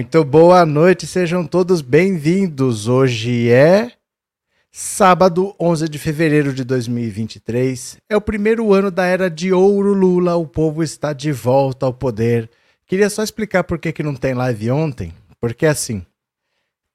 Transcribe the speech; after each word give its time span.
Muito 0.00 0.24
boa 0.24 0.64
noite, 0.64 1.06
sejam 1.06 1.46
todos 1.46 1.82
bem-vindos. 1.82 2.88
Hoje 2.88 3.50
é 3.50 3.92
sábado, 4.72 5.54
11 5.60 5.90
de 5.90 5.98
fevereiro 5.98 6.54
de 6.54 6.64
2023. 6.64 7.98
É 8.08 8.16
o 8.16 8.20
primeiro 8.20 8.72
ano 8.72 8.90
da 8.90 9.04
era 9.04 9.28
de 9.28 9.52
ouro 9.52 9.92
Lula, 9.92 10.36
o 10.36 10.46
povo 10.46 10.82
está 10.82 11.12
de 11.12 11.30
volta 11.32 11.84
ao 11.84 11.92
poder. 11.92 12.48
Queria 12.86 13.10
só 13.10 13.22
explicar 13.22 13.62
por 13.64 13.78
que, 13.78 13.92
que 13.92 14.02
não 14.02 14.14
tem 14.14 14.32
live 14.32 14.70
ontem, 14.70 15.12
porque 15.38 15.66
assim, 15.66 16.02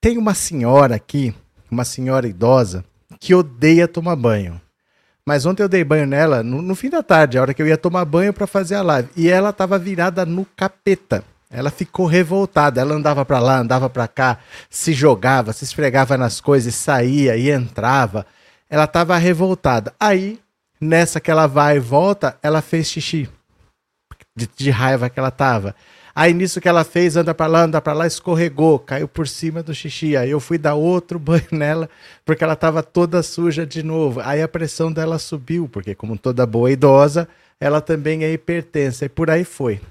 tem 0.01 0.17
uma 0.17 0.33
senhora 0.33 0.95
aqui, 0.95 1.31
uma 1.69 1.85
senhora 1.85 2.27
idosa, 2.27 2.83
que 3.19 3.35
odeia 3.35 3.87
tomar 3.87 4.15
banho. 4.15 4.59
Mas 5.23 5.45
ontem 5.45 5.61
eu 5.61 5.69
dei 5.69 5.83
banho 5.83 6.07
nela 6.07 6.41
no, 6.41 6.59
no 6.59 6.73
fim 6.73 6.89
da 6.89 7.03
tarde, 7.03 7.37
a 7.37 7.41
hora 7.43 7.53
que 7.53 7.61
eu 7.61 7.67
ia 7.67 7.77
tomar 7.77 8.03
banho 8.03 8.33
para 8.33 8.47
fazer 8.47 8.73
a 8.73 8.81
live, 8.81 9.09
e 9.15 9.29
ela 9.29 9.51
estava 9.51 9.77
virada 9.77 10.25
no 10.25 10.43
capeta. 10.57 11.23
Ela 11.49 11.69
ficou 11.69 12.05
revoltada. 12.05 12.81
Ela 12.81 12.95
andava 12.95 13.25
para 13.25 13.39
lá, 13.39 13.59
andava 13.59 13.89
para 13.89 14.07
cá, 14.07 14.39
se 14.69 14.93
jogava, 14.93 15.53
se 15.53 15.63
esfregava 15.63 16.17
nas 16.17 16.41
coisas, 16.41 16.75
saía 16.75 17.35
e 17.37 17.49
entrava. 17.49 18.25
Ela 18.69 18.85
estava 18.85 19.17
revoltada. 19.17 19.93
Aí, 19.99 20.39
nessa 20.79 21.19
que 21.19 21.31
ela 21.31 21.47
vai 21.47 21.77
e 21.77 21.79
volta, 21.79 22.37
ela 22.41 22.61
fez 22.61 22.87
xixi. 22.87 23.29
De, 24.35 24.49
de 24.55 24.69
raiva 24.69 25.09
que 25.09 25.19
ela 25.19 25.31
tava. 25.31 25.75
Aí 26.15 26.33
nisso 26.33 26.61
que 26.61 26.69
ela 26.69 26.85
fez, 26.85 27.17
anda 27.17 27.33
para 27.33 27.47
lá, 27.47 27.63
anda 27.63 27.81
para 27.81 27.91
lá, 27.91 28.07
escorregou, 28.07 28.79
caiu 28.79 29.05
por 29.05 29.27
cima 29.27 29.61
do 29.61 29.75
xixi. 29.75 30.15
Aí 30.15 30.31
eu 30.31 30.39
fui 30.39 30.57
dar 30.57 30.75
outro 30.75 31.19
banho 31.19 31.47
nela, 31.51 31.89
porque 32.23 32.43
ela 32.43 32.55
tava 32.55 32.81
toda 32.81 33.21
suja 33.21 33.65
de 33.65 33.83
novo. 33.83 34.21
Aí 34.23 34.41
a 34.41 34.47
pressão 34.47 34.91
dela 34.91 35.19
subiu, 35.19 35.67
porque 35.67 35.93
como 35.93 36.17
toda 36.17 36.45
boa 36.45 36.71
idosa, 36.71 37.27
ela 37.59 37.81
também 37.81 38.23
é 38.23 38.31
hipertensa 38.31 39.05
e 39.05 39.09
por 39.09 39.29
aí 39.29 39.43
foi. 39.43 39.81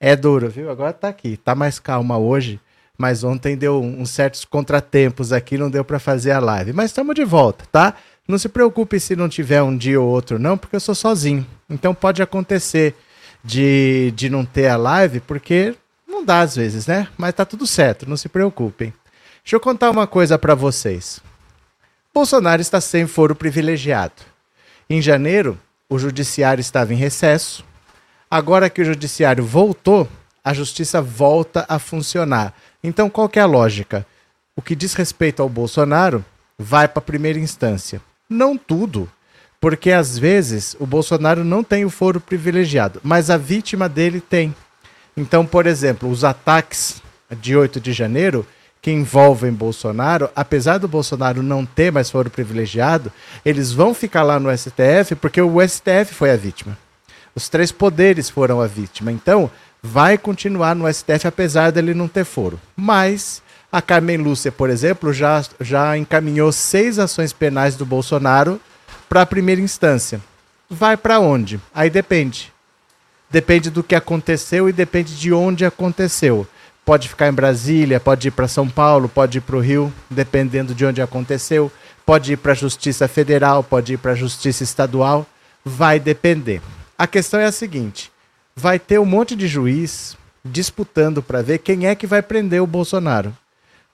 É 0.00 0.16
duro, 0.16 0.48
viu? 0.48 0.70
Agora 0.70 0.94
tá 0.94 1.08
aqui. 1.08 1.36
Tá 1.36 1.54
mais 1.54 1.78
calma 1.78 2.16
hoje, 2.16 2.58
mas 2.96 3.22
ontem 3.22 3.56
deu 3.56 3.80
uns 3.82 4.10
certos 4.10 4.46
contratempos 4.46 5.32
aqui, 5.32 5.58
não 5.58 5.70
deu 5.70 5.84
para 5.84 5.98
fazer 5.98 6.30
a 6.30 6.40
live. 6.40 6.72
Mas 6.72 6.86
estamos 6.86 7.14
de 7.14 7.24
volta, 7.24 7.66
tá? 7.70 7.94
Não 8.26 8.38
se 8.38 8.48
preocupe 8.48 8.98
se 8.98 9.14
não 9.14 9.28
tiver 9.28 9.62
um 9.62 9.76
dia 9.76 10.00
ou 10.00 10.08
outro, 10.08 10.38
não, 10.38 10.56
porque 10.56 10.76
eu 10.76 10.80
sou 10.80 10.94
sozinho. 10.94 11.46
Então 11.68 11.94
pode 11.94 12.22
acontecer 12.22 12.94
de, 13.44 14.12
de 14.16 14.30
não 14.30 14.44
ter 14.44 14.68
a 14.68 14.76
live, 14.76 15.20
porque 15.20 15.74
não 16.08 16.24
dá 16.24 16.40
às 16.40 16.56
vezes, 16.56 16.86
né? 16.86 17.08
Mas 17.18 17.34
tá 17.34 17.44
tudo 17.44 17.66
certo, 17.66 18.08
não 18.08 18.16
se 18.16 18.28
preocupem. 18.28 18.94
Deixa 19.42 19.56
eu 19.56 19.60
contar 19.60 19.90
uma 19.90 20.06
coisa 20.06 20.38
para 20.38 20.54
vocês. 20.54 21.20
Bolsonaro 22.14 22.62
está 22.62 22.80
sem 22.80 23.06
foro 23.06 23.34
privilegiado. 23.34 24.22
Em 24.88 25.00
janeiro, 25.02 25.58
o 25.88 25.98
judiciário 25.98 26.60
estava 26.60 26.92
em 26.92 26.96
recesso, 26.96 27.64
Agora 28.30 28.70
que 28.70 28.80
o 28.80 28.84
judiciário 28.84 29.44
voltou, 29.44 30.08
a 30.44 30.54
justiça 30.54 31.02
volta 31.02 31.66
a 31.68 31.80
funcionar. 31.80 32.54
Então, 32.82 33.10
qual 33.10 33.28
é 33.34 33.40
a 33.40 33.46
lógica? 33.46 34.06
O 34.54 34.62
que 34.62 34.76
diz 34.76 34.94
respeito 34.94 35.42
ao 35.42 35.48
Bolsonaro 35.48 36.24
vai 36.56 36.86
para 36.86 37.00
a 37.00 37.02
primeira 37.02 37.40
instância. 37.40 38.00
Não 38.28 38.56
tudo, 38.56 39.10
porque 39.60 39.90
às 39.90 40.16
vezes 40.16 40.76
o 40.78 40.86
Bolsonaro 40.86 41.42
não 41.42 41.64
tem 41.64 41.84
o 41.84 41.90
foro 41.90 42.20
privilegiado, 42.20 43.00
mas 43.02 43.30
a 43.30 43.36
vítima 43.36 43.88
dele 43.88 44.20
tem. 44.20 44.54
Então, 45.16 45.44
por 45.44 45.66
exemplo, 45.66 46.08
os 46.08 46.22
ataques 46.22 47.02
de 47.40 47.56
8 47.56 47.80
de 47.80 47.92
janeiro 47.92 48.46
que 48.80 48.92
envolvem 48.92 49.52
Bolsonaro, 49.52 50.30
apesar 50.36 50.78
do 50.78 50.86
Bolsonaro 50.86 51.42
não 51.42 51.66
ter 51.66 51.90
mais 51.90 52.08
foro 52.08 52.30
privilegiado, 52.30 53.12
eles 53.44 53.72
vão 53.72 53.92
ficar 53.92 54.22
lá 54.22 54.38
no 54.38 54.56
STF 54.56 55.16
porque 55.20 55.42
o 55.42 55.60
STF 55.66 56.14
foi 56.14 56.30
a 56.30 56.36
vítima. 56.36 56.78
Os 57.34 57.48
três 57.48 57.70
poderes 57.70 58.28
foram 58.28 58.60
a 58.60 58.66
vítima. 58.66 59.12
Então, 59.12 59.50
vai 59.82 60.18
continuar 60.18 60.74
no 60.74 60.92
STF, 60.92 61.26
apesar 61.26 61.70
dele 61.70 61.94
não 61.94 62.08
ter 62.08 62.24
foro. 62.24 62.60
Mas 62.76 63.42
a 63.72 63.80
Carmen 63.80 64.16
Lúcia, 64.16 64.50
por 64.50 64.68
exemplo, 64.68 65.12
já, 65.12 65.42
já 65.60 65.96
encaminhou 65.96 66.50
seis 66.50 66.98
ações 66.98 67.32
penais 67.32 67.76
do 67.76 67.86
Bolsonaro 67.86 68.60
para 69.08 69.22
a 69.22 69.26
primeira 69.26 69.60
instância. 69.60 70.20
Vai 70.68 70.96
para 70.96 71.20
onde? 71.20 71.60
Aí 71.74 71.88
depende. 71.88 72.52
Depende 73.30 73.70
do 73.70 73.82
que 73.82 73.94
aconteceu 73.94 74.68
e 74.68 74.72
depende 74.72 75.16
de 75.16 75.32
onde 75.32 75.64
aconteceu. 75.64 76.46
Pode 76.84 77.08
ficar 77.08 77.28
em 77.28 77.32
Brasília, 77.32 78.00
pode 78.00 78.28
ir 78.28 78.30
para 78.32 78.48
São 78.48 78.68
Paulo, 78.68 79.08
pode 79.08 79.38
ir 79.38 79.40
para 79.40 79.56
o 79.56 79.60
Rio, 79.60 79.92
dependendo 80.08 80.74
de 80.74 80.84
onde 80.84 81.00
aconteceu. 81.00 81.70
Pode 82.04 82.32
ir 82.32 82.36
para 82.36 82.52
a 82.52 82.56
Justiça 82.56 83.06
Federal, 83.06 83.62
pode 83.62 83.92
ir 83.92 83.96
para 83.98 84.12
a 84.12 84.16
Justiça 84.16 84.64
Estadual. 84.64 85.24
Vai 85.64 86.00
depender. 86.00 86.60
A 87.00 87.06
questão 87.06 87.40
é 87.40 87.46
a 87.46 87.52
seguinte: 87.52 88.12
vai 88.54 88.78
ter 88.78 89.00
um 89.00 89.06
monte 89.06 89.34
de 89.34 89.48
juiz 89.48 90.18
disputando 90.44 91.22
para 91.22 91.40
ver 91.40 91.56
quem 91.56 91.86
é 91.86 91.94
que 91.94 92.06
vai 92.06 92.20
prender 92.20 92.60
o 92.60 92.66
Bolsonaro. 92.66 93.34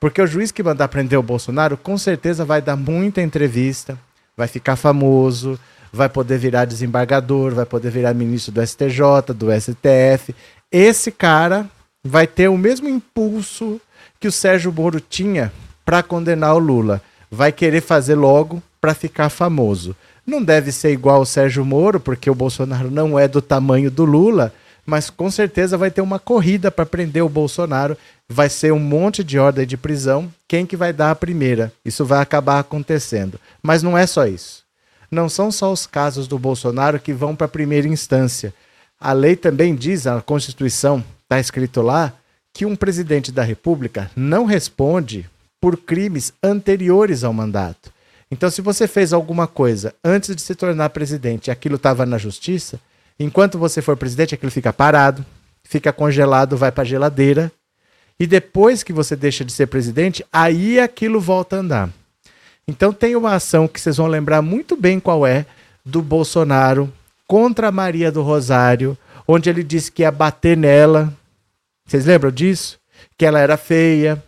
Porque 0.00 0.20
o 0.20 0.26
juiz 0.26 0.50
que 0.50 0.60
mandar 0.60 0.88
prender 0.88 1.16
o 1.16 1.22
Bolsonaro, 1.22 1.76
com 1.76 1.96
certeza 1.96 2.44
vai 2.44 2.60
dar 2.60 2.74
muita 2.74 3.22
entrevista, 3.22 3.96
vai 4.36 4.48
ficar 4.48 4.74
famoso, 4.74 5.56
vai 5.92 6.08
poder 6.08 6.36
virar 6.36 6.64
desembargador, 6.64 7.54
vai 7.54 7.64
poder 7.64 7.92
virar 7.92 8.12
ministro 8.12 8.50
do 8.50 8.66
STJ, 8.66 9.32
do 9.36 9.52
STF. 9.52 10.34
Esse 10.72 11.12
cara 11.12 11.64
vai 12.02 12.26
ter 12.26 12.48
o 12.48 12.58
mesmo 12.58 12.88
impulso 12.88 13.80
que 14.18 14.26
o 14.26 14.32
Sérgio 14.32 14.72
Moro 14.72 14.98
tinha 14.98 15.52
para 15.84 16.02
condenar 16.02 16.56
o 16.56 16.58
Lula. 16.58 17.00
Vai 17.30 17.52
querer 17.52 17.82
fazer 17.82 18.16
logo 18.16 18.60
para 18.80 18.94
ficar 18.94 19.28
famoso. 19.28 19.94
Não 20.26 20.42
deve 20.42 20.72
ser 20.72 20.90
igual 20.90 21.20
o 21.20 21.26
Sérgio 21.26 21.64
Moro, 21.64 22.00
porque 22.00 22.28
o 22.28 22.34
Bolsonaro 22.34 22.90
não 22.90 23.16
é 23.16 23.28
do 23.28 23.40
tamanho 23.40 23.90
do 23.90 24.04
Lula, 24.04 24.52
mas 24.84 25.08
com 25.08 25.30
certeza 25.30 25.78
vai 25.78 25.90
ter 25.90 26.00
uma 26.00 26.18
corrida 26.18 26.70
para 26.70 26.84
prender 26.84 27.22
o 27.22 27.28
Bolsonaro. 27.28 27.96
Vai 28.28 28.48
ser 28.48 28.72
um 28.72 28.78
monte 28.78 29.22
de 29.22 29.38
ordem 29.38 29.66
de 29.66 29.76
prisão. 29.76 30.32
Quem 30.48 30.66
que 30.66 30.76
vai 30.76 30.92
dar 30.92 31.12
a 31.12 31.14
primeira? 31.14 31.72
Isso 31.84 32.04
vai 32.04 32.20
acabar 32.20 32.58
acontecendo. 32.58 33.38
Mas 33.62 33.84
não 33.84 33.96
é 33.96 34.06
só 34.06 34.26
isso. 34.26 34.64
Não 35.10 35.28
são 35.28 35.52
só 35.52 35.72
os 35.72 35.86
casos 35.86 36.26
do 36.26 36.38
Bolsonaro 36.38 36.98
que 36.98 37.12
vão 37.12 37.36
para 37.36 37.44
a 37.44 37.48
primeira 37.48 37.86
instância. 37.86 38.52
A 38.98 39.12
lei 39.12 39.36
também 39.36 39.76
diz, 39.76 40.06
a 40.06 40.20
Constituição, 40.20 41.04
está 41.22 41.38
escrito 41.38 41.82
lá, 41.82 42.12
que 42.52 42.66
um 42.66 42.74
presidente 42.74 43.30
da 43.30 43.42
República 43.42 44.10
não 44.16 44.44
responde 44.44 45.28
por 45.60 45.76
crimes 45.76 46.32
anteriores 46.42 47.22
ao 47.22 47.32
mandato. 47.32 47.92
Então, 48.30 48.50
se 48.50 48.60
você 48.60 48.88
fez 48.88 49.12
alguma 49.12 49.46
coisa 49.46 49.94
antes 50.04 50.34
de 50.34 50.42
se 50.42 50.54
tornar 50.54 50.90
presidente 50.90 51.46
e 51.46 51.50
aquilo 51.50 51.76
estava 51.76 52.04
na 52.04 52.18
justiça, 52.18 52.80
enquanto 53.18 53.58
você 53.58 53.80
for 53.80 53.96
presidente, 53.96 54.34
aquilo 54.34 54.50
fica 54.50 54.72
parado, 54.72 55.24
fica 55.62 55.92
congelado, 55.92 56.56
vai 56.56 56.72
para 56.72 56.82
a 56.82 56.86
geladeira. 56.86 57.52
E 58.18 58.26
depois 58.26 58.82
que 58.82 58.92
você 58.92 59.14
deixa 59.14 59.44
de 59.44 59.52
ser 59.52 59.66
presidente, 59.66 60.24
aí 60.32 60.80
aquilo 60.80 61.20
volta 61.20 61.56
a 61.56 61.58
andar. 61.60 61.90
Então, 62.66 62.92
tem 62.92 63.14
uma 63.14 63.34
ação 63.34 63.68
que 63.68 63.80
vocês 63.80 63.96
vão 63.96 64.08
lembrar 64.08 64.42
muito 64.42 64.76
bem 64.76 64.98
qual 64.98 65.24
é, 65.24 65.46
do 65.84 66.02
Bolsonaro 66.02 66.92
contra 67.28 67.68
a 67.68 67.72
Maria 67.72 68.10
do 68.10 68.22
Rosário, 68.22 68.98
onde 69.26 69.48
ele 69.48 69.62
disse 69.62 69.92
que 69.92 70.02
ia 70.02 70.10
bater 70.10 70.56
nela. 70.56 71.12
Vocês 71.86 72.04
lembram 72.04 72.32
disso? 72.32 72.78
Que 73.16 73.24
ela 73.24 73.38
era 73.38 73.56
feia, 73.56 74.22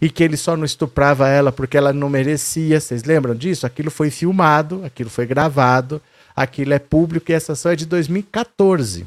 e 0.00 0.08
que 0.08 0.24
ele 0.24 0.36
só 0.36 0.56
não 0.56 0.64
estuprava 0.64 1.28
ela 1.28 1.52
porque 1.52 1.76
ela 1.76 1.92
não 1.92 2.08
merecia. 2.08 2.80
Vocês 2.80 3.04
lembram 3.04 3.34
disso? 3.34 3.66
Aquilo 3.66 3.90
foi 3.90 4.10
filmado, 4.10 4.82
aquilo 4.84 5.10
foi 5.10 5.26
gravado, 5.26 6.00
aquilo 6.34 6.72
é 6.72 6.78
público 6.78 7.30
e 7.30 7.34
essa 7.34 7.52
ação 7.52 7.72
é 7.72 7.76
de 7.76 7.86
2014. 7.86 9.06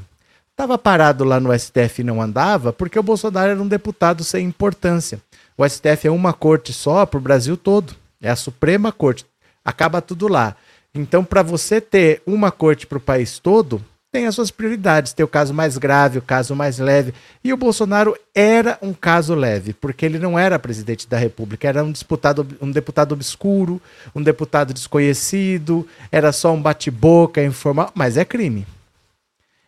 Estava 0.52 0.78
parado 0.78 1.24
lá 1.24 1.40
no 1.40 1.58
STF 1.58 2.02
e 2.02 2.04
não 2.04 2.22
andava 2.22 2.72
porque 2.72 3.00
o 3.00 3.04
Bolsonaro 3.04 3.52
era 3.52 3.62
um 3.62 3.68
deputado 3.68 4.24
sem 4.24 4.46
importância. 4.46 5.20
O 5.58 5.68
STF 5.68 6.08
é 6.08 6.12
uma 6.12 6.34
corte 6.34 6.72
só 6.72 7.06
para 7.06 7.18
o 7.18 7.22
Brasil 7.22 7.58
todo. 7.58 7.96
É 8.22 8.30
a 8.30 8.36
Suprema 8.36 8.92
Corte. 8.92 9.26
Acaba 9.66 10.02
tudo 10.02 10.28
lá. 10.28 10.56
Então, 10.94 11.24
para 11.24 11.42
você 11.42 11.82
ter 11.82 12.22
uma 12.26 12.52
corte 12.52 12.86
para 12.86 13.00
o 13.00 13.02
país 13.02 13.40
todo, 13.40 13.84
tem 14.14 14.28
as 14.28 14.36
suas 14.36 14.52
prioridades. 14.52 15.12
Tem 15.12 15.26
o 15.26 15.28
caso 15.28 15.56
mais 15.56 15.76
grave, 15.76 16.20
o 16.20 16.22
caso 16.22 16.56
mais 16.56 16.78
leve. 16.78 17.16
E 17.44 17.52
o 17.52 17.58
Bolsonaro 17.58 18.16
era 18.34 18.78
um 18.80 18.94
caso 18.94 19.34
leve, 19.34 19.74
porque 19.74 20.06
ele 20.06 20.20
não 20.20 20.38
era 20.38 20.60
presidente 20.60 21.08
da 21.10 21.18
República, 21.18 21.68
era 21.68 21.84
um 21.84 21.92
deputado, 21.92 22.48
um 22.62 22.70
deputado 22.70 23.14
obscuro, 23.14 23.82
um 24.14 24.22
deputado 24.22 24.72
desconhecido, 24.72 25.88
era 26.12 26.32
só 26.32 26.54
um 26.54 26.62
bate-boca 26.62 27.44
informal, 27.44 27.92
mas 27.96 28.16
é 28.16 28.24
crime. 28.24 28.68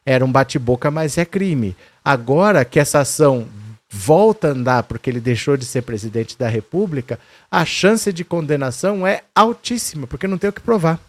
Era 0.05 0.23
um 0.23 0.31
bate-boca, 0.31 0.91
mas 0.91 1.17
é 1.17 1.25
crime. 1.25 1.75
Agora 2.03 2.63
que 2.63 2.79
essa 2.79 2.99
ação 2.99 3.47
volta 3.89 4.49
a 4.49 4.51
andar 4.51 4.83
porque 4.83 5.09
ele 5.09 5.19
deixou 5.19 5.57
de 5.57 5.65
ser 5.65 5.81
presidente 5.81 6.37
da 6.37 6.47
República, 6.47 7.19
a 7.49 7.65
chance 7.65 8.13
de 8.13 8.23
condenação 8.23 9.07
é 9.07 9.23
altíssima, 9.33 10.05
porque 10.05 10.27
não 10.27 10.37
tem 10.37 10.51
o 10.51 10.53
que 10.53 10.61
provar. 10.61 10.99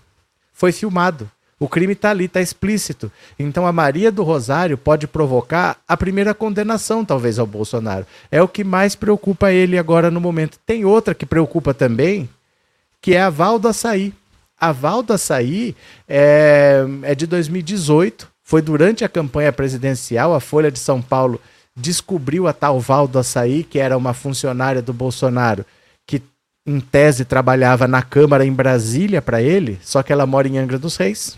Foi 0.54 0.72
filmado. 0.72 1.30
O 1.58 1.68
crime 1.68 1.94
está 1.94 2.10
ali, 2.10 2.26
está 2.26 2.40
explícito. 2.40 3.10
Então 3.38 3.66
a 3.66 3.72
Maria 3.72 4.12
do 4.12 4.22
Rosário 4.22 4.76
pode 4.76 5.06
provocar 5.06 5.78
a 5.88 5.96
primeira 5.96 6.34
condenação, 6.34 7.04
talvez, 7.04 7.38
ao 7.38 7.46
Bolsonaro. 7.46 8.06
É 8.30 8.42
o 8.42 8.48
que 8.48 8.62
mais 8.62 8.94
preocupa 8.94 9.50
ele 9.50 9.78
agora 9.78 10.10
no 10.10 10.20
momento. 10.20 10.58
Tem 10.66 10.84
outra 10.84 11.14
que 11.14 11.24
preocupa 11.24 11.72
também, 11.72 12.28
que 13.00 13.14
é 13.14 13.22
a 13.22 13.30
Val 13.30 13.58
do 13.58 13.68
Açaí. 13.68 14.12
A 14.60 14.70
Val 14.70 15.02
do 15.02 15.14
Açaí 15.14 15.74
é, 16.06 16.84
é 17.02 17.14
de 17.14 17.26
2018, 17.26 18.28
foi 18.42 18.60
durante 18.60 19.04
a 19.04 19.08
campanha 19.08 19.52
presidencial, 19.52 20.34
a 20.34 20.40
Folha 20.40 20.70
de 20.70 20.78
São 20.78 21.00
Paulo 21.00 21.40
descobriu 21.74 22.46
a 22.46 22.52
tal 22.52 22.80
Val 22.80 23.08
do 23.08 23.18
Açaí, 23.18 23.64
que 23.64 23.78
era 23.78 23.96
uma 23.96 24.14
funcionária 24.14 24.80
do 24.80 24.92
Bolsonaro, 24.92 25.64
que 26.06 26.22
em 26.66 26.80
tese 26.80 27.24
trabalhava 27.24 27.86
na 27.86 28.02
Câmara 28.02 28.44
em 28.44 28.52
Brasília 28.52 29.20
para 29.20 29.42
ele, 29.42 29.78
só 29.82 30.02
que 30.02 30.12
ela 30.12 30.26
mora 30.26 30.48
em 30.48 30.58
Angra 30.58 30.78
dos 30.78 30.96
Reis. 30.96 31.36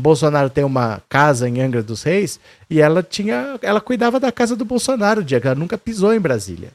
Bolsonaro 0.00 0.48
tem 0.48 0.62
uma 0.62 1.02
casa 1.08 1.48
em 1.48 1.60
Angra 1.60 1.82
dos 1.82 2.04
Reis 2.04 2.38
e 2.70 2.80
ela 2.80 3.02
tinha, 3.02 3.58
ela 3.60 3.80
cuidava 3.80 4.20
da 4.20 4.30
casa 4.30 4.54
do 4.54 4.64
Bolsonaro, 4.64 5.24
dia 5.24 5.40
ela 5.42 5.56
nunca 5.56 5.76
pisou 5.76 6.14
em 6.14 6.20
Brasília. 6.20 6.70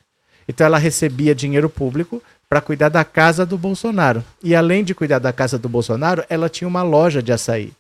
Então 0.46 0.68
ela 0.68 0.78
recebia 0.78 1.34
dinheiro 1.34 1.70
público 1.70 2.22
para 2.50 2.60
cuidar 2.60 2.90
da 2.90 3.06
casa 3.06 3.46
do 3.46 3.58
Bolsonaro. 3.58 4.22
E 4.44 4.54
além 4.54 4.84
de 4.84 4.94
cuidar 4.94 5.20
da 5.20 5.32
casa 5.32 5.58
do 5.58 5.70
Bolsonaro, 5.70 6.26
ela 6.30 6.50
tinha 6.50 6.68
uma 6.68 6.84
loja 6.84 7.24
de 7.24 7.32
açaí. 7.32 7.72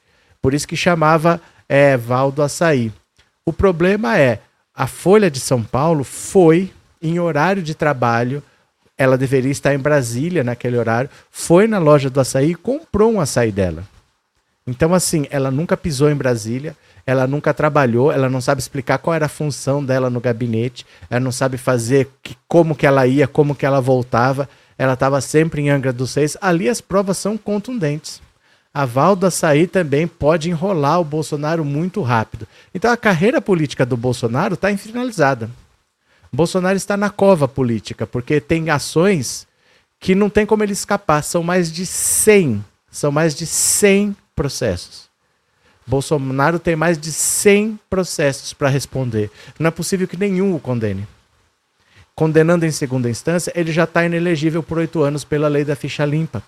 Por 0.41 0.53
isso 0.53 0.65
que 0.67 0.77
chamava 0.77 1.41
é, 1.67 1.97
Valdo 1.97 2.41
Açaí. 2.41 2.89
O 3.45 3.51
problema 3.51 4.17
é, 4.17 4.39
a 4.73 4.87
Folha 4.87 5.29
de 5.29 5.41
São 5.41 5.61
Paulo 5.61 6.05
foi 6.05 6.71
em 7.01 7.19
horário 7.19 7.61
de 7.61 7.75
trabalho, 7.75 8.41
ela 8.97 9.17
deveria 9.17 9.51
estar 9.51 9.73
em 9.73 9.79
Brasília 9.79 10.41
naquele 10.41 10.77
horário, 10.77 11.09
foi 11.29 11.67
na 11.67 11.79
loja 11.79 12.09
do 12.09 12.21
açaí 12.21 12.51
e 12.51 12.55
comprou 12.55 13.11
um 13.11 13.19
açaí 13.19 13.51
dela. 13.51 13.83
Então, 14.65 14.93
assim, 14.93 15.27
ela 15.29 15.51
nunca 15.51 15.75
pisou 15.75 16.09
em 16.09 16.15
Brasília, 16.15 16.75
ela 17.05 17.27
nunca 17.27 17.53
trabalhou, 17.53 18.11
ela 18.11 18.29
não 18.29 18.39
sabe 18.39 18.61
explicar 18.61 18.97
qual 18.97 19.13
era 19.13 19.25
a 19.25 19.29
função 19.29 19.83
dela 19.83 20.09
no 20.09 20.21
gabinete, 20.21 20.85
ela 21.09 21.19
não 21.19 21.33
sabe 21.33 21.57
fazer 21.57 22.09
que, 22.21 22.37
como 22.47 22.75
que 22.75 22.87
ela 22.87 23.05
ia, 23.05 23.27
como 23.27 23.55
que 23.55 23.65
ela 23.65 23.81
voltava, 23.81 24.47
ela 24.77 24.93
estava 24.93 25.19
sempre 25.19 25.61
em 25.61 25.69
Angra 25.69 25.91
dos 25.91 26.13
Reis. 26.13 26.37
Ali 26.41 26.69
as 26.69 26.79
provas 26.79 27.17
são 27.17 27.37
contundentes. 27.37 28.21
A 28.73 28.85
Val 28.85 29.15
do 29.15 29.27
Açaí 29.27 29.67
também 29.67 30.07
pode 30.07 30.49
enrolar 30.49 30.99
o 30.99 31.05
Bolsonaro 31.05 31.63
muito 31.63 32.01
rápido. 32.01 32.47
Então 32.73 32.91
a 32.91 32.97
carreira 32.97 33.39
política 33.39 33.85
do 33.85 33.95
Bolsonaro 33.95 34.55
está 34.55 34.75
finalizada. 34.75 35.49
Bolsonaro 36.31 36.75
está 36.75 36.97
na 36.97 37.11
cova 37.11 37.47
política, 37.47 38.07
porque 38.07 38.41
tem 38.41 38.71
ações 38.71 39.45
que 39.99 40.15
não 40.15 40.27
tem 40.27 40.45
como 40.45 40.63
ele 40.63 40.73
escapar. 40.73 41.21
São 41.21 41.43
mais 41.43 41.71
de 41.71 41.85
100, 41.85 42.65
são 42.89 43.11
mais 43.11 43.35
de 43.35 43.45
100 43.45 44.15
processos. 44.35 45.09
Bolsonaro 45.85 46.59
tem 46.59 46.75
mais 46.75 46.97
de 46.97 47.11
100 47.11 47.79
processos 47.89 48.53
para 48.53 48.69
responder. 48.69 49.29
Não 49.59 49.67
é 49.67 49.71
possível 49.71 50.07
que 50.07 50.17
nenhum 50.17 50.55
o 50.55 50.59
condene. 50.59 51.07
Condenando 52.15 52.65
em 52.65 52.71
segunda 52.71 53.09
instância, 53.09 53.51
ele 53.55 53.71
já 53.71 53.83
está 53.83 54.05
inelegível 54.05 54.61
por 54.61 54.77
oito 54.77 55.01
anos 55.01 55.23
pela 55.23 55.47
lei 55.47 55.65
da 55.65 55.75
ficha 55.75 56.05
limpa. 56.05 56.43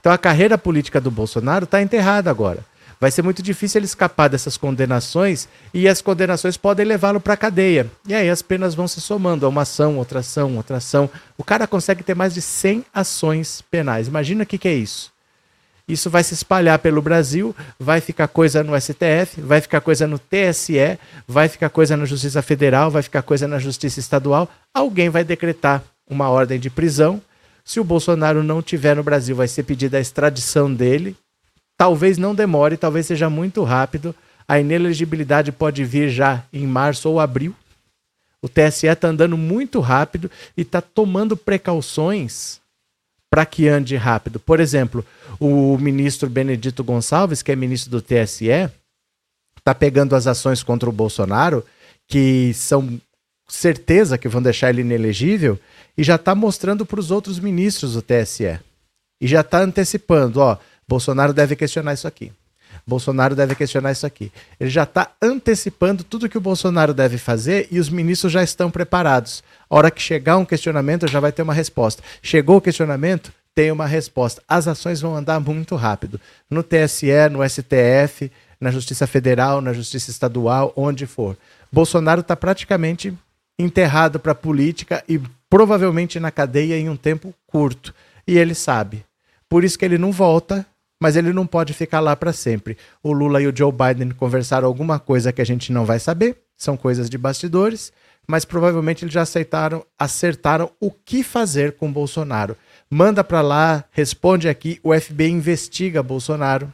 Então 0.00 0.10
a 0.10 0.18
carreira 0.18 0.56
política 0.56 1.00
do 1.00 1.10
Bolsonaro 1.10 1.64
está 1.64 1.80
enterrada 1.82 2.30
agora. 2.30 2.64
Vai 2.98 3.10
ser 3.10 3.22
muito 3.22 3.42
difícil 3.42 3.78
ele 3.78 3.86
escapar 3.86 4.28
dessas 4.28 4.58
condenações 4.58 5.48
e 5.72 5.88
as 5.88 6.02
condenações 6.02 6.58
podem 6.58 6.84
levá-lo 6.84 7.18
para 7.18 7.32
a 7.32 7.36
cadeia. 7.36 7.90
E 8.06 8.14
aí 8.14 8.28
as 8.28 8.42
penas 8.42 8.74
vão 8.74 8.86
se 8.86 9.00
somando, 9.00 9.48
uma 9.48 9.62
ação, 9.62 9.96
outra 9.96 10.20
ação, 10.20 10.56
outra 10.56 10.76
ação. 10.76 11.08
O 11.38 11.44
cara 11.44 11.66
consegue 11.66 12.02
ter 12.02 12.14
mais 12.14 12.34
de 12.34 12.42
100 12.42 12.84
ações 12.92 13.62
penais. 13.70 14.08
Imagina 14.08 14.42
o 14.42 14.46
que, 14.46 14.58
que 14.58 14.68
é 14.68 14.74
isso. 14.74 15.10
Isso 15.88 16.08
vai 16.08 16.22
se 16.22 16.34
espalhar 16.34 16.78
pelo 16.78 17.02
Brasil, 17.02 17.54
vai 17.78 18.00
ficar 18.00 18.28
coisa 18.28 18.62
no 18.62 18.78
STF, 18.80 19.40
vai 19.40 19.60
ficar 19.60 19.80
coisa 19.80 20.06
no 20.06 20.18
TSE, 20.18 20.98
vai 21.26 21.48
ficar 21.48 21.68
coisa 21.68 21.96
na 21.96 22.04
Justiça 22.04 22.40
Federal, 22.42 22.90
vai 22.90 23.02
ficar 23.02 23.22
coisa 23.22 23.48
na 23.48 23.58
Justiça 23.58 23.98
Estadual. 23.98 24.48
Alguém 24.72 25.08
vai 25.08 25.24
decretar 25.24 25.82
uma 26.08 26.28
ordem 26.28 26.58
de 26.58 26.70
prisão. 26.70 27.20
Se 27.64 27.80
o 27.80 27.84
Bolsonaro 27.84 28.42
não 28.42 28.62
tiver 28.62 28.96
no 28.96 29.02
Brasil, 29.02 29.34
vai 29.34 29.48
ser 29.48 29.62
pedida 29.62 29.98
a 29.98 30.00
extradição 30.00 30.72
dele. 30.72 31.16
Talvez 31.76 32.18
não 32.18 32.34
demore, 32.34 32.76
talvez 32.76 33.06
seja 33.06 33.30
muito 33.30 33.62
rápido. 33.62 34.14
A 34.46 34.58
inelegibilidade 34.58 35.52
pode 35.52 35.84
vir 35.84 36.08
já 36.10 36.42
em 36.52 36.66
março 36.66 37.08
ou 37.08 37.20
abril. 37.20 37.54
O 38.42 38.48
TSE 38.48 38.86
está 38.86 39.08
andando 39.08 39.36
muito 39.36 39.80
rápido 39.80 40.30
e 40.56 40.62
está 40.62 40.80
tomando 40.80 41.36
precauções 41.36 42.60
para 43.30 43.46
que 43.46 43.68
ande 43.68 43.94
rápido. 43.96 44.40
Por 44.40 44.58
exemplo, 44.58 45.04
o 45.40 45.78
ministro 45.78 46.28
Benedito 46.28 46.84
Gonçalves, 46.84 47.42
que 47.42 47.50
é 47.50 47.56
ministro 47.56 47.90
do 47.90 48.02
TSE, 48.02 48.70
está 49.58 49.74
pegando 49.74 50.14
as 50.14 50.26
ações 50.26 50.62
contra 50.62 50.88
o 50.88 50.92
Bolsonaro, 50.92 51.64
que 52.06 52.52
são 52.54 53.00
certeza 53.48 54.18
que 54.18 54.28
vão 54.28 54.42
deixar 54.42 54.68
ele 54.68 54.82
inelegível, 54.82 55.58
e 55.96 56.04
já 56.04 56.16
está 56.16 56.34
mostrando 56.34 56.84
para 56.84 57.00
os 57.00 57.10
outros 57.10 57.38
ministros 57.38 57.94
do 57.94 58.02
TSE. 58.02 58.60
E 59.20 59.26
já 59.26 59.40
está 59.40 59.60
antecipando, 59.60 60.40
ó, 60.40 60.58
Bolsonaro 60.86 61.32
deve 61.32 61.56
questionar 61.56 61.94
isso 61.94 62.06
aqui. 62.06 62.32
Bolsonaro 62.86 63.34
deve 63.34 63.54
questionar 63.54 63.92
isso 63.92 64.06
aqui. 64.06 64.32
Ele 64.58 64.70
já 64.70 64.84
está 64.84 65.12
antecipando 65.20 66.04
tudo 66.04 66.28
que 66.28 66.38
o 66.38 66.40
Bolsonaro 66.40 66.94
deve 66.94 67.18
fazer 67.18 67.68
e 67.70 67.78
os 67.78 67.88
ministros 67.88 68.32
já 68.32 68.42
estão 68.42 68.70
preparados. 68.70 69.42
A 69.68 69.76
hora 69.76 69.90
que 69.90 70.02
chegar 70.02 70.36
um 70.36 70.44
questionamento, 70.44 71.06
já 71.06 71.20
vai 71.20 71.32
ter 71.32 71.42
uma 71.42 71.54
resposta. 71.54 72.02
Chegou 72.22 72.56
o 72.56 72.60
questionamento, 72.60 73.32
tem 73.54 73.70
uma 73.70 73.86
resposta. 73.86 74.42
As 74.48 74.68
ações 74.68 75.00
vão 75.00 75.16
andar 75.16 75.40
muito 75.40 75.76
rápido. 75.76 76.20
No 76.48 76.62
TSE, 76.62 77.28
no 77.30 77.48
STF, 77.48 78.30
na 78.60 78.70
Justiça 78.70 79.06
Federal, 79.06 79.60
na 79.60 79.72
Justiça 79.72 80.10
Estadual, 80.10 80.72
onde 80.76 81.06
for. 81.06 81.36
Bolsonaro 81.70 82.20
está 82.20 82.36
praticamente 82.36 83.16
enterrado 83.58 84.18
para 84.18 84.32
a 84.32 84.34
política 84.34 85.04
e 85.08 85.20
provavelmente 85.48 86.18
na 86.18 86.30
cadeia 86.30 86.78
em 86.78 86.88
um 86.88 86.96
tempo 86.96 87.34
curto. 87.46 87.94
E 88.26 88.38
ele 88.38 88.54
sabe. 88.54 89.04
Por 89.48 89.64
isso 89.64 89.78
que 89.78 89.84
ele 89.84 89.98
não 89.98 90.12
volta 90.12 90.64
mas 91.00 91.16
ele 91.16 91.32
não 91.32 91.46
pode 91.46 91.72
ficar 91.72 92.00
lá 92.00 92.14
para 92.14 92.32
sempre. 92.32 92.76
O 93.02 93.10
Lula 93.12 93.40
e 93.40 93.46
o 93.46 93.56
Joe 93.56 93.72
Biden 93.72 94.10
conversaram 94.10 94.68
alguma 94.68 94.98
coisa 94.98 95.32
que 95.32 95.40
a 95.40 95.46
gente 95.46 95.72
não 95.72 95.86
vai 95.86 95.98
saber, 95.98 96.36
são 96.56 96.76
coisas 96.76 97.08
de 97.08 97.16
bastidores, 97.16 97.90
mas 98.28 98.44
provavelmente 98.44 99.04
eles 99.04 99.14
já 99.14 99.22
aceitaram, 99.22 99.84
acertaram 99.98 100.70
o 100.78 100.90
que 100.90 101.22
fazer 101.22 101.72
com 101.72 101.90
Bolsonaro. 101.90 102.54
Manda 102.92 103.22
para 103.22 103.40
lá, 103.40 103.84
responde 103.92 104.48
aqui, 104.48 104.80
o 104.82 104.92
FBI 104.92 105.30
investiga 105.30 106.02
Bolsonaro. 106.02 106.72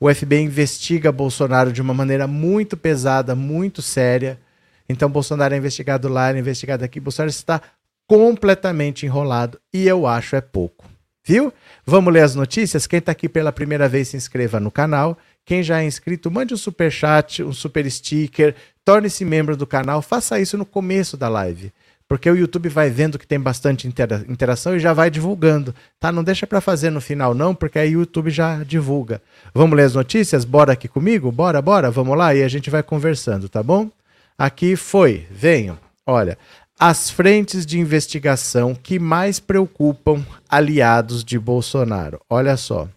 O 0.00 0.12
FBI 0.12 0.40
investiga 0.40 1.12
Bolsonaro 1.12 1.72
de 1.72 1.80
uma 1.80 1.94
maneira 1.94 2.26
muito 2.26 2.76
pesada, 2.76 3.34
muito 3.36 3.80
séria. 3.80 4.40
Então 4.88 5.08
Bolsonaro 5.08 5.54
é 5.54 5.56
investigado 5.56 6.08
lá, 6.08 6.34
é 6.34 6.38
investigado 6.38 6.84
aqui. 6.84 6.98
Bolsonaro 6.98 7.30
está 7.30 7.62
completamente 8.08 9.06
enrolado 9.06 9.60
e 9.72 9.86
eu 9.86 10.04
acho 10.04 10.34
é 10.34 10.40
pouco. 10.40 10.84
Viu? 11.24 11.52
Vamos 11.86 12.12
ler 12.12 12.24
as 12.24 12.34
notícias? 12.34 12.88
Quem 12.88 12.98
está 12.98 13.12
aqui 13.12 13.28
pela 13.28 13.52
primeira 13.52 13.88
vez, 13.88 14.08
se 14.08 14.16
inscreva 14.16 14.58
no 14.58 14.70
canal. 14.70 15.16
Quem 15.44 15.62
já 15.62 15.80
é 15.80 15.86
inscrito, 15.86 16.28
mande 16.28 16.54
um 16.54 16.56
super 16.56 16.90
chat, 16.90 17.40
um 17.40 17.52
super 17.52 17.88
sticker, 17.88 18.56
torne-se 18.84 19.24
membro 19.24 19.56
do 19.56 19.64
canal. 19.64 20.02
Faça 20.02 20.40
isso 20.40 20.58
no 20.58 20.66
começo 20.66 21.16
da 21.16 21.28
live, 21.28 21.72
porque 22.10 22.28
o 22.28 22.34
YouTube 22.34 22.68
vai 22.68 22.90
vendo 22.90 23.16
que 23.16 23.26
tem 23.26 23.38
bastante 23.38 23.86
intera 23.86 24.24
interação 24.28 24.74
e 24.74 24.80
já 24.80 24.92
vai 24.92 25.08
divulgando, 25.12 25.72
tá? 26.00 26.10
Não 26.10 26.24
deixa 26.24 26.44
para 26.44 26.60
fazer 26.60 26.90
no 26.90 27.00
final 27.00 27.34
não, 27.34 27.54
porque 27.54 27.78
aí 27.78 27.94
o 27.94 28.00
YouTube 28.00 28.30
já 28.30 28.64
divulga. 28.64 29.22
Vamos 29.54 29.76
ler 29.76 29.84
as 29.84 29.94
notícias? 29.94 30.44
Bora 30.44 30.72
aqui 30.72 30.88
comigo? 30.88 31.30
Bora, 31.30 31.62
bora, 31.62 31.88
vamos 31.88 32.18
lá 32.18 32.34
e 32.34 32.42
a 32.42 32.48
gente 32.48 32.68
vai 32.68 32.82
conversando, 32.82 33.48
tá 33.48 33.62
bom? 33.62 33.88
Aqui 34.36 34.74
foi, 34.74 35.28
venham. 35.30 35.78
Olha, 36.04 36.36
as 36.76 37.10
frentes 37.10 37.64
de 37.64 37.78
investigação 37.78 38.74
que 38.74 38.98
mais 38.98 39.38
preocupam 39.38 40.26
aliados 40.48 41.22
de 41.22 41.38
Bolsonaro. 41.38 42.20
Olha 42.28 42.56
só, 42.56 42.88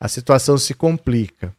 a 0.00 0.08
situação 0.08 0.58
se 0.58 0.74
complica. 0.74 1.54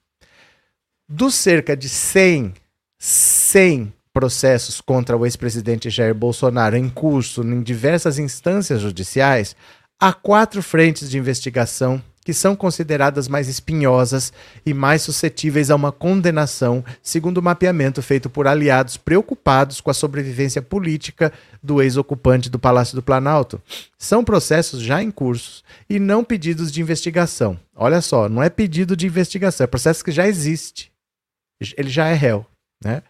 Dos 1.07 1.33
cerca 1.35 1.77
de 1.77 1.87
100, 1.87 2.53
100 2.97 3.93
processos 4.13 4.81
contra 4.81 5.17
o 5.17 5.25
ex-presidente 5.25 5.89
Jair 5.89 6.15
Bolsonaro 6.15 6.75
em 6.75 6.89
curso 6.89 7.41
em 7.41 7.61
diversas 7.61 8.17
instâncias 8.17 8.81
judiciais, 8.81 9.55
há 9.99 10.13
quatro 10.13 10.61
frentes 10.63 11.09
de 11.09 11.17
investigação 11.17 12.01
que 12.29 12.33
são 12.33 12.55
consideradas 12.55 13.27
mais 13.27 13.47
espinhosas 13.47 14.31
e 14.63 14.71
mais 14.71 15.01
suscetíveis 15.01 15.71
a 15.71 15.75
uma 15.75 15.91
condenação, 15.91 16.85
segundo 17.01 17.39
o 17.39 17.41
mapeamento 17.41 18.03
feito 18.03 18.29
por 18.29 18.45
aliados 18.45 18.97
preocupados 18.97 19.81
com 19.81 19.89
a 19.89 19.95
sobrevivência 19.95 20.61
política 20.61 21.33
do 21.63 21.81
ex-ocupante 21.81 22.47
do 22.47 22.59
Palácio 22.59 22.95
do 22.95 23.01
Planalto. 23.01 23.59
São 23.97 24.23
processos 24.23 24.79
já 24.79 25.01
em 25.01 25.09
curso 25.09 25.63
e 25.89 25.97
não 25.97 26.23
pedidos 26.23 26.71
de 26.71 26.81
investigação. 26.81 27.59
Olha 27.75 27.99
só, 27.99 28.29
não 28.29 28.43
é 28.43 28.49
pedido 28.49 28.95
de 28.95 29.07
investigação, 29.07 29.63
é 29.63 29.67
processo 29.67 30.05
que 30.05 30.11
já 30.11 30.27
existe. 30.27 30.91
Ele 31.75 31.89
já 31.89 32.09
é 32.09 32.13
réu, 32.13 32.45
né? 32.83 33.01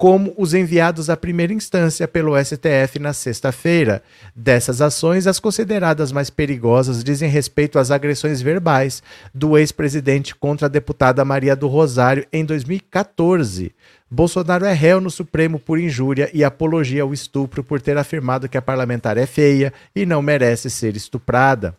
Como 0.00 0.32
os 0.38 0.54
enviados 0.54 1.10
à 1.10 1.16
primeira 1.16 1.52
instância 1.52 2.08
pelo 2.08 2.32
STF 2.42 2.98
na 2.98 3.12
sexta-feira. 3.12 4.02
Dessas 4.34 4.80
ações, 4.80 5.26
as 5.26 5.38
consideradas 5.38 6.10
mais 6.10 6.30
perigosas 6.30 7.04
dizem 7.04 7.28
respeito 7.28 7.78
às 7.78 7.90
agressões 7.90 8.40
verbais 8.40 9.02
do 9.34 9.58
ex-presidente 9.58 10.34
contra 10.34 10.68
a 10.68 10.70
deputada 10.70 11.22
Maria 11.22 11.54
do 11.54 11.68
Rosário 11.68 12.26
em 12.32 12.46
2014. 12.46 13.74
Bolsonaro 14.10 14.64
é 14.64 14.72
réu 14.72 15.02
no 15.02 15.10
Supremo 15.10 15.58
por 15.58 15.78
injúria 15.78 16.30
e 16.32 16.42
apologia 16.42 17.02
ao 17.02 17.12
estupro 17.12 17.62
por 17.62 17.78
ter 17.78 17.98
afirmado 17.98 18.48
que 18.48 18.56
a 18.56 18.62
parlamentar 18.62 19.18
é 19.18 19.26
feia 19.26 19.70
e 19.94 20.06
não 20.06 20.22
merece 20.22 20.70
ser 20.70 20.96
estuprada. 20.96 21.76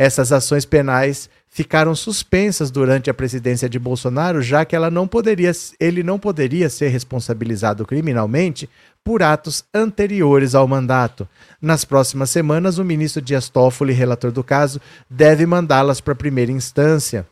Essas 0.00 0.30
ações 0.30 0.64
penais 0.64 1.28
ficaram 1.48 1.92
suspensas 1.92 2.70
durante 2.70 3.10
a 3.10 3.14
presidência 3.14 3.68
de 3.68 3.80
Bolsonaro, 3.80 4.40
já 4.40 4.64
que 4.64 4.76
ela 4.76 4.92
não 4.92 5.08
poderia, 5.08 5.50
ele 5.80 6.04
não 6.04 6.20
poderia 6.20 6.70
ser 6.70 6.86
responsabilizado 6.86 7.84
criminalmente 7.84 8.70
por 9.02 9.24
atos 9.24 9.64
anteriores 9.74 10.54
ao 10.54 10.68
mandato. 10.68 11.28
Nas 11.60 11.84
próximas 11.84 12.30
semanas, 12.30 12.78
o 12.78 12.84
ministro 12.84 13.20
Dias 13.20 13.48
Toffoli, 13.48 13.92
relator 13.92 14.30
do 14.30 14.44
caso, 14.44 14.80
deve 15.10 15.44
mandá-las 15.46 16.00
para 16.00 16.12
a 16.12 16.16
primeira 16.16 16.52
instância. 16.52 17.26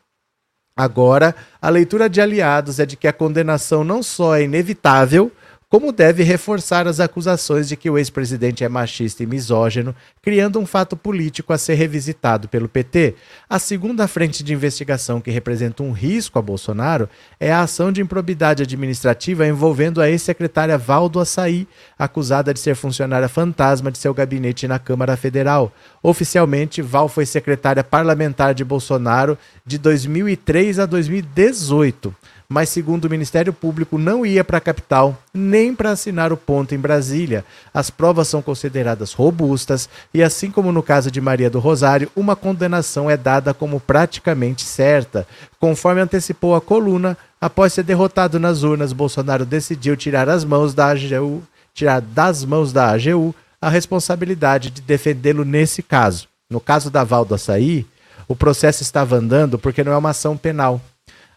Agora, 0.76 1.36
a 1.62 1.68
leitura 1.68 2.10
de 2.10 2.20
aliados 2.20 2.80
é 2.80 2.84
de 2.84 2.96
que 2.96 3.06
a 3.06 3.12
condenação 3.12 3.84
não 3.84 4.02
só 4.02 4.34
é 4.34 4.42
inevitável, 4.42 5.30
como 5.68 5.90
deve 5.90 6.22
reforçar 6.22 6.86
as 6.86 7.00
acusações 7.00 7.68
de 7.68 7.76
que 7.76 7.90
o 7.90 7.98
ex-presidente 7.98 8.62
é 8.62 8.68
machista 8.68 9.24
e 9.24 9.26
misógino, 9.26 9.94
criando 10.22 10.60
um 10.60 10.66
fato 10.66 10.96
político 10.96 11.52
a 11.52 11.58
ser 11.58 11.74
revisitado 11.74 12.48
pelo 12.48 12.68
PT. 12.68 13.16
A 13.50 13.58
segunda 13.58 14.06
frente 14.06 14.44
de 14.44 14.54
investigação 14.54 15.20
que 15.20 15.30
representa 15.30 15.82
um 15.82 15.90
risco 15.90 16.38
a 16.38 16.42
Bolsonaro 16.42 17.08
é 17.40 17.52
a 17.52 17.62
ação 17.62 17.90
de 17.90 18.00
improbidade 18.00 18.62
administrativa 18.62 19.46
envolvendo 19.46 20.00
a 20.00 20.08
ex-secretária 20.08 20.78
Valdo 20.78 21.18
Açaí, 21.18 21.66
acusada 21.98 22.54
de 22.54 22.60
ser 22.60 22.76
funcionária 22.76 23.28
fantasma 23.28 23.90
de 23.90 23.98
seu 23.98 24.14
gabinete 24.14 24.68
na 24.68 24.78
Câmara 24.78 25.16
Federal. 25.16 25.72
Oficialmente, 26.00 26.80
Val 26.80 27.08
foi 27.08 27.26
secretária 27.26 27.82
parlamentar 27.82 28.54
de 28.54 28.64
Bolsonaro 28.64 29.36
de 29.66 29.78
2003 29.78 30.78
a 30.78 30.86
2018 30.86 32.14
mas 32.48 32.68
segundo 32.68 33.06
o 33.06 33.10
Ministério 33.10 33.52
Público 33.52 33.98
não 33.98 34.24
ia 34.24 34.44
para 34.44 34.58
a 34.58 34.60
capital 34.60 35.16
nem 35.32 35.74
para 35.74 35.90
assinar 35.90 36.32
o 36.32 36.36
ponto 36.36 36.74
em 36.74 36.78
Brasília. 36.78 37.44
As 37.72 37.90
provas 37.90 38.28
são 38.28 38.40
consideradas 38.40 39.12
robustas 39.12 39.88
e, 40.14 40.22
assim 40.22 40.50
como 40.50 40.72
no 40.72 40.82
caso 40.82 41.10
de 41.10 41.20
Maria 41.20 41.50
do 41.50 41.58
Rosário, 41.58 42.10
uma 42.14 42.36
condenação 42.36 43.10
é 43.10 43.16
dada 43.16 43.52
como 43.52 43.80
praticamente 43.80 44.62
certa. 44.62 45.26
Conforme 45.58 46.00
antecipou 46.00 46.54
a 46.54 46.60
coluna, 46.60 47.16
após 47.40 47.72
ser 47.72 47.82
derrotado 47.82 48.38
nas 48.38 48.62
urnas, 48.62 48.92
Bolsonaro 48.92 49.44
decidiu 49.44 49.96
tirar 49.96 50.28
as 50.28 50.44
mãos 50.44 50.74
da 50.74 50.86
AGU, 50.86 51.42
tirar 51.74 52.00
das 52.00 52.44
mãos 52.44 52.72
da 52.72 52.90
AGU 52.90 53.34
a 53.60 53.68
responsabilidade 53.68 54.70
de 54.70 54.80
defendê-lo 54.80 55.44
nesse 55.44 55.82
caso. 55.82 56.28
No 56.48 56.60
caso 56.60 56.90
da 56.90 57.02
Val 57.02 57.24
do 57.24 57.34
Açaí, 57.34 57.84
o 58.28 58.36
processo 58.36 58.82
estava 58.82 59.16
andando 59.16 59.58
porque 59.58 59.82
não 59.82 59.92
é 59.92 59.96
uma 59.96 60.10
ação 60.10 60.36
penal, 60.36 60.80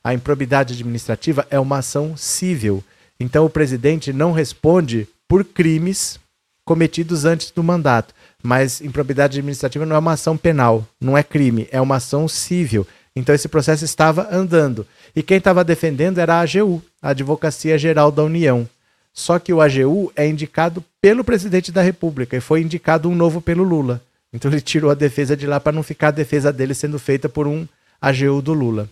a 0.03 0.13
improbidade 0.13 0.73
administrativa 0.73 1.45
é 1.49 1.59
uma 1.59 1.79
ação 1.79 2.15
civil. 2.15 2.83
Então 3.19 3.45
o 3.45 3.49
presidente 3.49 4.13
não 4.13 4.31
responde 4.31 5.07
por 5.27 5.43
crimes 5.43 6.19
cometidos 6.63 7.25
antes 7.25 7.51
do 7.51 7.63
mandato. 7.63 8.13
Mas 8.41 8.79
improbidade 8.79 9.37
administrativa 9.37 9.85
não 9.85 9.95
é 9.95 9.99
uma 9.99 10.13
ação 10.13 10.37
penal, 10.37 10.87
não 11.01 11.17
é 11.17 11.23
crime, 11.23 11.67
é 11.71 11.81
uma 11.81 11.97
ação 11.97 12.27
civil. 12.27 12.87
Então 13.15 13.35
esse 13.35 13.49
processo 13.49 13.83
estava 13.83 14.27
andando. 14.31 14.85
E 15.15 15.21
quem 15.21 15.37
estava 15.37 15.63
defendendo 15.63 16.19
era 16.19 16.35
a 16.35 16.41
AGU, 16.41 16.81
a 17.01 17.09
Advocacia 17.09 17.77
Geral 17.77 18.11
da 18.11 18.23
União. 18.23 18.67
Só 19.11 19.39
que 19.39 19.51
o 19.51 19.59
AGU 19.59 20.11
é 20.15 20.27
indicado 20.27 20.83
pelo 21.01 21.23
presidente 21.23 21.71
da 21.71 21.81
República 21.81 22.37
e 22.37 22.41
foi 22.41 22.61
indicado 22.61 23.09
um 23.09 23.15
novo 23.15 23.41
pelo 23.41 23.63
Lula. 23.63 24.01
Então 24.31 24.49
ele 24.49 24.61
tirou 24.61 24.91
a 24.91 24.95
defesa 24.95 25.35
de 25.35 25.47
lá 25.47 25.59
para 25.59 25.73
não 25.73 25.83
ficar 25.83 26.09
a 26.09 26.11
defesa 26.11 26.53
dele 26.53 26.73
sendo 26.73 26.99
feita 26.99 27.27
por 27.27 27.47
um 27.47 27.67
AGU 27.99 28.41
do 28.41 28.53
Lula. 28.53 28.87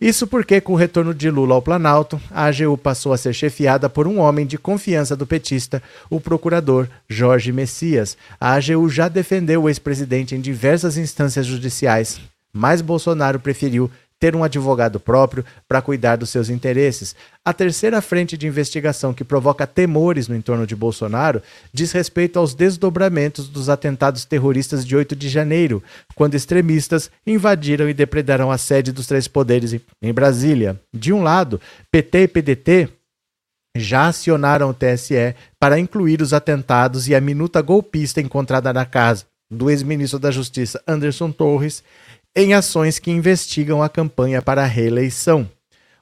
Isso 0.00 0.26
porque, 0.26 0.60
com 0.60 0.72
o 0.72 0.76
retorno 0.76 1.14
de 1.14 1.30
Lula 1.30 1.54
ao 1.54 1.62
Planalto, 1.62 2.20
a 2.30 2.46
AGU 2.46 2.76
passou 2.76 3.12
a 3.12 3.16
ser 3.16 3.32
chefiada 3.32 3.88
por 3.88 4.06
um 4.06 4.18
homem 4.18 4.46
de 4.46 4.58
confiança 4.58 5.16
do 5.16 5.26
petista, 5.26 5.82
o 6.10 6.20
procurador 6.20 6.88
Jorge 7.08 7.52
Messias. 7.52 8.16
A 8.40 8.54
AGU 8.54 8.88
já 8.88 9.08
defendeu 9.08 9.62
o 9.62 9.68
ex-presidente 9.68 10.34
em 10.34 10.40
diversas 10.40 10.96
instâncias 10.96 11.46
judiciais, 11.46 12.20
mas 12.52 12.80
Bolsonaro 12.80 13.38
preferiu 13.38 13.90
ter 14.22 14.36
um 14.36 14.44
advogado 14.44 15.00
próprio 15.00 15.44
para 15.66 15.82
cuidar 15.82 16.14
dos 16.14 16.30
seus 16.30 16.48
interesses. 16.48 17.16
A 17.44 17.52
terceira 17.52 18.00
frente 18.00 18.38
de 18.38 18.46
investigação 18.46 19.12
que 19.12 19.24
provoca 19.24 19.66
temores 19.66 20.28
no 20.28 20.36
entorno 20.36 20.64
de 20.64 20.76
Bolsonaro 20.76 21.42
diz 21.72 21.90
respeito 21.90 22.38
aos 22.38 22.54
desdobramentos 22.54 23.48
dos 23.48 23.68
atentados 23.68 24.24
terroristas 24.24 24.86
de 24.86 24.94
8 24.94 25.16
de 25.16 25.28
janeiro, 25.28 25.82
quando 26.14 26.36
extremistas 26.36 27.10
invadiram 27.26 27.88
e 27.88 27.92
depredaram 27.92 28.52
a 28.52 28.58
sede 28.58 28.92
dos 28.92 29.08
três 29.08 29.26
poderes 29.26 29.74
em 30.00 30.12
Brasília. 30.12 30.80
De 30.94 31.12
um 31.12 31.24
lado, 31.24 31.60
PT 31.90 32.18
e 32.22 32.28
PDT 32.28 32.88
já 33.76 34.06
acionaram 34.06 34.70
o 34.70 34.74
TSE 34.74 35.34
para 35.58 35.80
incluir 35.80 36.22
os 36.22 36.32
atentados 36.32 37.08
e 37.08 37.14
a 37.16 37.20
minuta 37.20 37.60
golpista 37.60 38.20
encontrada 38.20 38.72
na 38.72 38.86
casa 38.86 39.24
do 39.50 39.68
ex-ministro 39.68 40.18
da 40.18 40.30
Justiça 40.30 40.80
Anderson 40.86 41.30
Torres 41.30 41.82
em 42.34 42.54
ações 42.54 42.98
que 42.98 43.10
investigam 43.10 43.82
a 43.82 43.88
campanha 43.88 44.40
para 44.40 44.62
a 44.62 44.66
reeleição. 44.66 45.48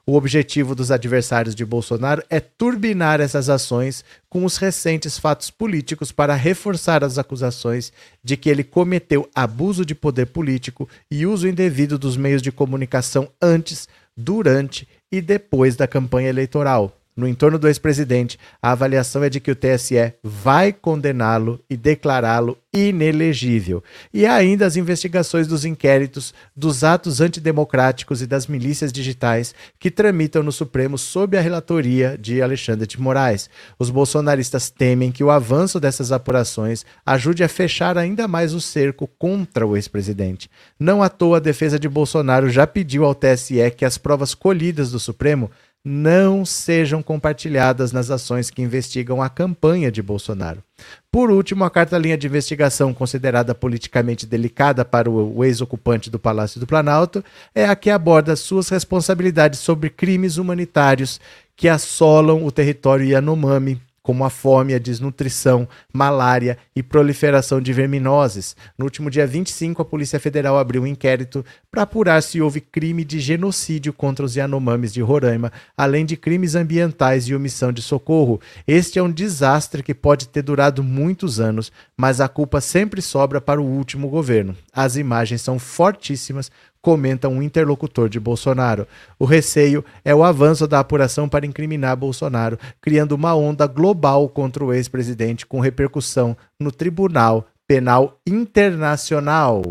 O 0.05 0.15
objetivo 0.15 0.73
dos 0.73 0.89
adversários 0.89 1.53
de 1.53 1.63
Bolsonaro 1.63 2.23
é 2.29 2.39
turbinar 2.39 3.21
essas 3.21 3.49
ações 3.49 4.03
com 4.29 4.43
os 4.43 4.57
recentes 4.57 5.17
fatos 5.17 5.51
políticos 5.51 6.11
para 6.11 6.33
reforçar 6.33 7.03
as 7.03 7.17
acusações 7.17 7.93
de 8.23 8.35
que 8.35 8.49
ele 8.49 8.63
cometeu 8.63 9.29
abuso 9.35 9.85
de 9.85 9.93
poder 9.93 10.27
político 10.27 10.89
e 11.09 11.25
uso 11.25 11.47
indevido 11.47 11.99
dos 11.99 12.17
meios 12.17 12.41
de 12.41 12.51
comunicação 12.51 13.29
antes, 13.41 13.87
durante 14.17 14.87
e 15.11 15.21
depois 15.21 15.75
da 15.75 15.87
campanha 15.87 16.29
eleitoral 16.29 17.00
no 17.21 17.27
entorno 17.27 17.59
do 17.59 17.67
ex-presidente, 17.67 18.39
a 18.59 18.71
avaliação 18.71 19.23
é 19.23 19.29
de 19.29 19.39
que 19.39 19.51
o 19.51 19.55
TSE 19.55 20.15
vai 20.23 20.73
condená-lo 20.73 21.63
e 21.69 21.77
declará-lo 21.77 22.57
inelegível. 22.73 23.83
E 24.11 24.25
ainda 24.25 24.65
as 24.65 24.75
investigações 24.75 25.45
dos 25.45 25.63
inquéritos, 25.63 26.33
dos 26.55 26.83
atos 26.83 27.21
antidemocráticos 27.21 28.23
e 28.23 28.25
das 28.25 28.47
milícias 28.47 28.91
digitais 28.91 29.53
que 29.77 29.91
tramitam 29.91 30.41
no 30.41 30.51
Supremo 30.51 30.97
sob 30.97 31.37
a 31.37 31.41
relatoria 31.41 32.17
de 32.19 32.41
Alexandre 32.41 32.87
de 32.87 32.99
Moraes. 32.99 33.49
Os 33.77 33.91
bolsonaristas 33.91 34.71
temem 34.71 35.11
que 35.11 35.23
o 35.23 35.29
avanço 35.29 35.79
dessas 35.79 36.11
apurações 36.11 36.83
ajude 37.05 37.43
a 37.43 37.49
fechar 37.49 37.99
ainda 37.99 38.27
mais 38.27 38.51
o 38.51 38.61
cerco 38.61 39.07
contra 39.19 39.67
o 39.67 39.75
ex-presidente. 39.75 40.49
Não 40.79 41.03
à 41.03 41.09
toa 41.09 41.37
a 41.37 41.41
defesa 41.41 41.77
de 41.77 41.87
Bolsonaro 41.87 42.49
já 42.49 42.65
pediu 42.65 43.05
ao 43.05 43.13
TSE 43.13 43.69
que 43.77 43.85
as 43.85 43.99
provas 43.99 44.33
colhidas 44.33 44.89
do 44.89 44.99
Supremo 44.99 45.51
não 45.83 46.45
sejam 46.45 47.01
compartilhadas 47.01 47.91
nas 47.91 48.11
ações 48.11 48.51
que 48.51 48.61
investigam 48.61 49.21
a 49.21 49.29
campanha 49.29 49.91
de 49.91 50.01
Bolsonaro. 50.01 50.63
Por 51.11 51.31
último, 51.31 51.63
a 51.63 51.69
carta-linha 51.69 52.17
de 52.17 52.27
investigação 52.27 52.93
considerada 52.93 53.55
politicamente 53.55 54.25
delicada 54.25 54.85
para 54.85 55.09
o 55.09 55.43
ex-ocupante 55.43 56.09
do 56.09 56.19
Palácio 56.19 56.59
do 56.59 56.67
Planalto 56.67 57.23
é 57.53 57.65
a 57.65 57.75
que 57.75 57.89
aborda 57.89 58.35
suas 58.35 58.69
responsabilidades 58.69 59.59
sobre 59.59 59.89
crimes 59.89 60.37
humanitários 60.37 61.19
que 61.55 61.67
assolam 61.67 62.45
o 62.45 62.51
território 62.51 63.05
Yanomami 63.05 63.81
como 64.03 64.23
a 64.23 64.29
fome, 64.29 64.73
a 64.73 64.79
desnutrição, 64.79 65.67
malária 65.93 66.57
e 66.75 66.81
proliferação 66.81 67.61
de 67.61 67.71
verminoses. 67.71 68.55
No 68.77 68.85
último 68.85 69.09
dia 69.09 69.27
25, 69.27 69.81
a 69.81 69.85
Polícia 69.85 70.19
Federal 70.19 70.57
abriu 70.57 70.83
um 70.83 70.87
inquérito 70.87 71.45
para 71.69 71.83
apurar 71.83 72.21
se 72.23 72.41
houve 72.41 72.61
crime 72.61 73.03
de 73.05 73.19
genocídio 73.19 73.93
contra 73.93 74.25
os 74.25 74.35
Yanomamis 74.35 74.93
de 74.93 75.01
Roraima, 75.01 75.51
além 75.77 76.05
de 76.05 76.17
crimes 76.17 76.55
ambientais 76.55 77.27
e 77.27 77.35
omissão 77.35 77.71
de 77.71 77.81
socorro. 77.81 78.41
Este 78.67 78.97
é 78.97 79.03
um 79.03 79.11
desastre 79.11 79.83
que 79.83 79.93
pode 79.93 80.27
ter 80.27 80.41
durado 80.41 80.83
muitos 80.83 81.39
anos, 81.39 81.71
mas 81.95 82.19
a 82.19 82.27
culpa 82.27 82.59
sempre 82.59 83.01
sobra 83.01 83.39
para 83.39 83.61
o 83.61 83.65
último 83.65 84.09
governo. 84.09 84.55
As 84.73 84.95
imagens 84.95 85.41
são 85.41 85.59
fortíssimas, 85.59 86.51
comenta 86.81 87.29
um 87.29 87.41
interlocutor 87.41 88.09
de 88.09 88.19
Bolsonaro. 88.19 88.87
O 89.19 89.25
receio 89.25 89.85
é 90.03 90.13
o 90.13 90.23
avanço 90.23 90.67
da 90.67 90.79
apuração 90.79 91.29
para 91.29 91.45
incriminar 91.45 91.95
Bolsonaro, 91.95 92.57
criando 92.81 93.13
uma 93.13 93.35
onda 93.35 93.67
global 93.67 94.27
contra 94.27 94.65
o 94.65 94.73
ex-presidente 94.73 95.45
com 95.45 95.59
repercussão 95.59 96.35
no 96.59 96.71
Tribunal 96.71 97.47
Penal 97.67 98.19
Internacional. 98.27 99.61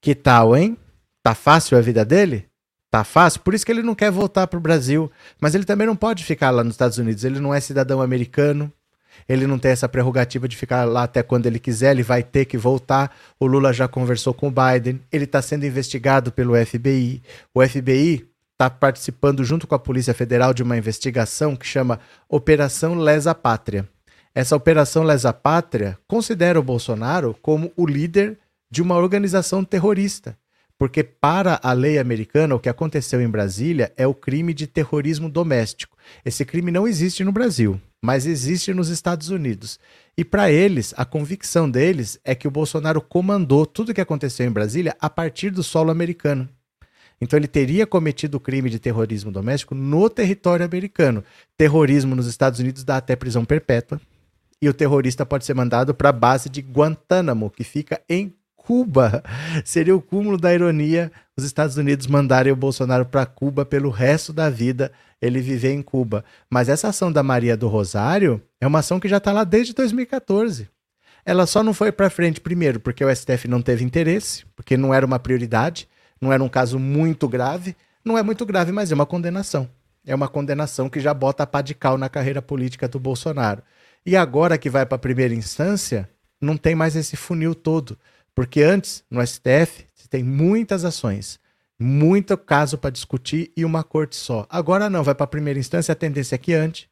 Que 0.00 0.14
tal, 0.14 0.56
hein? 0.56 0.78
Tá 1.20 1.34
fácil 1.34 1.76
a 1.76 1.80
vida 1.80 2.04
dele? 2.04 2.48
Tá 2.96 3.04
fácil, 3.04 3.40
por 3.40 3.52
isso 3.52 3.66
que 3.66 3.70
ele 3.70 3.82
não 3.82 3.94
quer 3.94 4.10
voltar 4.10 4.46
para 4.46 4.56
o 4.56 4.60
Brasil. 4.60 5.12
Mas 5.38 5.54
ele 5.54 5.64
também 5.64 5.86
não 5.86 5.94
pode 5.94 6.24
ficar 6.24 6.48
lá 6.48 6.64
nos 6.64 6.72
Estados 6.72 6.96
Unidos. 6.96 7.24
Ele 7.24 7.38
não 7.38 7.52
é 7.52 7.60
cidadão 7.60 8.00
americano. 8.00 8.72
Ele 9.28 9.46
não 9.46 9.58
tem 9.58 9.70
essa 9.70 9.86
prerrogativa 9.86 10.48
de 10.48 10.56
ficar 10.56 10.86
lá 10.86 11.02
até 11.02 11.22
quando 11.22 11.44
ele 11.44 11.58
quiser. 11.58 11.90
Ele 11.90 12.02
vai 12.02 12.22
ter 12.22 12.46
que 12.46 12.56
voltar. 12.56 13.14
O 13.38 13.46
Lula 13.46 13.70
já 13.70 13.86
conversou 13.86 14.32
com 14.32 14.48
o 14.48 14.50
Biden. 14.50 14.98
Ele 15.12 15.24
está 15.24 15.42
sendo 15.42 15.66
investigado 15.66 16.32
pelo 16.32 16.54
FBI. 16.64 17.22
O 17.52 17.62
FBI 17.62 18.26
está 18.52 18.70
participando, 18.70 19.44
junto 19.44 19.66
com 19.66 19.74
a 19.74 19.78
Polícia 19.78 20.14
Federal, 20.14 20.54
de 20.54 20.62
uma 20.62 20.78
investigação 20.78 21.54
que 21.54 21.66
chama 21.66 22.00
Operação 22.30 22.94
Lesa 22.94 23.34
Pátria. 23.34 23.86
Essa 24.34 24.56
Operação 24.56 25.02
Lesa 25.02 25.34
Pátria 25.34 25.98
considera 26.08 26.58
o 26.58 26.62
Bolsonaro 26.62 27.36
como 27.42 27.70
o 27.76 27.84
líder 27.84 28.38
de 28.70 28.80
uma 28.80 28.96
organização 28.96 29.62
terrorista 29.62 30.34
Porque, 30.78 31.02
para 31.02 31.58
a 31.62 31.72
lei 31.72 31.98
americana, 31.98 32.54
o 32.54 32.60
que 32.60 32.68
aconteceu 32.68 33.20
em 33.22 33.28
Brasília 33.28 33.92
é 33.96 34.06
o 34.06 34.14
crime 34.14 34.52
de 34.52 34.66
terrorismo 34.66 35.30
doméstico. 35.30 35.96
Esse 36.24 36.44
crime 36.44 36.70
não 36.70 36.86
existe 36.86 37.24
no 37.24 37.32
Brasil, 37.32 37.80
mas 38.02 38.26
existe 38.26 38.74
nos 38.74 38.90
Estados 38.90 39.30
Unidos. 39.30 39.80
E 40.18 40.24
para 40.24 40.50
eles, 40.50 40.92
a 40.96 41.04
convicção 41.04 41.70
deles 41.70 42.20
é 42.22 42.34
que 42.34 42.46
o 42.46 42.50
Bolsonaro 42.50 43.00
comandou 43.00 43.64
tudo 43.64 43.90
o 43.90 43.94
que 43.94 44.00
aconteceu 44.00 44.46
em 44.46 44.50
Brasília 44.50 44.94
a 45.00 45.08
partir 45.08 45.50
do 45.50 45.62
solo 45.62 45.90
americano. 45.90 46.48
Então 47.20 47.38
ele 47.38 47.48
teria 47.48 47.86
cometido 47.86 48.36
o 48.36 48.40
crime 48.40 48.68
de 48.68 48.78
terrorismo 48.78 49.32
doméstico 49.32 49.74
no 49.74 50.10
território 50.10 50.66
americano. 50.66 51.24
Terrorismo 51.56 52.14
nos 52.14 52.26
Estados 52.26 52.60
Unidos 52.60 52.84
dá 52.84 52.98
até 52.98 53.16
prisão 53.16 53.44
perpétua. 53.44 54.00
E 54.60 54.68
o 54.68 54.74
terrorista 54.74 55.24
pode 55.24 55.44
ser 55.44 55.54
mandado 55.54 55.94
para 55.94 56.10
a 56.10 56.12
base 56.12 56.48
de 56.48 56.60
Guantánamo, 56.60 57.50
que 57.50 57.64
fica 57.64 58.00
em 58.08 58.34
Cuba. 58.66 59.22
Seria 59.64 59.94
o 59.94 60.02
cúmulo 60.02 60.36
da 60.36 60.52
ironia 60.52 61.12
os 61.38 61.44
Estados 61.44 61.76
Unidos 61.76 62.06
mandarem 62.06 62.52
o 62.52 62.56
Bolsonaro 62.56 63.04
para 63.04 63.26
Cuba 63.26 63.64
pelo 63.64 63.90
resto 63.90 64.32
da 64.32 64.48
vida, 64.48 64.90
ele 65.20 65.40
viver 65.40 65.72
em 65.72 65.82
Cuba. 65.82 66.24
Mas 66.48 66.68
essa 66.68 66.88
ação 66.88 67.12
da 67.12 67.22
Maria 67.22 67.56
do 67.56 67.68
Rosário 67.68 68.42
é 68.58 68.66
uma 68.66 68.78
ação 68.78 68.98
que 68.98 69.06
já 69.06 69.18
está 69.18 69.32
lá 69.32 69.44
desde 69.44 69.74
2014. 69.74 70.68
Ela 71.26 71.46
só 71.46 71.62
não 71.62 71.74
foi 71.74 71.92
para 71.92 72.08
frente, 72.08 72.40
primeiro, 72.40 72.80
porque 72.80 73.04
o 73.04 73.14
STF 73.14 73.46
não 73.48 73.60
teve 73.60 73.84
interesse, 73.84 74.46
porque 74.56 74.76
não 74.78 74.94
era 74.94 75.04
uma 75.04 75.18
prioridade 75.18 75.86
não 76.20 76.32
era 76.32 76.42
um 76.42 76.48
caso 76.48 76.78
muito 76.78 77.28
grave. 77.28 77.76
Não 78.04 78.16
é 78.16 78.22
muito 78.22 78.46
grave, 78.46 78.72
mas 78.72 78.90
é 78.90 78.94
uma 78.94 79.06
condenação. 79.06 79.68
É 80.06 80.14
uma 80.14 80.28
condenação 80.28 80.88
que 80.88 81.00
já 81.00 81.12
bota 81.12 81.42
a 81.42 81.46
pá 81.46 81.60
de 81.60 81.74
cal 81.74 81.98
na 81.98 82.08
carreira 82.08 82.40
política 82.40 82.88
do 82.88 83.00
Bolsonaro. 83.00 83.62
E 84.04 84.16
agora 84.16 84.56
que 84.56 84.70
vai 84.70 84.86
para 84.86 84.96
a 84.96 85.00
primeira 85.00 85.34
instância, 85.34 86.08
não 86.40 86.56
tem 86.56 86.74
mais 86.74 86.94
esse 86.94 87.16
funil 87.16 87.54
todo. 87.54 87.98
Porque 88.36 88.62
antes, 88.62 89.02
no 89.10 89.26
STF, 89.26 89.86
você 89.94 90.06
tem 90.10 90.22
muitas 90.22 90.84
ações, 90.84 91.40
muito 91.78 92.36
caso 92.36 92.76
para 92.76 92.90
discutir 92.90 93.50
e 93.56 93.64
uma 93.64 93.82
corte 93.82 94.14
só. 94.14 94.46
Agora 94.50 94.90
não, 94.90 95.02
vai 95.02 95.14
para 95.14 95.24
a 95.24 95.26
primeira 95.26 95.58
instância, 95.58 95.90
a 95.90 95.96
tendência 95.96 96.34
é 96.34 96.38
que 96.38 96.52
antes 96.52 96.86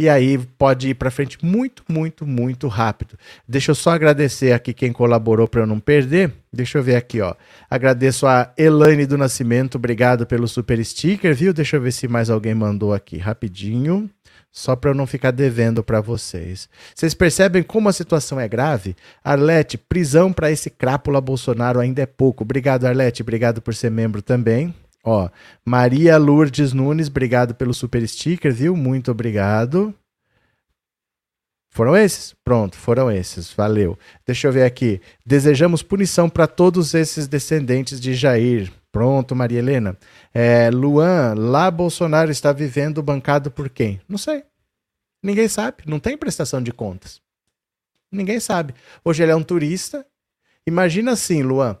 e 0.00 0.08
aí 0.08 0.38
pode 0.56 0.88
ir 0.88 0.94
para 0.94 1.10
frente 1.10 1.36
muito, 1.44 1.84
muito, 1.86 2.26
muito 2.26 2.68
rápido. 2.68 3.18
Deixa 3.46 3.70
eu 3.70 3.74
só 3.74 3.90
agradecer 3.90 4.50
aqui 4.52 4.72
quem 4.72 4.94
colaborou 4.94 5.46
para 5.46 5.60
eu 5.60 5.66
não 5.66 5.78
perder. 5.78 6.32
Deixa 6.50 6.78
eu 6.78 6.82
ver 6.82 6.96
aqui, 6.96 7.20
ó. 7.20 7.34
Agradeço 7.68 8.26
a 8.26 8.50
Elaine 8.56 9.04
do 9.04 9.18
Nascimento, 9.18 9.74
obrigado 9.74 10.26
pelo 10.26 10.48
super 10.48 10.82
sticker, 10.82 11.34
viu? 11.34 11.52
Deixa 11.52 11.76
eu 11.76 11.82
ver 11.82 11.92
se 11.92 12.08
mais 12.08 12.30
alguém 12.30 12.54
mandou 12.54 12.94
aqui 12.94 13.18
rapidinho, 13.18 14.08
só 14.52 14.74
para 14.74 14.90
eu 14.90 14.94
não 14.94 15.06
ficar 15.06 15.30
devendo 15.30 15.82
para 15.82 16.00
vocês. 16.00 16.68
Vocês 16.94 17.14
percebem 17.14 17.62
como 17.62 17.88
a 17.88 17.92
situação 17.92 18.40
é 18.40 18.48
grave? 18.48 18.96
Arlete, 19.22 19.78
prisão 19.78 20.32
para 20.32 20.50
esse 20.50 20.68
crápula 20.70 21.20
Bolsonaro 21.20 21.78
ainda 21.78 22.02
é 22.02 22.06
pouco. 22.06 22.42
Obrigado, 22.42 22.86
Arlete, 22.86 23.22
obrigado 23.22 23.62
por 23.62 23.74
ser 23.74 23.90
membro 23.90 24.22
também. 24.22 24.74
Ó, 25.04 25.28
Maria 25.64 26.18
Lourdes 26.18 26.72
Nunes, 26.72 27.08
obrigado 27.08 27.54
pelo 27.54 27.72
super 27.72 28.06
sticker, 28.06 28.52
viu? 28.52 28.76
Muito 28.76 29.10
obrigado. 29.10 29.94
Foram 31.72 31.96
esses? 31.96 32.34
Pronto, 32.44 32.76
foram 32.76 33.10
esses. 33.10 33.52
Valeu. 33.52 33.96
Deixa 34.26 34.48
eu 34.48 34.52
ver 34.52 34.64
aqui. 34.64 35.00
Desejamos 35.24 35.82
punição 35.82 36.28
para 36.28 36.46
todos 36.46 36.94
esses 36.94 37.28
descendentes 37.28 38.00
de 38.00 38.12
Jair. 38.12 38.70
Pronto, 38.90 39.36
Maria 39.36 39.60
Helena. 39.60 39.96
É, 40.34 40.68
Luan, 40.70 41.34
lá 41.36 41.70
Bolsonaro 41.70 42.30
está 42.30 42.52
vivendo 42.52 43.02
bancado 43.02 43.50
por 43.50 43.70
quem? 43.70 44.00
Não 44.08 44.18
sei. 44.18 44.42
Ninguém 45.22 45.48
sabe. 45.48 45.84
Não 45.86 45.98
tem 45.98 46.16
prestação 46.16 46.62
de 46.62 46.72
contas. 46.72 47.20
Ninguém 48.10 48.40
sabe. 48.40 48.74
Hoje 49.04 49.22
ele 49.22 49.32
é 49.32 49.36
um 49.36 49.42
turista. 49.42 50.06
Imagina 50.66 51.12
assim, 51.12 51.42
Luan. 51.42 51.78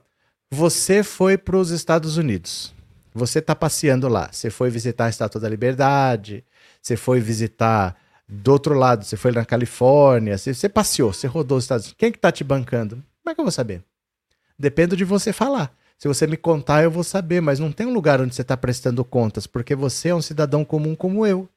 Você 0.50 1.02
foi 1.02 1.38
para 1.38 1.56
os 1.56 1.70
Estados 1.70 2.16
Unidos. 2.16 2.74
Você 3.14 3.38
está 3.38 3.54
passeando 3.54 4.08
lá. 4.08 4.28
Você 4.32 4.50
foi 4.50 4.70
visitar 4.70 5.06
a 5.06 5.10
Estátua 5.10 5.40
da 5.40 5.48
Liberdade, 5.48 6.44
você 6.80 6.96
foi 6.96 7.20
visitar 7.20 7.96
do 8.28 8.52
outro 8.52 8.74
lado, 8.74 9.04
você 9.04 9.16
foi 9.16 9.32
na 9.32 9.44
Califórnia, 9.44 10.38
você, 10.38 10.54
você 10.54 10.68
passeou, 10.68 11.12
você 11.12 11.26
rodou 11.26 11.58
os 11.58 11.64
Estados 11.64 11.86
Unidos. 11.86 11.98
Quem 11.98 12.12
que 12.12 12.18
está 12.18 12.30
te 12.30 12.44
bancando? 12.44 12.96
Como 13.22 13.32
é 13.32 13.34
que 13.34 13.40
eu 13.40 13.44
vou 13.44 13.52
saber? 13.52 13.82
Depende 14.58 14.94
de 14.94 15.04
você 15.04 15.32
falar. 15.32 15.74
Se 15.98 16.08
você 16.08 16.26
me 16.26 16.36
contar, 16.36 16.82
eu 16.82 16.90
vou 16.90 17.04
saber, 17.04 17.40
mas 17.40 17.58
não 17.58 17.72
tem 17.72 17.86
um 17.86 17.92
lugar 17.92 18.20
onde 18.20 18.34
você 18.34 18.42
está 18.42 18.56
prestando 18.56 19.04
contas, 19.04 19.46
porque 19.46 19.74
você 19.74 20.08
é 20.08 20.14
um 20.14 20.22
cidadão 20.22 20.64
comum 20.64 20.94
como 20.94 21.26
eu, 21.26 21.48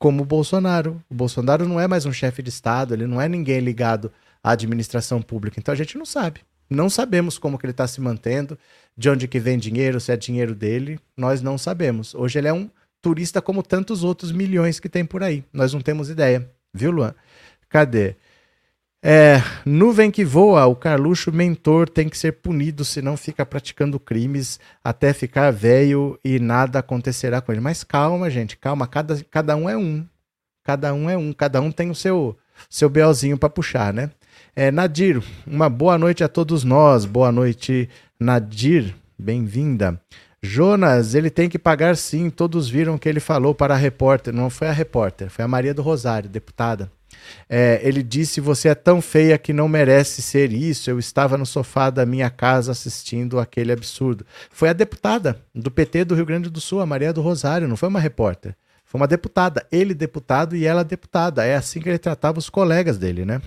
como 0.00 0.22
o 0.22 0.26
Bolsonaro. 0.26 1.00
O 1.08 1.14
Bolsonaro 1.14 1.68
não 1.68 1.78
é 1.78 1.86
mais 1.86 2.06
um 2.06 2.12
chefe 2.12 2.42
de 2.42 2.48
Estado, 2.48 2.94
ele 2.94 3.06
não 3.06 3.20
é 3.20 3.28
ninguém 3.28 3.60
ligado 3.60 4.10
à 4.42 4.52
administração 4.52 5.20
pública, 5.20 5.60
então 5.60 5.72
a 5.72 5.76
gente 5.76 5.96
não 5.96 6.06
sabe. 6.06 6.40
Não 6.68 6.88
sabemos 6.88 7.36
como 7.36 7.58
que 7.58 7.66
ele 7.66 7.72
está 7.72 7.86
se 7.86 8.00
mantendo, 8.00 8.58
de 8.96 9.10
onde 9.10 9.28
que 9.28 9.38
vem 9.38 9.58
dinheiro, 9.58 10.00
se 10.00 10.10
é 10.10 10.16
dinheiro 10.16 10.54
dele, 10.54 10.98
nós 11.16 11.42
não 11.42 11.58
sabemos. 11.58 12.14
Hoje 12.14 12.38
ele 12.38 12.48
é 12.48 12.52
um 12.52 12.70
turista 13.02 13.42
como 13.42 13.62
tantos 13.62 14.02
outros 14.02 14.32
milhões 14.32 14.80
que 14.80 14.88
tem 14.88 15.04
por 15.04 15.22
aí. 15.22 15.44
Nós 15.52 15.74
não 15.74 15.80
temos 15.80 16.08
ideia, 16.08 16.48
viu, 16.72 16.90
Luan? 16.90 17.14
Cadê? 17.68 18.16
É, 19.02 19.42
nuvem 19.64 20.10
que 20.10 20.24
voa, 20.24 20.66
o 20.66 20.76
Carluxo 20.76 21.32
mentor 21.32 21.88
tem 21.88 22.06
que 22.06 22.18
ser 22.18 22.32
punido, 22.32 22.84
senão 22.84 23.16
fica 23.16 23.46
praticando 23.46 23.98
crimes 23.98 24.60
até 24.84 25.14
ficar 25.14 25.50
velho 25.50 26.18
e 26.22 26.38
nada 26.38 26.80
acontecerá 26.80 27.40
com 27.40 27.50
ele. 27.50 27.62
Mas 27.62 27.82
calma, 27.82 28.28
gente, 28.28 28.58
calma, 28.58 28.86
cada, 28.86 29.22
cada 29.30 29.56
um 29.56 29.68
é 29.68 29.76
um. 29.76 30.06
Cada 30.62 30.92
um 30.92 31.08
é 31.08 31.16
um, 31.16 31.32
cada 31.32 31.60
um 31.60 31.72
tem 31.72 31.90
o 31.90 31.94
seu 31.94 32.36
seu 32.68 32.90
belzinho 32.90 33.38
para 33.38 33.48
puxar, 33.48 33.92
né? 33.92 34.10
É, 34.54 34.70
Nadir, 34.70 35.22
uma 35.46 35.70
boa 35.70 35.96
noite 35.96 36.22
a 36.22 36.28
todos 36.28 36.62
nós. 36.62 37.06
Boa 37.06 37.32
noite, 37.32 37.88
Nadir. 38.18 38.94
Bem-vinda. 39.18 40.00
Jonas, 40.42 41.14
ele 41.14 41.30
tem 41.30 41.48
que 41.48 41.58
pagar 41.58 41.96
sim. 41.96 42.28
Todos 42.28 42.68
viram 42.68 42.98
que 42.98 43.08
ele 43.08 43.20
falou 43.20 43.54
para 43.54 43.74
a 43.74 43.76
repórter. 43.76 44.32
Não 44.32 44.50
foi 44.50 44.68
a 44.68 44.72
repórter, 44.72 45.30
foi 45.30 45.44
a 45.44 45.48
Maria 45.48 45.72
do 45.72 45.82
Rosário, 45.82 46.28
deputada. 46.28 46.90
É, 47.48 47.80
ele 47.82 48.02
disse: 48.02 48.40
Você 48.40 48.68
é 48.68 48.74
tão 48.74 49.00
feia 49.00 49.38
que 49.38 49.52
não 49.52 49.68
merece 49.68 50.22
ser 50.22 50.52
isso. 50.52 50.90
Eu 50.90 50.98
estava 50.98 51.36
no 51.36 51.46
sofá 51.46 51.90
da 51.90 52.06
minha 52.06 52.30
casa 52.30 52.72
assistindo 52.72 53.38
aquele 53.38 53.72
absurdo. 53.72 54.24
Foi 54.50 54.68
a 54.68 54.72
deputada 54.72 55.40
do 55.54 55.70
PT 55.70 56.04
do 56.04 56.14
Rio 56.14 56.26
Grande 56.26 56.50
do 56.50 56.60
Sul, 56.60 56.80
a 56.80 56.86
Maria 56.86 57.12
do 57.12 57.22
Rosário, 57.22 57.68
não 57.68 57.76
foi 57.76 57.88
uma 57.88 58.00
repórter. 58.00 58.54
Foi 58.84 59.00
uma 59.00 59.06
deputada. 59.06 59.64
Ele 59.70 59.94
deputado 59.94 60.56
e 60.56 60.66
ela 60.66 60.82
deputada. 60.82 61.44
É 61.44 61.54
assim 61.54 61.80
que 61.80 61.88
ele 61.88 61.98
tratava 61.98 62.38
os 62.38 62.50
colegas 62.50 62.98
dele, 62.98 63.24
né? 63.24 63.40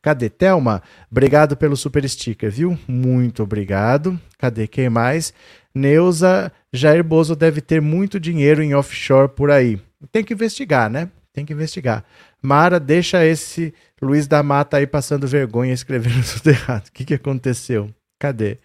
Cadê? 0.00 0.30
Thelma, 0.30 0.82
obrigado 1.10 1.56
pelo 1.56 1.76
super 1.76 2.08
sticker, 2.08 2.50
viu? 2.50 2.78
Muito 2.88 3.42
obrigado. 3.42 4.18
Cadê 4.38 4.66
quem 4.66 4.88
mais? 4.88 5.34
Neuza, 5.74 6.50
Jair 6.72 7.04
Bozo 7.04 7.36
deve 7.36 7.60
ter 7.60 7.82
muito 7.82 8.18
dinheiro 8.18 8.62
em 8.62 8.74
offshore 8.74 9.28
por 9.28 9.50
aí. 9.50 9.78
Tem 10.10 10.24
que 10.24 10.32
investigar, 10.32 10.88
né? 10.88 11.10
Tem 11.38 11.46
que 11.46 11.52
investigar. 11.52 12.04
Mara, 12.42 12.80
deixa 12.80 13.24
esse 13.24 13.72
Luiz 14.02 14.26
da 14.26 14.42
Mata 14.42 14.76
aí 14.76 14.86
passando 14.86 15.26
vergonha 15.26 15.72
escrevendo 15.72 16.24
tudo 16.34 16.50
errado. 16.50 16.88
O 16.88 16.92
que, 16.92 17.04
que 17.04 17.14
aconteceu? 17.14 17.88
Cadê? 18.18 18.58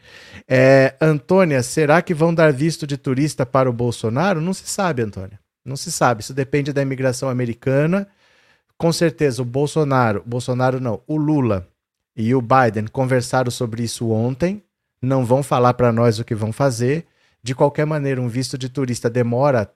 É, 0.47 0.95
Antônia, 0.99 1.61
será 1.61 2.01
que 2.01 2.13
vão 2.13 2.33
dar 2.33 2.51
visto 2.51 2.87
de 2.87 2.97
turista 2.97 3.45
para 3.45 3.69
o 3.69 3.73
Bolsonaro? 3.73 4.41
Não 4.41 4.53
se 4.53 4.67
sabe, 4.67 5.03
Antônia. 5.03 5.39
Não 5.63 5.75
se 5.75 5.91
sabe. 5.91 6.21
Isso 6.21 6.33
depende 6.33 6.73
da 6.73 6.81
imigração 6.81 7.29
americana 7.29 8.07
com 8.83 8.91
certeza 8.91 9.41
o 9.41 9.45
Bolsonaro, 9.45 10.21
Bolsonaro 10.25 10.79
não, 10.79 11.01
o 11.07 11.15
Lula 11.15 11.67
e 12.15 12.35
o 12.35 12.41
Biden 12.41 12.85
conversaram 12.91 13.49
sobre 13.49 13.83
isso 13.83 14.09
ontem, 14.09 14.61
não 15.01 15.23
vão 15.23 15.41
falar 15.41 15.73
para 15.73 15.89
nós 15.89 16.19
o 16.19 16.25
que 16.25 16.35
vão 16.35 16.51
fazer. 16.51 17.05
De 17.41 17.55
qualquer 17.55 17.85
maneira, 17.85 18.21
um 18.21 18.27
visto 18.27 18.57
de 18.57 18.67
turista 18.67 19.09
demora, 19.09 19.71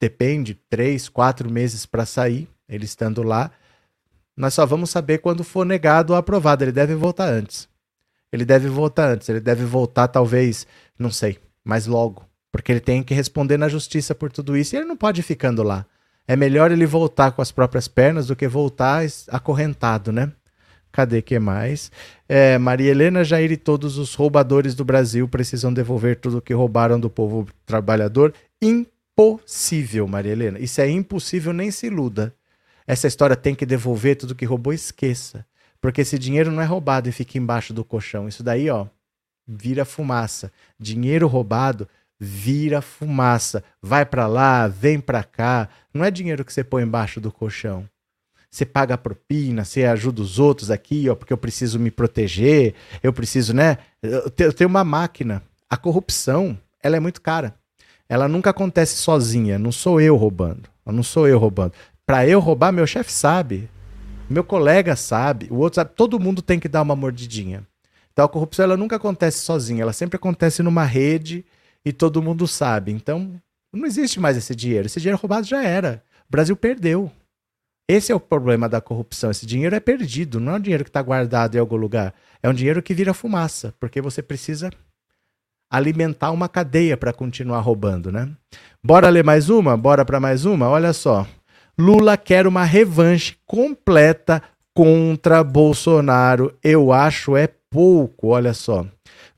depende, 0.00 0.54
três, 0.68 1.08
quatro 1.08 1.50
meses 1.50 1.86
para 1.86 2.06
sair, 2.06 2.48
ele 2.68 2.84
estando 2.84 3.22
lá. 3.22 3.50
Nós 4.36 4.54
só 4.54 4.64
vamos 4.64 4.90
saber 4.90 5.18
quando 5.18 5.42
for 5.42 5.66
negado 5.66 6.12
ou 6.12 6.18
aprovado. 6.18 6.62
Ele 6.62 6.72
deve 6.72 6.94
voltar 6.94 7.28
antes. 7.28 7.68
Ele 8.32 8.44
deve 8.44 8.68
voltar 8.68 9.08
antes. 9.10 9.28
Ele 9.28 9.40
deve 9.40 9.64
voltar, 9.64 10.08
talvez, 10.08 10.66
não 10.98 11.10
sei, 11.10 11.38
mas 11.64 11.86
logo. 11.86 12.24
Porque 12.52 12.70
ele 12.70 12.80
tem 12.80 13.02
que 13.02 13.14
responder 13.14 13.56
na 13.56 13.68
justiça 13.68 14.14
por 14.14 14.30
tudo 14.30 14.56
isso 14.56 14.74
e 14.74 14.78
ele 14.78 14.86
não 14.86 14.96
pode 14.96 15.20
ir 15.20 15.24
ficando 15.24 15.62
lá. 15.62 15.84
É 16.26 16.36
melhor 16.36 16.70
ele 16.70 16.86
voltar 16.86 17.32
com 17.32 17.42
as 17.42 17.50
próprias 17.50 17.88
pernas 17.88 18.26
do 18.26 18.36
que 18.36 18.46
voltar 18.46 19.02
acorrentado, 19.28 20.12
né? 20.12 20.30
Cadê 20.92 21.20
que 21.20 21.38
mais? 21.38 21.90
É, 22.28 22.58
Maria 22.58 22.90
Helena 22.90 23.24
Jair 23.24 23.52
e 23.52 23.56
todos 23.56 23.98
os 23.98 24.14
roubadores 24.14 24.74
do 24.74 24.84
Brasil 24.84 25.28
precisam 25.28 25.72
devolver 25.72 26.18
tudo 26.20 26.40
que 26.40 26.54
roubaram 26.54 26.98
do 26.98 27.10
povo 27.10 27.46
trabalhador. 27.66 28.32
Impossível, 29.18 30.06
Maria 30.06 30.30
Helena. 30.30 30.60
Isso 30.60 30.80
é 30.80 30.88
impossível, 30.88 31.52
nem 31.52 31.72
se 31.72 31.86
iluda. 31.88 32.32
Essa 32.86 33.08
história 33.08 33.34
tem 33.34 33.52
que 33.52 33.66
devolver 33.66 34.16
tudo 34.16 34.34
que 34.34 34.44
roubou, 34.44 34.72
esqueça. 34.72 35.44
Porque 35.80 36.02
esse 36.02 36.16
dinheiro 36.16 36.52
não 36.52 36.62
é 36.62 36.64
roubado 36.64 37.08
e 37.08 37.12
fica 37.12 37.36
embaixo 37.36 37.74
do 37.74 37.84
colchão. 37.84 38.28
Isso 38.28 38.44
daí, 38.44 38.70
ó, 38.70 38.86
vira 39.46 39.84
fumaça. 39.84 40.52
Dinheiro 40.78 41.26
roubado 41.26 41.88
vira 42.18 42.80
fumaça. 42.80 43.64
Vai 43.82 44.06
para 44.06 44.28
lá, 44.28 44.68
vem 44.68 45.00
para 45.00 45.24
cá. 45.24 45.68
Não 45.92 46.04
é 46.04 46.10
dinheiro 46.12 46.44
que 46.44 46.52
você 46.52 46.62
põe 46.62 46.84
embaixo 46.84 47.20
do 47.20 47.32
colchão. 47.32 47.88
Você 48.48 48.64
paga 48.64 48.94
a 48.94 48.98
propina, 48.98 49.64
você 49.64 49.84
ajuda 49.84 50.22
os 50.22 50.38
outros 50.38 50.70
aqui, 50.70 51.08
ó, 51.08 51.14
porque 51.14 51.32
eu 51.32 51.36
preciso 51.36 51.78
me 51.78 51.90
proteger, 51.90 52.74
eu 53.02 53.12
preciso, 53.12 53.52
né? 53.52 53.78
Eu 54.00 54.52
tenho 54.52 54.70
uma 54.70 54.84
máquina. 54.84 55.42
a 55.68 55.76
corrupção, 55.76 56.58
ela 56.82 56.96
é 56.96 57.00
muito 57.00 57.20
cara. 57.20 57.57
Ela 58.08 58.26
nunca 58.26 58.50
acontece 58.50 58.96
sozinha, 58.96 59.58
não 59.58 59.70
sou 59.70 60.00
eu 60.00 60.16
roubando. 60.16 60.68
Não 60.86 61.02
sou 61.02 61.28
eu 61.28 61.38
roubando. 61.38 61.74
Para 62.06 62.26
eu 62.26 62.40
roubar, 62.40 62.72
meu 62.72 62.86
chefe 62.86 63.12
sabe. 63.12 63.68
Meu 64.30 64.42
colega 64.42 64.96
sabe, 64.96 65.48
o 65.50 65.56
outro 65.56 65.76
sabe, 65.76 65.92
todo 65.94 66.20
mundo 66.20 66.42
tem 66.42 66.58
que 66.58 66.68
dar 66.68 66.82
uma 66.82 66.96
mordidinha. 66.96 67.66
Então 68.12 68.24
a 68.24 68.28
corrupção 68.28 68.64
ela 68.64 68.76
nunca 68.76 68.96
acontece 68.96 69.38
sozinha, 69.40 69.82
ela 69.82 69.92
sempre 69.92 70.16
acontece 70.16 70.62
numa 70.62 70.84
rede 70.84 71.44
e 71.84 71.92
todo 71.92 72.22
mundo 72.22 72.46
sabe. 72.46 72.92
Então 72.92 73.40
não 73.72 73.86
existe 73.86 74.18
mais 74.18 74.36
esse 74.36 74.54
dinheiro. 74.54 74.86
Esse 74.86 75.00
dinheiro 75.00 75.18
roubado 75.20 75.46
já 75.46 75.62
era. 75.62 76.02
O 76.28 76.32
Brasil 76.32 76.56
perdeu. 76.56 77.10
Esse 77.88 78.12
é 78.12 78.14
o 78.14 78.20
problema 78.20 78.68
da 78.68 78.80
corrupção. 78.80 79.30
Esse 79.30 79.46
dinheiro 79.46 79.74
é 79.74 79.80
perdido, 79.80 80.40
não 80.40 80.54
é 80.54 80.56
um 80.56 80.60
dinheiro 80.60 80.84
que 80.84 80.90
está 80.90 81.00
guardado 81.00 81.54
em 81.54 81.58
algum 81.58 81.76
lugar. 81.76 82.14
É 82.42 82.48
um 82.48 82.54
dinheiro 82.54 82.82
que 82.82 82.92
vira 82.92 83.14
fumaça, 83.14 83.74
porque 83.80 84.00
você 84.00 84.22
precisa 84.22 84.70
alimentar 85.70 86.30
uma 86.30 86.48
cadeia 86.48 86.96
para 86.96 87.12
continuar 87.12 87.60
roubando, 87.60 88.10
né? 88.10 88.28
Bora 88.82 89.08
ler 89.08 89.24
mais 89.24 89.50
uma? 89.50 89.76
Bora 89.76 90.04
para 90.04 90.20
mais 90.20 90.44
uma? 90.44 90.68
Olha 90.68 90.92
só. 90.92 91.26
Lula 91.78 92.16
quer 92.16 92.46
uma 92.46 92.64
revanche 92.64 93.36
completa 93.46 94.42
contra 94.74 95.44
Bolsonaro. 95.44 96.54
Eu 96.62 96.92
acho 96.92 97.36
é 97.36 97.48
pouco, 97.70 98.28
olha 98.28 98.54
só. 98.54 98.86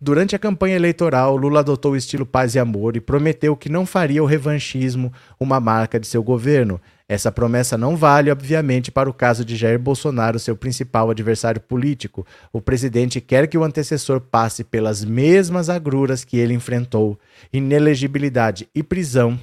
Durante 0.00 0.34
a 0.34 0.38
campanha 0.38 0.76
eleitoral, 0.76 1.36
Lula 1.36 1.60
adotou 1.60 1.92
o 1.92 1.96
estilo 1.96 2.24
paz 2.24 2.54
e 2.54 2.58
amor 2.58 2.96
e 2.96 3.00
prometeu 3.00 3.54
que 3.56 3.68
não 3.68 3.84
faria 3.84 4.22
o 4.22 4.26
revanchismo 4.26 5.12
uma 5.38 5.60
marca 5.60 6.00
de 6.00 6.06
seu 6.06 6.22
governo. 6.22 6.80
Essa 7.10 7.32
promessa 7.32 7.76
não 7.76 7.96
vale, 7.96 8.30
obviamente, 8.30 8.92
para 8.92 9.10
o 9.10 9.12
caso 9.12 9.44
de 9.44 9.56
Jair 9.56 9.80
Bolsonaro, 9.80 10.38
seu 10.38 10.54
principal 10.54 11.10
adversário 11.10 11.60
político. 11.60 12.24
O 12.52 12.60
presidente 12.60 13.20
quer 13.20 13.48
que 13.48 13.58
o 13.58 13.64
antecessor 13.64 14.20
passe 14.20 14.62
pelas 14.62 15.04
mesmas 15.04 15.68
agruras 15.68 16.22
que 16.22 16.38
ele 16.38 16.54
enfrentou: 16.54 17.18
inelegibilidade 17.52 18.68
e 18.72 18.80
prisão 18.80 19.36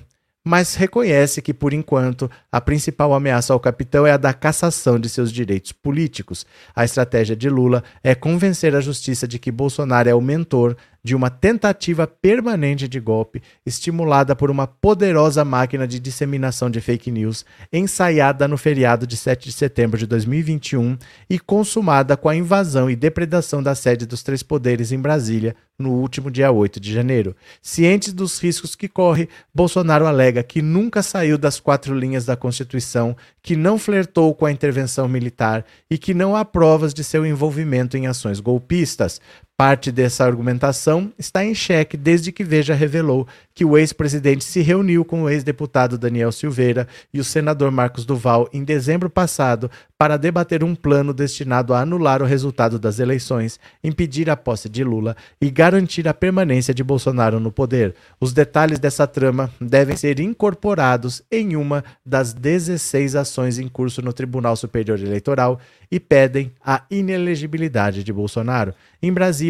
mas 0.47 0.75
reconhece 0.75 1.41
que, 1.41 1.53
por 1.53 1.73
enquanto, 1.73 2.31
a 2.49 2.61
principal 2.61 3.13
ameaça 3.13 3.51
ao 3.51 3.59
capitão 3.59 4.07
é 4.07 4.11
a 4.11 4.17
da 4.17 4.33
cassação 4.33 4.97
de 4.97 5.09
seus 5.09 5.29
direitos 5.29 5.73
políticos. 5.73 6.45
A 6.73 6.85
estratégia 6.85 7.35
de 7.35 7.49
Lula 7.49 7.83
é 8.01 8.15
convencer 8.15 8.73
a 8.73 8.79
justiça 8.79 9.27
de 9.27 9.37
que 9.37 9.51
Bolsonaro 9.51 10.07
é 10.07 10.15
o 10.15 10.21
mentor 10.21 10.77
de 11.07 11.15
uma 11.15 11.29
tentativa 11.29 12.05
permanente 12.05 12.85
de 12.85 12.99
golpe, 12.99 13.41
estimulada 13.65 14.35
por 14.35 14.51
uma 14.51 14.67
poderosa 14.67 15.45
máquina 15.45 15.87
de 15.87 16.01
disseminação 16.01 16.69
de 16.69 16.81
fake 16.81 17.09
news, 17.09 17.45
ensaiada 17.71 18.45
no 18.45 18.57
feriado 18.57 19.07
de 19.07 19.15
7 19.15 19.45
de 19.45 19.53
setembro 19.53 19.97
de 19.97 20.05
2021 20.05 20.97
e 21.29 21.39
consumada 21.39 22.17
com 22.17 22.27
a 22.27 22.35
invasão 22.35 22.89
e 22.89 22.95
depredação 22.95 23.63
da 23.63 23.73
sede 23.73 24.05
dos 24.05 24.21
três 24.21 24.43
poderes 24.43 24.91
em 24.91 24.99
Brasília 24.99 25.55
no 25.79 25.91
último 25.91 26.31
dia 26.31 26.51
8 26.51 26.79
de 26.79 26.91
janeiro. 26.91 27.35
Ciente 27.61 28.11
dos 28.11 28.39
riscos 28.39 28.75
que 28.75 28.87
corre, 28.87 29.29
Bolsonaro 29.53 30.07
alega 30.07 30.41
que 30.41 30.61
nunca 30.61 31.03
saiu 31.03 31.37
das 31.37 31.59
quatro 31.59 31.97
linhas 31.97 32.25
da 32.25 32.35
Constituição, 32.35 33.15
que 33.43 33.55
não 33.55 33.77
flertou 33.77 34.33
com 34.33 34.45
a 34.45 34.51
intervenção 34.51 35.07
militar 35.07 35.63
e 35.89 35.97
que 35.97 36.13
não 36.13 36.35
há 36.35 36.43
provas 36.43 36.93
de 36.93 37.03
seu 37.03 37.25
envolvimento 37.25 37.95
em 37.95 38.07
ações 38.07 38.39
golpistas. 38.39 39.21
Parte 39.57 39.91
dessa 39.91 40.23
argumentação 40.23 41.11
está 41.17 41.43
em 41.43 41.55
xeque 41.55 41.97
desde 41.97 42.31
que 42.31 42.43
Veja 42.43 42.75
revelou 42.75 43.27
que 43.55 43.65
o 43.65 43.75
ex-presidente 43.75 44.43
se 44.43 44.61
reuniu 44.61 45.03
com 45.03 45.23
o 45.23 45.29
ex-deputado 45.31 45.97
Daniel 45.97 46.31
Silveira 46.31 46.87
e 47.11 47.19
o 47.19 47.23
senador 47.23 47.71
Marcos 47.71 48.05
Duval 48.05 48.47
em 48.53 48.63
dezembro 48.63 49.09
passado 49.09 49.71
para 49.97 50.15
debater 50.15 50.63
um 50.63 50.75
plano 50.75 51.11
destinado 51.11 51.73
a 51.73 51.81
anular 51.81 52.21
o 52.21 52.25
resultado 52.25 52.77
das 52.77 52.99
eleições, 52.99 53.59
impedir 53.83 54.29
a 54.29 54.37
posse 54.37 54.69
de 54.69 54.83
Lula 54.83 55.17
e 55.41 55.49
garantir 55.49 56.07
a 56.07 56.13
permanência 56.13 56.71
de 56.71 56.83
Bolsonaro 56.83 57.39
no 57.39 57.51
poder. 57.51 57.95
Os 58.21 58.33
detalhes 58.33 58.77
dessa 58.77 59.07
trama 59.07 59.51
devem 59.59 59.97
ser 59.97 60.19
incorporados 60.19 61.23
em 61.31 61.55
uma 61.55 61.83
das 62.05 62.31
16 62.31 63.15
ações 63.15 63.57
em 63.57 63.67
curso 63.67 64.03
no 64.03 64.13
Tribunal 64.13 64.55
Superior 64.55 64.99
Eleitoral 64.99 65.59
e 65.89 65.99
pedem 65.99 66.51
a 66.63 66.83
inelegibilidade 66.91 68.03
de 68.03 68.13
Bolsonaro. 68.13 68.75
Em 69.01 69.11
Brasília, 69.11 69.46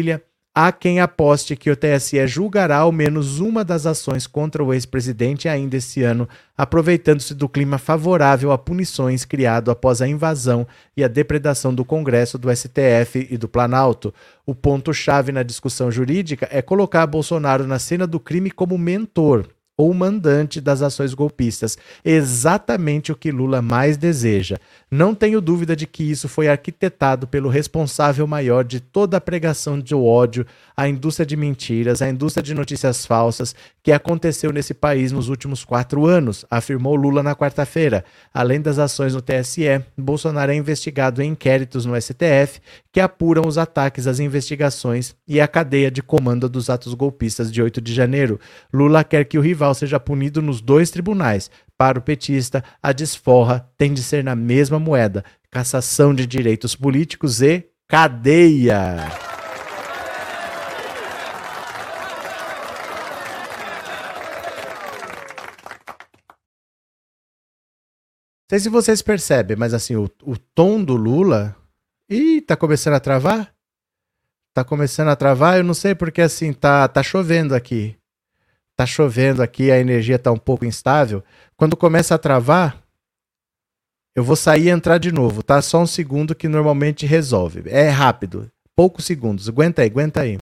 Há 0.60 0.72
quem 0.72 0.98
aposte 0.98 1.54
que 1.54 1.70
o 1.70 1.76
TSE 1.76 2.26
julgará 2.26 2.78
ao 2.78 2.90
menos 2.90 3.38
uma 3.38 3.64
das 3.64 3.86
ações 3.86 4.26
contra 4.26 4.64
o 4.64 4.74
ex-presidente 4.74 5.48
ainda 5.48 5.76
esse 5.76 6.02
ano, 6.02 6.28
aproveitando-se 6.56 7.32
do 7.32 7.48
clima 7.48 7.78
favorável 7.78 8.50
a 8.50 8.58
punições 8.58 9.24
criado 9.24 9.70
após 9.70 10.02
a 10.02 10.08
invasão 10.08 10.66
e 10.96 11.04
a 11.04 11.08
depredação 11.08 11.72
do 11.72 11.84
Congresso, 11.84 12.36
do 12.36 12.50
STF 12.50 13.28
e 13.30 13.38
do 13.38 13.48
Planalto. 13.48 14.12
O 14.44 14.52
ponto-chave 14.52 15.30
na 15.30 15.44
discussão 15.44 15.92
jurídica 15.92 16.48
é 16.50 16.60
colocar 16.60 17.06
Bolsonaro 17.06 17.64
na 17.64 17.78
cena 17.78 18.04
do 18.04 18.18
crime 18.18 18.50
como 18.50 18.76
mentor 18.76 19.46
ou 19.78 19.94
mandante 19.94 20.60
das 20.60 20.82
ações 20.82 21.14
golpistas, 21.14 21.78
exatamente 22.04 23.12
o 23.12 23.16
que 23.16 23.30
Lula 23.30 23.62
mais 23.62 23.96
deseja. 23.96 24.58
Não 24.90 25.14
tenho 25.14 25.42
dúvida 25.42 25.76
de 25.76 25.86
que 25.86 26.02
isso 26.02 26.30
foi 26.30 26.48
arquitetado 26.48 27.28
pelo 27.28 27.50
responsável 27.50 28.26
maior 28.26 28.64
de 28.64 28.80
toda 28.80 29.18
a 29.18 29.20
pregação 29.20 29.78
de 29.78 29.94
ódio, 29.94 30.46
a 30.74 30.88
indústria 30.88 31.26
de 31.26 31.36
mentiras, 31.36 32.00
a 32.00 32.08
indústria 32.08 32.42
de 32.42 32.54
notícias 32.54 33.04
falsas 33.04 33.54
que 33.82 33.92
aconteceu 33.92 34.50
nesse 34.50 34.72
país 34.72 35.12
nos 35.12 35.28
últimos 35.28 35.62
quatro 35.62 36.06
anos, 36.06 36.46
afirmou 36.50 36.96
Lula 36.96 37.22
na 37.22 37.36
quarta-feira. 37.36 38.02
Além 38.32 38.62
das 38.62 38.78
ações 38.78 39.14
no 39.14 39.20
TSE, 39.20 39.84
Bolsonaro 39.96 40.52
é 40.52 40.54
investigado 40.54 41.20
em 41.20 41.32
inquéritos 41.32 41.84
no 41.84 42.00
STF 42.00 42.58
que 42.90 43.00
apuram 43.00 43.46
os 43.46 43.58
ataques 43.58 44.06
às 44.06 44.18
investigações 44.18 45.14
e 45.26 45.38
a 45.38 45.46
cadeia 45.46 45.90
de 45.90 46.02
comando 46.02 46.48
dos 46.48 46.70
atos 46.70 46.94
golpistas 46.94 47.52
de 47.52 47.62
8 47.62 47.80
de 47.80 47.92
janeiro. 47.92 48.40
Lula 48.72 49.04
quer 49.04 49.24
que 49.26 49.38
o 49.38 49.42
rival 49.42 49.74
seja 49.74 50.00
punido 50.00 50.40
nos 50.40 50.62
dois 50.62 50.90
tribunais. 50.90 51.50
Para 51.78 51.96
o 51.96 52.02
petista, 52.02 52.64
a 52.82 52.90
desforra 52.90 53.70
tem 53.78 53.94
de 53.94 54.02
ser 54.02 54.24
na 54.24 54.34
mesma 54.34 54.80
moeda: 54.80 55.24
cassação 55.48 56.12
de 56.12 56.26
direitos 56.26 56.74
políticos 56.74 57.40
e 57.40 57.70
cadeia. 57.86 58.96
Não 68.40 68.56
sei 68.56 68.58
se 68.58 68.68
vocês 68.68 69.00
percebem, 69.00 69.56
mas 69.56 69.72
assim, 69.72 69.94
o, 69.94 70.10
o 70.24 70.36
tom 70.36 70.82
do 70.82 70.96
Lula. 70.96 71.54
Ih, 72.10 72.40
tá 72.40 72.56
começando 72.56 72.94
a 72.94 73.00
travar? 73.00 73.54
Tá 74.52 74.64
começando 74.64 75.08
a 75.08 75.16
travar? 75.16 75.58
Eu 75.58 75.64
não 75.64 75.74
sei 75.74 75.94
porque 75.94 76.22
assim, 76.22 76.52
tá, 76.52 76.88
tá 76.88 77.04
chovendo 77.04 77.54
aqui 77.54 77.96
tá 78.78 78.86
chovendo 78.86 79.42
aqui, 79.42 79.72
a 79.72 79.80
energia 79.80 80.20
tá 80.20 80.30
um 80.30 80.38
pouco 80.38 80.64
instável. 80.64 81.24
Quando 81.58 81.76
começa 81.76 82.14
a 82.14 82.18
travar, 82.18 82.80
eu 84.14 84.22
vou 84.22 84.36
sair 84.36 84.66
e 84.66 84.70
entrar 84.70 84.96
de 84.98 85.10
novo, 85.10 85.42
tá? 85.42 85.60
Só 85.60 85.82
um 85.82 85.86
segundo 85.88 86.32
que 86.32 86.46
normalmente 86.46 87.04
resolve. 87.04 87.68
É 87.68 87.88
rápido, 87.88 88.48
poucos 88.76 89.04
segundos. 89.04 89.48
Aguenta 89.48 89.82
aí, 89.82 89.88
aguenta 89.88 90.20
aí. 90.20 90.38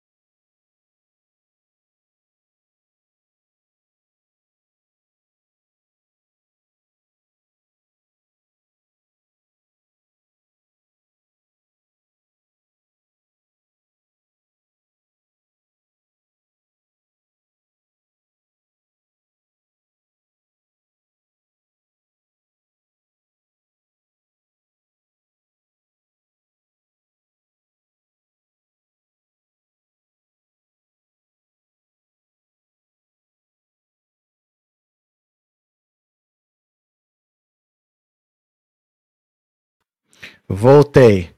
Voltei. 40.48 41.30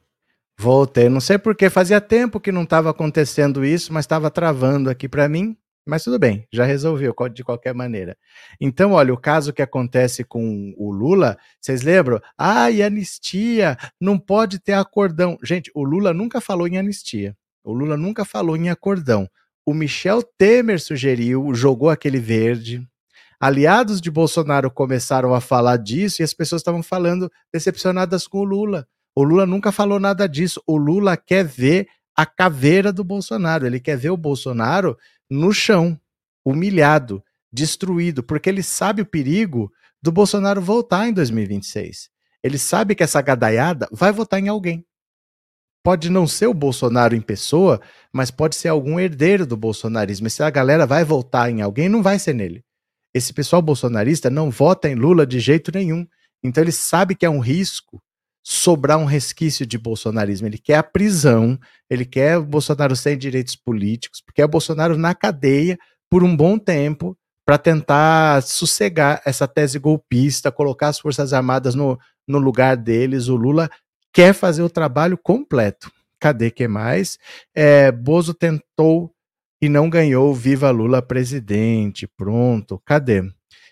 Voltei. 0.58 1.10
Não 1.10 1.20
sei 1.20 1.38
porque 1.38 1.70
fazia 1.70 2.00
tempo 2.00 2.40
que 2.40 2.52
não 2.52 2.64
estava 2.64 2.90
acontecendo 2.90 3.66
isso, 3.66 3.92
mas 3.94 4.06
estava 4.06 4.32
travando 4.32 4.90
aqui 4.90 5.08
para 5.10 5.28
mim. 5.28 5.58
Mas 5.86 6.04
tudo 6.04 6.18
bem, 6.18 6.48
já 6.52 6.64
resolveu 6.64 7.14
de 7.34 7.44
qualquer 7.44 7.74
maneira. 7.74 8.18
Então, 8.60 8.94
olha, 8.94 9.14
o 9.14 9.18
caso 9.18 9.52
que 9.52 9.62
acontece 9.62 10.24
com 10.24 10.74
o 10.78 10.92
Lula, 10.94 11.38
vocês 11.60 11.82
lembram? 11.82 12.22
Ah, 12.38 12.72
e 12.72 12.82
anistia, 12.82 13.78
não 14.00 14.18
pode 14.18 14.60
ter 14.60 14.74
acordão. 14.74 15.38
Gente, 15.44 15.70
o 15.76 15.84
Lula 15.84 16.14
nunca 16.14 16.40
falou 16.40 16.68
em 16.68 16.78
anistia. 16.78 17.36
O 17.64 17.74
Lula 17.74 17.98
nunca 17.98 18.24
falou 18.24 18.56
em 18.56 18.70
acordão. 18.70 19.30
O 19.66 19.74
Michel 19.74 20.24
Temer 20.38 20.80
sugeriu, 20.80 21.54
jogou 21.54 21.90
aquele 21.90 22.20
verde, 22.20 22.86
aliados 23.44 24.00
de 24.00 24.10
Bolsonaro 24.10 24.72
começaram 24.72 25.34
a 25.34 25.42
falar 25.42 25.76
disso 25.76 26.22
e 26.22 26.24
as 26.24 26.34
pessoas 26.34 26.62
estavam 26.62 26.82
falando 26.82 27.30
decepcionadas 27.52 28.26
com 28.26 28.38
o 28.38 28.44
Lula. 28.46 28.88
O 29.14 29.22
Lula 29.22 29.46
nunca 29.46 29.70
falou 29.70 30.00
nada 30.00 30.30
disso. 30.30 30.64
O 30.66 30.78
Lula 30.78 31.18
quer 31.18 31.44
ver 31.44 31.90
a 32.16 32.26
caveira 32.26 32.94
do 32.94 33.04
Bolsonaro. 33.04 33.66
Ele 33.66 33.82
quer 33.82 33.98
ver 33.98 34.12
o 34.12 34.18
Bolsonaro 34.18 34.98
no 35.30 35.52
chão, 35.52 36.00
humilhado, 36.46 37.22
destruído, 37.52 38.24
porque 38.24 38.48
ele 38.48 38.64
sabe 38.64 39.02
o 39.02 39.06
perigo 39.06 39.70
do 40.02 40.10
Bolsonaro 40.10 40.62
voltar 40.62 41.10
em 41.10 41.12
2026. 41.12 42.10
Ele 42.42 42.58
sabe 42.58 42.96
que 42.96 43.04
essa 43.04 43.22
gadaiada 43.22 43.90
vai 43.92 44.14
votar 44.14 44.40
em 44.40 44.48
alguém. 44.48 44.86
Pode 45.84 46.10
não 46.10 46.26
ser 46.26 46.48
o 46.48 46.54
Bolsonaro 46.54 47.14
em 47.14 47.20
pessoa, 47.20 47.82
mas 48.10 48.32
pode 48.32 48.56
ser 48.56 48.70
algum 48.70 48.98
herdeiro 48.98 49.46
do 49.46 49.58
bolsonarismo. 49.58 50.28
E 50.28 50.30
se 50.30 50.42
a 50.42 50.50
galera 50.50 50.86
vai 50.86 51.04
votar 51.04 51.50
em 51.50 51.62
alguém, 51.62 51.90
não 51.90 52.02
vai 52.02 52.18
ser 52.18 52.34
nele. 52.34 52.64
Esse 53.14 53.34
pessoal 53.34 53.62
bolsonarista 53.62 54.30
não 54.30 54.50
vota 54.50 54.90
em 54.90 54.96
Lula 54.96 55.26
de 55.26 55.40
jeito 55.40 55.72
nenhum. 55.74 56.08
Então 56.44 56.64
ele 56.64 56.72
sabe 56.72 57.16
que 57.16 57.26
é 57.26 57.30
um 57.30 57.40
risco 57.40 58.02
sobrar 58.44 58.98
um 58.98 59.06
resquício 59.06 59.66
de 59.66 59.78
bolsonarismo. 59.78 60.48
Ele 60.48 60.58
quer 60.58 60.76
a 60.76 60.84
prisão, 60.84 61.58
ele 61.90 62.04
quer 62.04 62.38
o 62.38 62.46
Bolsonaro 62.46 62.96
sem 62.96 63.18
direitos 63.18 63.56
políticos, 63.56 64.22
porque 64.22 64.42
é 64.42 64.46
o 64.46 64.50
Bolsonaro 64.50 64.98
na 64.98 65.16
cadeia 65.16 65.78
por 66.10 66.24
um 66.24 66.36
bom 66.36 66.60
tempo 66.60 67.18
para 67.46 67.58
tentar 67.58 68.42
sossegar 68.44 69.22
essa 69.26 69.48
tese 69.48 69.80
golpista, 69.80 70.52
colocar 70.52 70.90
as 70.90 71.00
Forças 71.00 71.34
Armadas 71.34 71.74
no, 71.74 71.98
no 72.28 72.38
lugar 72.38 72.76
deles. 72.76 73.28
O 73.28 73.36
Lula 73.36 73.70
quer 74.12 74.34
fazer 74.34 74.62
o 74.62 74.70
trabalho 74.70 75.18
completo. 75.18 75.92
Cadê 76.20 76.52
que 76.52 76.68
mais? 76.68 77.18
É, 77.54 77.92
Bozo 77.92 78.34
tentou 78.34 79.13
e 79.64 79.70
não 79.70 79.90
ganhou. 79.90 80.36
Viva 80.36 80.70
Lula 80.72 81.02
presidente. 81.02 82.06
Pronto. 82.06 82.82
Cadê? 82.86 83.24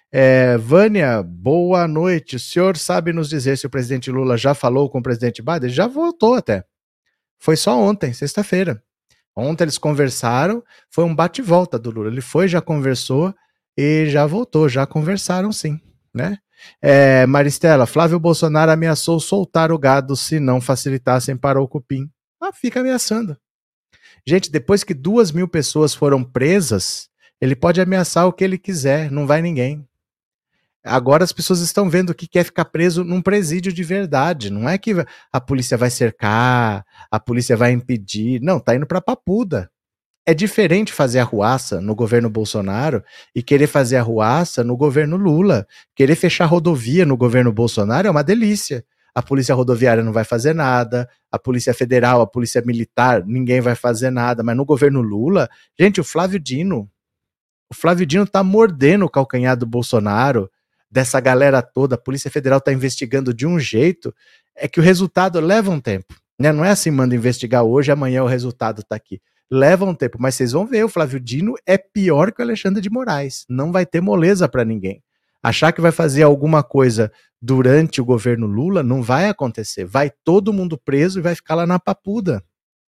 É, 0.09 0.57
Vânia, 0.57 1.21
boa 1.21 1.85
noite. 1.85 2.37
O 2.37 2.39
senhor 2.39 2.77
sabe 2.77 3.11
nos 3.11 3.27
dizer 3.27 3.57
se 3.57 3.67
o 3.67 3.69
presidente 3.69 4.09
Lula 4.09 4.37
já 4.37 4.53
falou 4.53 4.89
com 4.89 4.99
o 4.99 5.03
presidente 5.03 5.41
Biden? 5.41 5.69
Já 5.69 5.87
voltou 5.87 6.35
até. 6.35 6.63
Foi 7.37 7.57
só 7.57 7.77
ontem, 7.77 8.13
sexta-feira. 8.13 8.81
Ontem 9.35 9.65
eles 9.65 9.77
conversaram, 9.77 10.63
foi 10.89 11.03
um 11.03 11.13
bate-volta 11.13 11.77
do 11.77 11.91
Lula. 11.91 12.09
Ele 12.09 12.21
foi, 12.21 12.47
já 12.47 12.61
conversou 12.61 13.33
e 13.77 14.05
já 14.09 14.25
voltou, 14.25 14.69
já 14.69 14.85
conversaram 14.85 15.51
sim, 15.51 15.77
né? 16.13 16.37
É, 16.81 17.25
Maristela, 17.25 17.85
Flávio 17.85 18.19
Bolsonaro 18.19 18.71
ameaçou 18.71 19.19
soltar 19.19 19.73
o 19.73 19.79
gado 19.79 20.15
se 20.15 20.39
não 20.39 20.61
facilitassem 20.61 21.35
para 21.35 21.61
o 21.61 21.67
cupim. 21.67 22.09
Ah, 22.41 22.53
fica 22.53 22.79
ameaçando. 22.79 23.35
Gente, 24.25 24.51
depois 24.51 24.83
que 24.83 24.93
duas 24.93 25.31
mil 25.31 25.47
pessoas 25.47 25.93
foram 25.93 26.23
presas, 26.23 27.09
ele 27.39 27.55
pode 27.55 27.81
ameaçar 27.81 28.27
o 28.27 28.33
que 28.33 28.43
ele 28.43 28.57
quiser, 28.57 29.09
não 29.11 29.25
vai 29.25 29.41
ninguém. 29.41 29.87
Agora 30.83 31.23
as 31.23 31.31
pessoas 31.31 31.59
estão 31.59 31.89
vendo 31.89 32.13
que 32.13 32.27
quer 32.27 32.43
ficar 32.43 32.65
preso 32.65 33.03
num 33.03 33.21
presídio 33.21 33.71
de 33.71 33.83
verdade. 33.83 34.49
Não 34.49 34.67
é 34.67 34.77
que 34.77 34.93
a 35.31 35.39
polícia 35.39 35.77
vai 35.77 35.91
cercar, 35.91 36.83
a 37.09 37.19
polícia 37.19 37.55
vai 37.55 37.71
impedir. 37.71 38.41
Não, 38.41 38.59
tá 38.59 38.75
indo 38.75 38.87
pra 38.87 38.99
papuda. 39.01 39.69
É 40.25 40.33
diferente 40.33 40.93
fazer 40.93 41.19
arruaça 41.19 41.81
no 41.81 41.95
governo 41.95 42.29
Bolsonaro 42.29 43.03
e 43.33 43.41
querer 43.41 43.67
fazer 43.67 43.97
arruaça 43.97 44.63
no 44.63 44.77
governo 44.77 45.17
Lula. 45.17 45.67
Querer 45.95 46.15
fechar 46.15 46.45
rodovia 46.45 47.05
no 47.05 47.17
governo 47.17 47.51
Bolsonaro 47.51 48.07
é 48.07 48.11
uma 48.11 48.23
delícia. 48.23 48.83
A 49.13 49.21
polícia 49.21 49.53
rodoviária 49.53 50.03
não 50.03 50.13
vai 50.13 50.23
fazer 50.23 50.53
nada, 50.53 51.09
a 51.31 51.37
polícia 51.37 51.73
federal, 51.73 52.21
a 52.21 52.27
polícia 52.27 52.61
militar, 52.65 53.25
ninguém 53.25 53.59
vai 53.59 53.75
fazer 53.75 54.09
nada. 54.09 54.43
Mas 54.43 54.55
no 54.55 54.65
governo 54.65 55.01
Lula, 55.01 55.49
gente, 55.77 55.99
o 55.99 56.03
Flávio 56.03 56.39
Dino, 56.39 56.89
o 57.69 57.75
Flávio 57.75 58.05
Dino 58.05 58.25
tá 58.25 58.43
mordendo 58.43 59.05
o 59.05 59.09
calcanhar 59.09 59.57
do 59.57 59.65
Bolsonaro 59.65 60.49
dessa 60.89 61.19
galera 61.21 61.61
toda, 61.61 61.95
a 61.95 61.97
Polícia 61.97 62.29
Federal 62.29 62.59
está 62.59 62.73
investigando 62.73 63.33
de 63.33 63.47
um 63.47 63.57
jeito, 63.57 64.13
é 64.55 64.67
que 64.67 64.79
o 64.79 64.83
resultado 64.83 65.39
leva 65.39 65.71
um 65.71 65.79
tempo. 65.79 66.13
Né? 66.37 66.51
Não 66.51 66.65
é 66.65 66.71
assim, 66.71 66.91
manda 66.91 67.15
investigar 67.15 67.63
hoje, 67.63 67.91
amanhã 67.91 68.23
o 68.23 68.27
resultado 68.27 68.81
está 68.81 68.95
aqui. 68.95 69.21
Leva 69.49 69.85
um 69.85 69.93
tempo, 69.93 70.17
mas 70.19 70.35
vocês 70.35 70.51
vão 70.51 70.65
ver, 70.65 70.83
o 70.83 70.89
Flávio 70.89 71.19
Dino 71.19 71.55
é 71.65 71.77
pior 71.77 72.31
que 72.31 72.41
o 72.41 72.43
Alexandre 72.43 72.81
de 72.81 72.89
Moraes. 72.89 73.45
Não 73.49 73.71
vai 73.71 73.85
ter 73.85 74.01
moleza 74.01 74.49
para 74.49 74.65
ninguém. 74.65 75.01
Achar 75.43 75.71
que 75.71 75.81
vai 75.81 75.91
fazer 75.91 76.23
alguma 76.23 76.63
coisa 76.63 77.11
durante 77.41 77.99
o 77.99 78.05
governo 78.05 78.45
Lula 78.45 78.83
não 78.83 79.01
vai 79.01 79.27
acontecer. 79.27 79.85
Vai 79.85 80.11
todo 80.23 80.53
mundo 80.53 80.77
preso 80.77 81.19
e 81.19 81.21
vai 81.21 81.33
ficar 81.33 81.55
lá 81.55 81.65
na 81.65 81.79
papuda. 81.79 82.43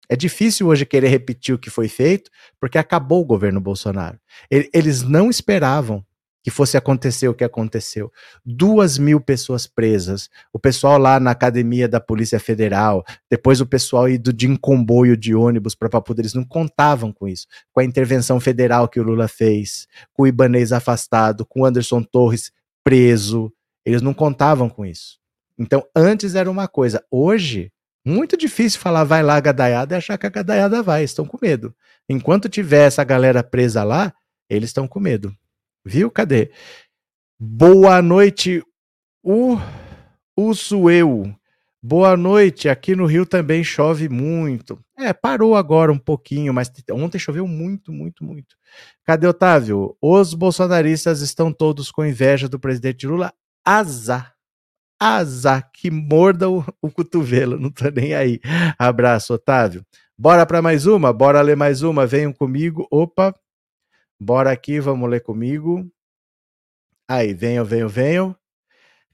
É 0.10 0.15
difícil 0.15 0.67
hoje 0.67 0.86
querer 0.86 1.10
repetir 1.10 1.53
o 1.53 1.60
que 1.60 1.69
foi 1.69 1.89
feito, 1.89 2.31
porque 2.60 2.77
acabou 2.77 3.21
o 3.21 3.25
governo 3.25 3.60
Bolsonaro. 3.60 4.17
Eles 4.49 5.03
não 5.03 5.29
esperavam 5.29 6.05
que 6.47 6.51
fosse 6.51 6.77
acontecer 6.77 7.27
o 7.27 7.33
que 7.33 7.43
aconteceu. 7.43 8.10
Duas 8.45 8.97
mil 8.97 9.19
pessoas 9.19 9.67
presas, 9.67 10.29
o 10.53 10.57
pessoal 10.57 10.97
lá 10.97 11.19
na 11.19 11.31
academia 11.31 11.89
da 11.89 11.99
Polícia 11.99 12.39
Federal, 12.39 13.03
depois 13.29 13.60
o 13.60 13.65
pessoal 13.65 14.07
ido 14.07 14.31
de 14.31 14.47
em 14.47 14.55
comboio 14.55 15.17
de 15.17 15.36
ônibus 15.36 15.75
para 15.75 15.89
Papuda, 15.89 16.21
eles 16.21 16.33
não 16.33 16.45
contavam 16.45 17.12
com 17.12 17.27
isso, 17.27 17.47
com 17.73 17.81
a 17.81 17.83
intervenção 17.83 18.39
federal 18.39 18.88
que 18.88 18.97
o 18.97 19.03
Lula 19.03 19.27
fez, 19.27 19.89
com 20.13 20.23
o 20.23 20.27
Ibanês 20.27 20.71
afastado, 20.71 21.45
com 21.45 21.63
o 21.63 21.65
Anderson 21.65 22.01
Torres 22.01 22.49
preso, 22.81 23.51
eles 23.86 24.01
não 24.01 24.13
contavam 24.13 24.69
com 24.69 24.86
isso. 24.86 25.19
Então, 25.60 25.83
antes 25.93 26.33
era 26.33 26.49
uma 26.49 26.69
coisa, 26.69 27.03
hoje, 27.12 27.73
muito 28.05 28.38
difícil 28.38 28.79
falar 28.79 29.03
vai 29.03 29.21
lá 29.21 29.38
gadaiada 29.41 29.95
e 29.95 29.97
achar 29.97 30.17
que 30.17 30.25
a 30.25 30.29
gadaiada 30.29 30.81
vai, 30.81 31.03
estão 31.03 31.25
com 31.25 31.38
medo. 31.41 31.75
Enquanto 32.07 32.47
tiver 32.47 32.88
essa 32.88 33.03
galera 33.03 33.43
presa 33.43 33.83
lá, 33.83 34.13
eles 34.49 34.69
estão 34.69 34.88
com 34.88 35.01
medo. 35.01 35.36
Viu? 35.88 36.12
Cadê? 36.12 36.52
Boa 37.39 38.02
noite, 38.02 38.62
o 39.23 39.58
Usueu. 40.36 41.34
Boa 41.82 42.17
noite. 42.17 42.67
Aqui 42.67 42.93
no 42.93 43.06
Rio 43.06 43.26
também 43.26 43.63
chove 43.63 44.10
muito. 44.10 44.78
É, 45.00 45.13
parou 45.13 45.56
agora 45.56 45.91
um 45.91 45.97
pouquinho, 45.97 46.54
mas 46.54 46.69
ontem 46.91 47.17
choveu 47.17 47.47
muito, 47.47 47.93
muito, 47.93 48.26
muito. 48.26 48.58
Cadê 49.06 49.28
Otávio? 49.28 49.95
Os 50.02 50.34
bolsonaristas 50.34 51.21
estão 51.21 51.54
todos 51.54 51.89
com 51.89 52.06
inveja 52.06 52.50
do 52.50 52.60
presidente 52.60 53.08
Lula. 53.08 53.34
Azar. 53.65 54.34
Azar, 55.00 55.69
que 55.73 55.89
morda 55.89 56.50
o, 56.50 56.65
o 56.82 56.91
cotovelo, 56.91 57.58
não 57.58 57.69
tô 57.69 57.89
nem 57.89 58.13
aí. 58.13 58.41
Abraço, 58.78 59.34
Otávio. 59.34 59.86
Bora 60.17 60.45
para 60.45 60.62
mais 60.62 60.86
uma? 60.86 61.13
Bora 61.13 61.39
ler 61.41 61.56
mais 61.56 61.82
uma? 61.82 62.06
Venham 62.06 62.34
comigo. 62.34 62.86
Opa, 62.91 63.34
Bora 64.19 64.51
aqui, 64.51 64.80
vamos 64.80 65.10
ler 65.10 65.21
comigo. 65.21 65.89
Aí, 67.08 67.34
venham, 67.34 67.63
venham, 67.63 67.88
venham. 67.88 68.36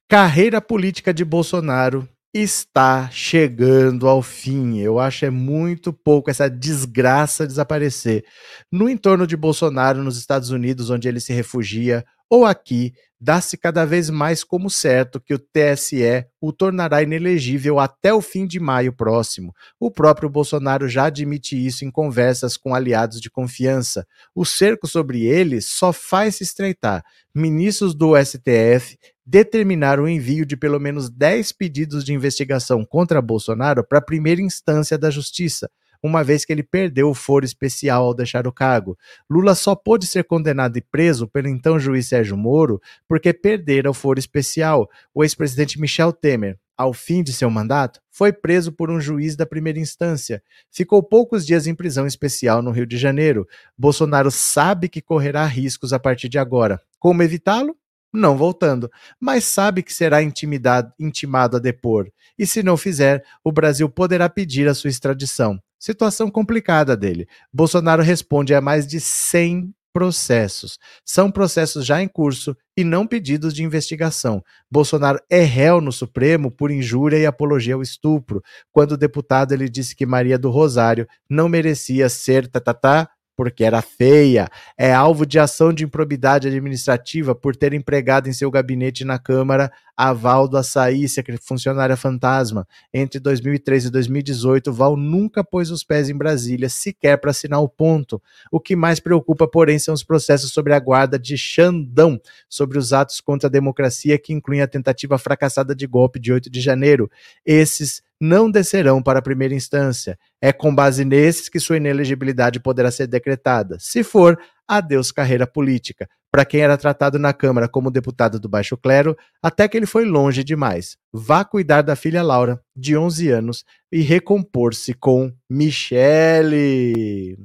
Carreira 0.08 0.62
política 0.62 1.14
de 1.14 1.26
Bolsonaro 1.26 2.08
está 2.34 3.10
chegando 3.12 4.08
ao 4.08 4.24
fim. 4.24 4.80
Eu 4.80 5.00
acho 5.00 5.26
é 5.26 5.30
muito 5.30 5.94
pouco 5.94 6.32
essa 6.32 6.50
desgraça 6.50 7.46
desaparecer. 7.46 8.26
No 8.72 8.90
entorno 8.90 9.28
de 9.28 9.38
Bolsonaro, 9.38 10.04
nos 10.04 10.18
Estados 10.18 10.50
Unidos, 10.50 10.90
onde 10.90 11.08
ele 11.08 11.20
se 11.20 11.32
refugia, 11.32 12.04
ou 12.28 12.46
aqui, 12.46 12.94
dá-se 13.22 13.56
cada 13.56 13.86
vez 13.86 14.10
mais 14.10 14.44
como 14.44 14.68
certo 14.68 15.22
que 15.22 15.36
o 15.36 15.40
TSE 15.40 16.26
o 16.42 16.52
tornará 16.52 17.04
inelegível 17.04 17.80
até 17.80 18.12
o 18.12 18.20
fim 18.20 18.48
de 18.48 18.60
maio 18.60 18.92
próximo. 18.92 19.54
O 19.80 19.92
próprio 19.92 20.28
Bolsonaro 20.28 20.90
já 20.90 21.06
admite 21.06 21.56
isso 21.56 21.86
em 21.86 21.92
conversas 21.92 22.58
com 22.58 22.74
aliados 22.74 23.22
de 23.22 23.30
confiança. 23.30 24.08
O 24.34 24.44
cerco 24.44 24.88
sobre 24.88 25.24
ele 25.24 25.62
só 25.62 25.94
faz 25.94 26.38
se 26.38 26.44
estreitar. 26.44 27.04
Ministros 27.36 27.94
do 27.94 28.14
STF 28.18 28.98
determinaram 29.26 30.04
o 30.04 30.10
envio 30.10 30.46
de 30.46 30.58
pelo 30.58 30.80
menos 30.80 31.10
10 31.10 31.52
pedidos 31.54 32.04
de 32.04 32.14
investigação 32.14 32.86
contra 32.86 33.22
Bolsonaro 33.22 33.84
para 33.84 34.00
a 34.00 34.04
primeira 34.04 34.42
instância 34.42 34.98
da 34.98 35.10
Justiça 35.10 35.70
uma 36.04 36.22
vez 36.22 36.44
que 36.44 36.52
ele 36.52 36.62
perdeu 36.62 37.10
o 37.10 37.14
foro 37.14 37.46
especial 37.46 38.04
ao 38.04 38.14
deixar 38.14 38.46
o 38.46 38.52
cargo. 38.52 38.98
Lula 39.30 39.56
só 39.56 39.74
pôde 39.74 40.06
ser 40.06 40.26
condenado 40.26 40.78
e 40.78 40.82
preso 40.82 41.26
pelo 41.28 41.48
então 41.48 41.80
juiz 41.80 42.08
Sérgio 42.08 42.36
Moro 42.36 42.82
porque 43.08 43.32
perdera 43.32 43.90
o 43.90 43.94
foro 43.94 44.20
especial. 44.20 44.90
O 45.14 45.24
ex-presidente 45.24 45.80
Michel 45.80 46.12
Temer, 46.12 46.60
ao 46.78 46.92
fim 46.92 47.24
de 47.24 47.32
seu 47.32 47.50
mandato, 47.50 48.02
foi 48.12 48.34
preso 48.34 48.74
por 48.74 48.92
um 48.92 49.00
juiz 49.00 49.38
da 49.38 49.46
primeira 49.46 49.80
instância. 49.80 50.44
Ficou 50.70 51.02
poucos 51.02 51.46
dias 51.46 51.68
em 51.68 51.74
prisão 51.74 52.06
especial 52.06 52.62
no 52.62 52.72
Rio 52.72 52.86
de 52.86 52.98
Janeiro. 52.98 53.48
Bolsonaro 53.78 54.30
sabe 54.30 54.90
que 54.90 55.02
correrá 55.02 55.46
riscos 55.46 55.94
a 55.94 56.00
partir 56.00 56.28
de 56.28 56.38
agora. 56.38 56.82
Como 57.00 57.24
evitá-lo? 57.24 57.78
Não 58.14 58.38
voltando, 58.38 58.92
mas 59.20 59.44
sabe 59.46 59.82
que 59.82 59.92
será 59.92 60.20
intimado 60.22 61.58
a 61.58 61.60
depor. 61.60 62.10
E 62.38 62.46
se 62.46 62.62
não 62.62 62.78
fizer, 62.78 63.24
o 63.44 63.52
Brasil 63.52 63.90
poderá 63.90 64.30
pedir 64.30 64.68
a 64.68 64.76
sua 64.76 64.92
extradição. 64.92 65.60
Situação 65.80 66.30
complicada 66.30 66.96
dele. 66.96 67.28
Bolsonaro 67.52 68.04
responde 68.04 68.54
a 68.54 68.62
mais 68.62 68.86
de 68.86 69.00
100 69.02 69.74
processos. 69.94 70.80
São 71.06 71.30
processos 71.30 71.86
já 71.86 72.02
em 72.02 72.08
curso 72.08 72.58
e 72.76 72.84
não 72.84 73.06
pedidos 73.06 73.54
de 73.54 73.64
investigação. 73.64 74.44
Bolsonaro 74.70 75.20
é 75.30 75.42
réu 75.44 75.80
no 75.80 75.92
Supremo 75.92 76.50
por 76.50 76.72
injúria 76.72 77.18
e 77.18 77.26
apologia 77.26 77.76
ao 77.76 77.82
estupro, 77.82 78.42
quando 78.72 78.94
o 78.94 78.98
deputado 78.98 79.54
ele 79.54 79.70
disse 79.70 79.96
que 79.96 80.06
Maria 80.06 80.38
do 80.38 80.50
Rosário 80.50 81.08
não 81.30 81.48
merecia 81.48 82.10
ser 82.10 82.48
tatatá 82.48 83.08
porque 83.36 83.64
era 83.64 83.82
feia. 83.82 84.48
É 84.78 84.94
alvo 84.94 85.26
de 85.26 85.40
ação 85.40 85.74
de 85.74 85.84
improbidade 85.84 86.48
administrativa 86.48 87.34
por 87.34 87.56
ter 87.56 87.74
empregado 87.74 88.30
em 88.30 88.34
seu 88.34 88.50
gabinete 88.52 89.04
na 89.04 89.18
Câmara 89.18 89.72
aval 89.96 90.48
do 90.48 90.58
açaí, 90.58 91.06
funcionária 91.42 91.96
fantasma. 91.96 92.68
Entre 92.94 93.20
2013 93.20 93.88
e 93.88 93.92
2018, 93.92 94.74
Val 94.74 94.98
nunca 94.98 95.44
pôs 95.44 95.70
os 95.72 95.84
pés 95.84 96.10
em 96.10 96.18
Brasília, 96.18 96.68
sequer 96.68 97.18
para 97.18 97.32
assinar 97.32 97.62
o 97.62 97.70
ponto. 97.70 98.22
O 98.52 98.60
que 98.60 98.76
mais 98.76 99.00
preocupa, 99.00 99.48
porém, 99.48 99.78
são 99.78 99.94
os 99.94 100.04
processos 100.04 100.52
sobre 100.52 100.74
a 100.74 100.80
guarda 100.80 101.20
de 101.20 101.38
Xandão, 101.38 102.20
sobre 102.50 102.78
os 102.78 102.92
atos 102.92 103.22
contra 103.22 103.48
a 103.48 103.52
democracia 103.52 104.18
que 104.18 104.34
incluem 104.34 104.62
a 104.62 104.68
tentativa 104.68 105.18
fracassada 105.18 105.76
de 105.76 105.86
golpe 105.86 106.20
de 106.20 106.34
8 106.34 106.50
de 106.50 106.60
janeiro. 106.60 107.10
Esses 107.46 108.02
não 108.24 108.50
descerão 108.50 109.04
para 109.04 109.20
a 109.20 109.22
primeira 109.22 109.54
instância. 109.54 110.18
É 110.42 110.54
com 110.54 110.74
base 110.74 111.04
nesses 111.04 111.50
que 111.50 111.60
sua 111.60 111.76
inelegibilidade 111.76 112.58
poderá 112.58 112.90
ser 112.90 113.06
decretada. 113.06 113.76
Se 113.80 114.02
for, 114.02 114.40
adeus 114.66 115.12
carreira 115.12 115.46
política. 115.46 116.10
Para 116.32 116.46
quem 116.46 116.62
era 116.62 116.78
tratado 116.78 117.20
na 117.20 117.34
Câmara 117.34 117.68
como 117.68 117.92
deputado 117.92 118.40
do 118.40 118.48
baixo 118.48 118.78
clero, 118.78 119.16
até 119.42 119.68
que 119.68 119.76
ele 119.76 119.86
foi 119.86 120.06
longe 120.06 120.42
demais. 120.42 120.98
Vá 121.12 121.44
cuidar 121.44 121.82
da 121.82 121.98
filha 121.98 122.24
Laura, 122.24 122.60
de 122.74 122.96
11 122.96 123.30
anos, 123.30 123.66
e 123.92 124.02
recompor-se 124.02 124.94
com 124.94 125.32
Michele. 125.50 127.38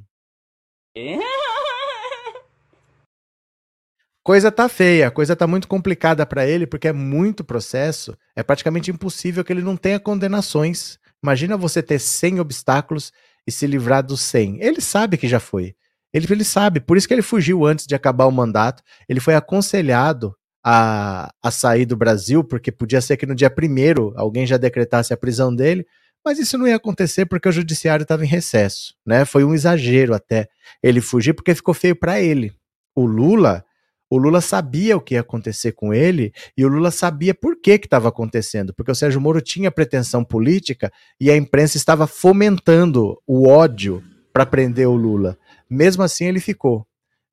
Coisa 4.29 4.53
tá 4.53 4.69
feia, 4.69 5.09
a 5.09 5.11
coisa 5.11 5.35
tá 5.35 5.47
muito 5.47 5.67
complicada 5.67 6.27
para 6.27 6.47
ele, 6.47 6.67
porque 6.67 6.87
é 6.87 6.93
muito 6.93 7.43
processo, 7.43 8.15
é 8.37 8.43
praticamente 8.43 8.91
impossível 8.91 9.43
que 9.43 9.51
ele 9.51 9.63
não 9.63 9.75
tenha 9.75 9.99
condenações. 9.99 10.99
Imagina 11.23 11.57
você 11.57 11.83
ter 11.83 11.99
100 11.99 12.39
obstáculos 12.39 13.11
e 13.47 13.51
se 13.51 13.67
livrar 13.67 14.03
dos 14.03 14.21
100. 14.21 14.59
Ele 14.61 14.83
sabe 14.83 15.17
que 15.17 15.27
já 15.27 15.41
foi. 15.41 15.75
Ele, 16.13 16.27
ele 16.29 16.45
sabe, 16.45 16.79
por 16.79 16.99
isso 16.99 17.09
que 17.09 17.15
ele 17.15 17.23
fugiu 17.23 17.65
antes 17.65 17.87
de 17.87 17.95
acabar 17.95 18.27
o 18.27 18.31
mandato. 18.31 18.83
Ele 19.09 19.19
foi 19.19 19.35
aconselhado 19.35 20.37
a, 20.63 21.33
a 21.43 21.51
sair 21.51 21.87
do 21.87 21.97
Brasil, 21.97 22.45
porque 22.45 22.71
podia 22.71 23.01
ser 23.01 23.17
que 23.17 23.25
no 23.25 23.35
dia 23.35 23.49
primeiro 23.49 24.13
alguém 24.15 24.47
já 24.47 24.59
decretasse 24.59 25.11
a 25.11 25.17
prisão 25.17 25.57
dele, 25.57 25.87
mas 26.23 26.39
isso 26.39 26.59
não 26.59 26.69
ia 26.69 26.77
acontecer 26.77 27.25
porque 27.25 27.49
o 27.49 27.53
judiciário 27.53 28.03
estava 28.03 28.27
em 28.27 28.29
recesso, 28.29 28.93
né? 29.07 29.25
Foi 29.25 29.43
um 29.43 29.55
exagero 29.55 30.13
até 30.13 30.49
ele 30.83 31.01
fugir 31.01 31.33
porque 31.33 31.55
ficou 31.55 31.73
feio 31.73 31.97
para 31.97 32.21
ele. 32.21 32.53
O 32.95 33.07
Lula, 33.07 33.65
o 34.11 34.17
Lula 34.17 34.41
sabia 34.41 34.97
o 34.97 35.01
que 35.01 35.15
ia 35.15 35.21
acontecer 35.21 35.73
com 35.73 35.93
ele 35.93 36.33
e 36.57 36.65
o 36.65 36.69
Lula 36.69 36.91
sabia 36.91 37.35
por 37.35 37.61
que 37.61 37.73
estava 37.73 38.09
acontecendo, 38.09 38.73
porque 38.75 38.91
o 38.91 38.95
Sérgio 38.95 39.21
Moro 39.21 39.41
tinha 39.41 39.71
pretensão 39.71 40.25
política 40.25 40.91
e 41.21 41.31
a 41.31 41.37
imprensa 41.37 41.77
estava 41.77 42.07
fomentando 42.07 43.21
o 43.27 43.49
ódio 43.49 44.03
para 44.33 44.47
prender 44.47 44.89
o 44.89 44.95
Lula. 44.95 45.37
Mesmo 45.69 46.03
assim, 46.03 46.25
ele 46.25 46.41
ficou. 46.41 46.87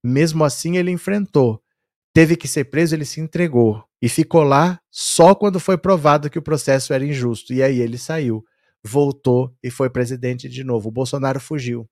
Mesmo 0.04 0.44
assim, 0.44 0.78
ele 0.78 0.92
enfrentou. 0.92 1.62
Teve 2.14 2.36
que 2.36 2.48
ser 2.48 2.66
preso, 2.66 2.96
ele 2.96 3.06
se 3.06 3.20
entregou 3.20 3.84
e 4.02 4.10
ficou 4.10 4.44
lá 4.44 4.80
só 4.92 5.34
quando 5.34 5.60
foi 5.60 5.78
provado 5.78 6.30
que 6.30 6.40
o 6.40 6.42
processo 6.42 6.94
era 6.94 7.06
injusto. 7.06 7.54
E 7.54 7.64
aí 7.64 7.80
ele 7.80 7.98
saiu, 7.98 8.44
voltou 8.84 9.54
e 9.64 9.70
foi 9.70 9.90
presidente 9.90 10.48
de 10.48 10.64
novo. 10.64 10.90
O 10.90 10.92
Bolsonaro 10.92 11.40
fugiu. 11.40 11.90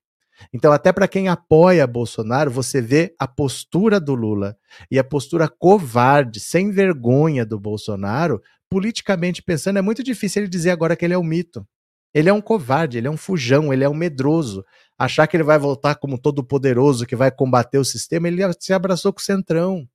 Então, 0.54 0.72
até 0.72 0.92
para 0.92 1.08
quem 1.08 1.28
apoia 1.28 1.86
Bolsonaro, 1.86 2.52
você 2.52 2.82
vê 2.82 3.16
a 3.20 3.28
postura 3.28 4.00
do 4.00 4.16
Lula 4.16 4.58
e 4.90 4.98
a 4.98 5.04
postura 5.04 5.48
covarde, 5.48 6.40
sem 6.40 6.72
vergonha 6.72 7.46
do 7.46 7.60
Bolsonaro, 7.60 8.42
politicamente 8.70 9.42
pensando, 9.42 9.78
é 9.78 9.82
muito 9.82 10.04
difícil 10.04 10.42
ele 10.42 10.50
dizer 10.50 10.72
agora 10.72 10.96
que 10.96 11.06
ele 11.06 11.14
é 11.14 11.18
um 11.18 11.24
mito. 11.24 11.66
Ele 12.14 12.30
é 12.30 12.34
um 12.34 12.42
covarde, 12.42 12.98
ele 12.98 13.08
é 13.08 13.12
um 13.12 13.18
fujão, 13.18 13.74
ele 13.74 13.84
é 13.84 13.90
um 13.90 13.94
medroso. 13.94 14.64
Achar 14.98 15.26
que 15.26 15.36
ele 15.36 15.44
vai 15.44 15.58
voltar 15.58 15.96
como 15.96 16.18
todo 16.18 16.44
poderoso 16.44 17.06
que 17.06 17.16
vai 17.16 17.32
combater 17.32 17.80
o 17.80 17.86
sistema, 17.86 18.28
ele 18.28 18.42
se 18.60 18.74
abraçou 18.74 19.12
com 19.12 19.20
o 19.20 19.24
centrão. 19.24 19.88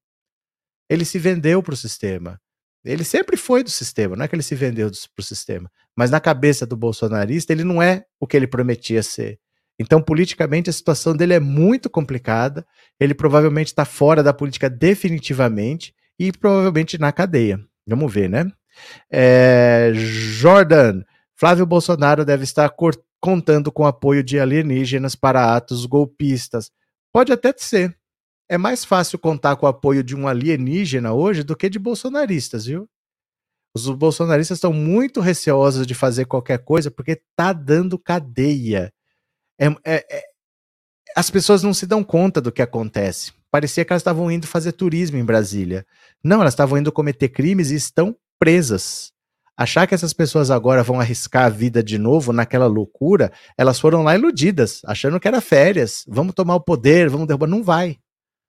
Ele 0.89 1.05
se 1.05 1.19
vendeu 1.19 1.63
para 1.63 1.75
o 1.75 1.77
sistema. 1.77 2.41
Ele 2.85 3.05
sempre 3.05 3.37
foi 3.37 3.63
do 3.63 3.71
sistema, 3.71 4.17
não 4.17 4.25
é 4.25 4.29
que 4.29 4.35
ele 4.35 4.43
se 4.43 4.55
vendeu 4.55 4.91
para 4.91 5.23
o 5.23 5.25
sistema. 5.25 5.71
Mas 5.95 6.11
na 6.11 6.21
cabeça 6.21 6.65
do 6.65 6.77
bolsonarista, 6.77 7.53
ele 7.53 7.65
não 7.65 7.83
é 7.83 8.05
o 8.21 8.27
que 8.27 8.37
ele 8.37 8.47
prometia 8.47 9.03
ser. 9.03 9.39
Então, 9.79 10.03
politicamente, 10.03 10.69
a 10.69 10.73
situação 10.73 11.17
dele 11.17 11.35
é 11.35 11.41
muito 11.41 11.89
complicada. 11.89 12.67
Ele 12.99 13.15
provavelmente 13.15 13.69
está 13.69 13.85
fora 13.85 14.23
da 14.23 14.33
política 14.33 14.69
definitivamente 14.69 15.95
e 16.19 16.33
provavelmente 16.33 16.99
na 16.99 17.13
cadeia. 17.13 17.61
Vamos 17.87 18.13
ver, 18.13 18.29
né? 18.29 18.51
É, 19.11 19.93
Jordan, 19.95 21.03
Flávio 21.37 21.65
Bolsonaro 21.65 22.25
deve 22.25 22.45
estar 22.45 22.75
contando 23.21 23.71
com 23.71 23.87
apoio 23.87 24.23
de 24.23 24.41
alienígenas 24.41 25.15
para 25.15 25.55
atos 25.55 25.87
golpistas. 25.87 26.71
Pode 27.13 27.33
até 27.33 27.55
ser. 27.57 27.97
É 28.49 28.59
mais 28.59 28.85
fácil 28.85 29.19
contar 29.19 29.57
com 29.57 29.67
o 29.67 29.69
apoio 29.69 30.03
de 30.03 30.17
um 30.17 30.27
alienígena 30.27 31.13
hoje 31.13 31.43
do 31.43 31.55
que 31.55 31.69
de 31.69 31.79
bolsonaristas, 31.79 32.67
viu? 32.67 32.89
Os 33.75 33.89
bolsonaristas 33.91 34.57
estão 34.57 34.73
muito 34.73 35.21
receosos 35.21 35.87
de 35.87 35.95
fazer 35.95 36.25
qualquer 36.25 36.59
coisa 36.65 36.91
porque 36.91 37.23
tá 37.37 37.53
dando 37.53 37.99
cadeia. 37.99 38.93
É, 39.59 39.67
é, 39.67 40.07
é, 40.11 40.23
as 41.17 41.31
pessoas 41.31 41.63
não 41.63 41.75
se 41.75 41.87
dão 41.87 42.05
conta 42.05 42.41
do 42.41 42.53
que 42.53 42.63
acontece. 42.63 43.33
Parecia 43.51 43.85
que 43.85 43.93
elas 43.93 44.03
estavam 44.03 44.31
indo 44.31 44.47
fazer 44.47 44.73
turismo 44.73 45.17
em 45.17 45.25
Brasília. 45.25 45.87
Não, 46.23 46.41
elas 46.41 46.53
estavam 46.53 46.79
indo 46.79 46.93
cometer 46.93 47.29
crimes 47.29 47.71
e 47.71 47.75
estão 47.75 48.15
presas. 48.39 49.13
Achar 49.57 49.89
que 49.89 49.95
essas 49.95 50.13
pessoas 50.13 50.53
agora 50.53 50.85
vão 50.85 51.01
arriscar 51.01 51.47
a 51.47 51.49
vida 51.49 51.83
de 51.83 51.99
novo 51.99 52.33
naquela 52.33 52.67
loucura, 52.67 53.33
elas 53.57 53.81
foram 53.81 54.05
lá 54.05 54.15
iludidas, 54.15 54.83
achando 54.85 55.19
que 55.19 55.27
era 55.27 55.41
férias. 55.41 56.05
Vamos 56.07 56.35
tomar 56.35 56.55
o 56.55 56.61
poder, 56.61 57.09
vamos 57.09 57.27
derrubar. 57.27 57.49
Não 57.49 57.65
vai. 57.65 57.99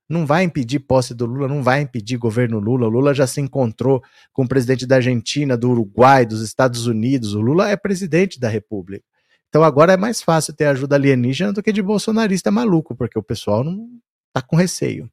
Não 0.08 0.26
vai 0.26 0.44
impedir 0.44 0.80
posse 0.80 1.14
do 1.16 1.26
Lula, 1.26 1.48
não 1.48 1.64
vai 1.64 1.82
impedir 1.82 2.18
governo 2.18 2.60
Lula. 2.60 2.88
O 2.88 2.90
Lula 2.90 3.14
já 3.14 3.26
se 3.26 3.42
encontrou 3.42 4.04
com 4.34 4.44
o 4.44 4.48
presidente 4.48 4.86
da 4.86 4.98
Argentina, 4.98 5.58
do 5.58 5.72
Uruguai, 5.72 6.26
dos 6.26 6.42
Estados 6.42 6.86
Unidos. 6.86 7.34
O 7.34 7.42
Lula 7.42 7.70
é 7.70 7.76
presidente 7.76 8.40
da 8.40 8.50
República. 8.50 9.04
Então 9.50 9.64
agora 9.64 9.94
é 9.94 9.98
mais 9.98 10.22
fácil 10.22 10.54
ter 10.54 10.66
ajuda 10.66 10.96
alienígena 10.96 11.52
do 11.52 11.64
que 11.64 11.74
de 11.74 11.82
bolsonarista 11.82 12.52
maluco, 12.52 12.96
porque 12.96 13.18
o 13.18 13.24
pessoal 13.24 13.64
não 13.64 13.90
tá 14.32 14.42
com 14.42 14.56
receio. 14.56 15.10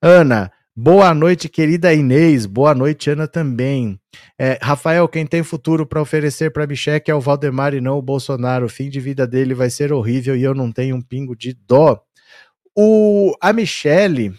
Ana, 0.00 0.50
boa 0.74 1.12
noite, 1.14 1.48
querida 1.48 1.92
Inês. 1.92 2.46
Boa 2.46 2.74
noite, 2.74 3.10
Ana 3.10 3.28
também. 3.28 4.00
É, 4.38 4.58
Rafael, 4.60 5.06
quem 5.06 5.26
tem 5.26 5.42
futuro 5.42 5.86
para 5.86 6.00
oferecer 6.00 6.50
para 6.50 6.66
Michele 6.66 7.02
é 7.06 7.14
o 7.14 7.20
Valdemar 7.20 7.74
e 7.74 7.80
não 7.80 7.98
o 7.98 8.02
Bolsonaro. 8.02 8.66
O 8.66 8.70
fim 8.70 8.88
de 8.88 9.00
vida 9.00 9.26
dele 9.26 9.52
vai 9.52 9.68
ser 9.68 9.92
horrível 9.92 10.34
e 10.34 10.42
eu 10.42 10.54
não 10.54 10.72
tenho 10.72 10.96
um 10.96 11.02
pingo 11.02 11.36
de 11.36 11.52
dó. 11.52 12.02
O, 12.74 13.34
a 13.40 13.52
Michele. 13.52 14.34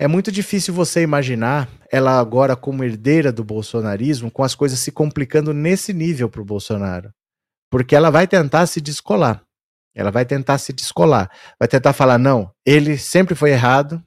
É 0.00 0.06
muito 0.06 0.30
difícil 0.30 0.72
você 0.72 1.02
imaginar 1.02 1.68
ela 1.90 2.20
agora 2.20 2.54
como 2.54 2.84
herdeira 2.84 3.32
do 3.32 3.42
bolsonarismo, 3.42 4.30
com 4.30 4.44
as 4.44 4.54
coisas 4.54 4.78
se 4.78 4.92
complicando 4.92 5.52
nesse 5.52 5.92
nível 5.92 6.30
para 6.30 6.40
o 6.40 6.44
Bolsonaro. 6.44 7.10
Porque 7.68 7.96
ela 7.96 8.08
vai 8.08 8.28
tentar 8.28 8.66
se 8.66 8.80
descolar. 8.80 9.42
Ela 9.92 10.12
vai 10.12 10.24
tentar 10.24 10.58
se 10.58 10.72
descolar. 10.72 11.28
Vai 11.58 11.66
tentar 11.66 11.92
falar: 11.92 12.16
não, 12.16 12.52
ele 12.64 12.96
sempre 12.96 13.34
foi 13.34 13.50
errado, 13.50 14.00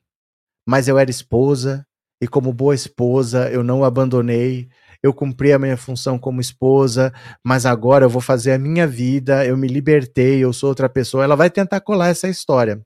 mas 0.65 0.87
eu 0.87 0.97
era 0.97 1.11
esposa, 1.11 1.85
e 2.21 2.27
como 2.27 2.53
boa 2.53 2.73
esposa, 2.73 3.49
eu 3.49 3.61
não 3.61 3.81
o 3.81 3.83
abandonei. 3.83 4.69
Eu 5.03 5.13
cumpri 5.13 5.51
a 5.51 5.59
minha 5.59 5.75
função 5.75 6.17
como 6.17 6.39
esposa, 6.39 7.11
mas 7.43 7.65
agora 7.65 8.05
eu 8.05 8.09
vou 8.09 8.21
fazer 8.21 8.53
a 8.53 8.59
minha 8.59 8.87
vida, 8.87 9.45
eu 9.45 9.57
me 9.57 9.67
libertei, 9.67 10.39
eu 10.39 10.53
sou 10.53 10.69
outra 10.69 10.87
pessoa. 10.87 11.23
Ela 11.23 11.35
vai 11.35 11.49
tentar 11.49 11.81
colar 11.81 12.09
essa 12.09 12.29
história. 12.29 12.79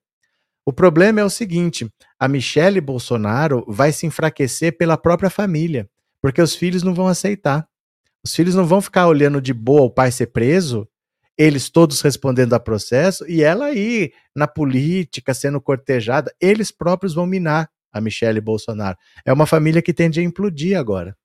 O 0.66 0.74
problema 0.74 1.20
é 1.20 1.24
o 1.24 1.30
seguinte: 1.30 1.88
a 2.20 2.28
Michelle 2.28 2.80
Bolsonaro 2.82 3.66
vai 3.68 3.92
se 3.92 4.06
enfraquecer 4.06 4.78
pela 4.78 4.98
própria 4.98 5.30
família, 5.30 5.90
porque 6.22 6.42
os 6.42 6.56
filhos 6.56 6.84
não 6.84 6.94
vão 6.94 7.08
aceitar. 7.08 7.68
Os 8.24 8.34
filhos 8.34 8.56
não 8.56 8.66
vão 8.66 8.82
ficar 8.82 9.08
olhando 9.08 9.42
de 9.42 9.54
boa 9.54 9.84
o 9.84 9.90
pai 9.90 10.12
ser 10.12 10.28
preso, 10.28 10.88
eles 11.38 11.70
todos 11.70 12.02
respondendo 12.02 12.54
a 12.54 12.60
processo, 12.60 13.30
e 13.30 13.44
ela 13.44 13.66
aí 13.66 14.12
na 14.36 14.48
política, 14.48 15.34
sendo 15.34 15.60
cortejada, 15.60 16.34
eles 16.40 16.72
próprios 16.72 17.14
vão 17.14 17.26
minar 17.26 17.70
a 17.92 18.02
Michelle 18.02 18.42
Bolsonaro. 18.42 18.98
É 19.26 19.32
uma 19.32 19.46
família 19.46 19.82
que 19.82 19.94
tende 19.94 20.20
a 20.20 20.24
implodir 20.24 20.78
agora. 20.78 21.16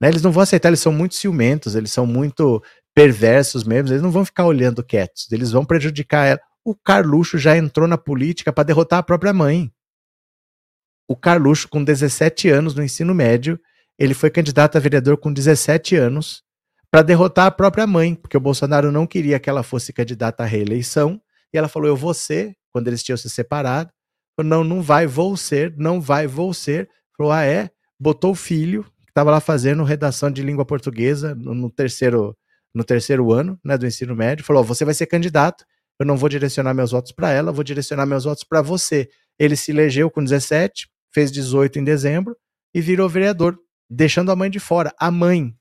Né? 0.00 0.08
Eles 0.08 0.22
não 0.22 0.32
vão 0.32 0.42
aceitar, 0.42 0.68
eles 0.68 0.80
são 0.80 0.92
muito 0.92 1.14
ciumentos, 1.14 1.74
eles 1.74 1.92
são 1.92 2.06
muito 2.06 2.62
perversos 2.94 3.64
mesmo, 3.64 3.90
eles 3.90 4.02
não 4.02 4.10
vão 4.10 4.24
ficar 4.24 4.44
olhando 4.46 4.82
quietos, 4.82 5.30
eles 5.30 5.52
vão 5.52 5.64
prejudicar 5.64 6.26
ela. 6.26 6.40
O 6.64 6.74
Carluxo 6.74 7.38
já 7.38 7.56
entrou 7.56 7.86
na 7.86 7.98
política 7.98 8.52
para 8.52 8.64
derrotar 8.64 8.98
a 8.98 9.02
própria 9.02 9.32
mãe. 9.32 9.72
O 11.12 11.16
Carluxo, 11.16 11.68
com 11.68 11.84
17 11.84 12.48
anos 12.48 12.74
no 12.74 12.82
ensino 12.82 13.14
médio, 13.14 13.60
ele 13.98 14.14
foi 14.14 14.30
candidato 14.30 14.78
a 14.78 14.80
vereador 14.80 15.18
com 15.18 15.30
17 15.30 15.94
anos 15.94 16.42
para 16.90 17.02
derrotar 17.02 17.44
a 17.44 17.50
própria 17.50 17.86
mãe, 17.86 18.14
porque 18.14 18.34
o 18.34 18.40
Bolsonaro 18.40 18.90
não 18.90 19.06
queria 19.06 19.38
que 19.38 19.50
ela 19.50 19.62
fosse 19.62 19.92
candidata 19.92 20.42
à 20.42 20.46
reeleição, 20.46 21.20
e 21.52 21.58
ela 21.58 21.68
falou: 21.68 21.86
"Eu 21.86 21.96
vou 21.96 22.14
ser", 22.14 22.56
quando 22.70 22.88
eles 22.88 23.02
tinham 23.02 23.18
se 23.18 23.28
separado. 23.28 23.90
Falou, 24.34 24.48
não, 24.48 24.64
não 24.64 24.80
vai, 24.80 25.06
vou 25.06 25.36
ser, 25.36 25.74
não 25.76 26.00
vai, 26.00 26.26
vou 26.26 26.54
ser. 26.54 26.88
Falou: 27.14 27.30
"Ah, 27.30 27.44
é?" 27.44 27.68
Botou 28.00 28.30
o 28.30 28.34
filho, 28.34 28.82
que 29.04 29.10
estava 29.10 29.30
lá 29.30 29.38
fazendo 29.38 29.84
redação 29.84 30.30
de 30.30 30.42
língua 30.42 30.64
portuguesa 30.64 31.34
no, 31.34 31.54
no, 31.54 31.68
terceiro 31.70 32.34
no 32.74 32.84
terceiro 32.84 33.30
ano, 33.34 33.60
né, 33.62 33.76
do 33.76 33.86
ensino 33.86 34.16
médio, 34.16 34.46
falou: 34.46 34.64
"Você 34.64 34.82
vai 34.82 34.94
ser 34.94 35.04
candidato". 35.04 35.62
eu 36.00 36.06
não 36.06 36.16
vou 36.16 36.30
direcionar 36.30 36.72
meus 36.72 36.90
votos 36.90 37.12
para 37.12 37.30
ela, 37.30 37.52
vou 37.52 37.62
direcionar 37.62 38.06
meus 38.06 38.24
votos 38.24 38.44
para 38.44 38.62
você. 38.62 39.10
Ele 39.38 39.56
se 39.56 39.70
elegeu 39.72 40.10
com 40.10 40.24
17, 40.24 40.88
fez 41.12 41.30
18 41.30 41.78
em 41.78 41.84
dezembro 41.84 42.36
e 42.74 42.80
virou 42.80 43.08
vereador, 43.08 43.58
deixando 43.88 44.30
a 44.30 44.36
mãe 44.36 44.50
de 44.50 44.58
fora. 44.58 44.92
A 44.98 45.10
mãe. 45.10 45.54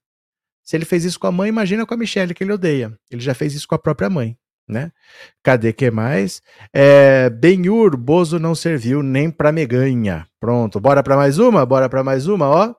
Se 0.63 0.75
ele 0.75 0.85
fez 0.85 1.03
isso 1.03 1.19
com 1.19 1.27
a 1.27 1.31
mãe, 1.31 1.49
imagina 1.49 1.85
com 1.85 1.93
a 1.93 1.97
Michelle, 1.97 2.33
que 2.33 2.43
ele 2.43 2.53
odeia. 2.53 2.97
Ele 3.09 3.21
já 3.21 3.33
fez 3.33 3.53
isso 3.53 3.67
com 3.67 3.75
a 3.75 3.79
própria 3.79 4.09
mãe. 4.09 4.37
Né? 4.67 4.91
Cadê 5.43 5.73
que 5.73 5.91
mais? 5.91 6.41
É, 6.73 7.29
Benhur, 7.29 7.97
Bozo 7.97 8.39
não 8.39 8.55
serviu 8.55 9.03
nem 9.03 9.29
para 9.29 9.51
meganha. 9.51 10.25
Pronto, 10.39 10.79
bora 10.79 11.03
para 11.03 11.17
mais 11.17 11.37
uma? 11.39 11.65
Bora 11.65 11.89
para 11.89 12.03
mais 12.03 12.27
uma, 12.27 12.47
ó. 12.47 12.73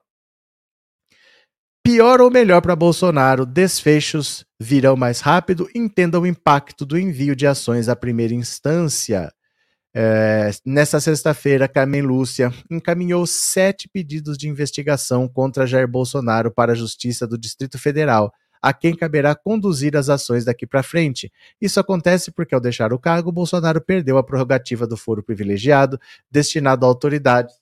Pior 1.85 2.21
ou 2.21 2.31
melhor 2.31 2.61
para 2.61 2.77
Bolsonaro, 2.77 3.45
desfechos 3.45 4.45
virão 4.57 4.95
mais 4.95 5.19
rápido. 5.19 5.69
Entenda 5.75 6.17
o 6.19 6.25
impacto 6.25 6.85
do 6.85 6.97
envio 6.97 7.35
de 7.35 7.45
ações 7.45 7.89
à 7.89 7.95
primeira 7.95 8.33
instância. 8.33 9.29
É, 9.95 10.49
nesta 10.65 10.99
sexta-feira, 10.99 11.67
Carmen 11.67 12.01
Lúcia 12.01 12.51
encaminhou 12.69 13.27
sete 13.27 13.87
pedidos 13.87 14.37
de 14.37 14.49
investigação 14.49 15.27
contra 15.27 15.67
Jair 15.67 15.87
Bolsonaro 15.87 16.51
para 16.51 16.71
a 16.71 16.75
Justiça 16.75 17.27
do 17.27 17.37
Distrito 17.37 17.77
Federal, 17.77 18.33
a 18.59 18.73
quem 18.73 18.95
caberá 18.95 19.35
conduzir 19.35 19.95
as 19.95 20.09
ações 20.09 20.45
daqui 20.45 20.65
para 20.65 20.81
frente. 20.81 21.31
Isso 21.61 21.79
acontece 21.79 22.31
porque, 22.31 22.55
ao 22.55 22.61
deixar 22.61 22.91
o 22.91 22.97
cargo, 22.97 23.31
Bolsonaro 23.31 23.81
perdeu 23.81 24.17
a 24.17 24.23
prerrogativa 24.23 24.87
do 24.87 24.97
foro 24.97 25.21
privilegiado 25.21 25.99
destinado 26.31 26.85
a 26.85 26.89
autoridades 26.89 27.53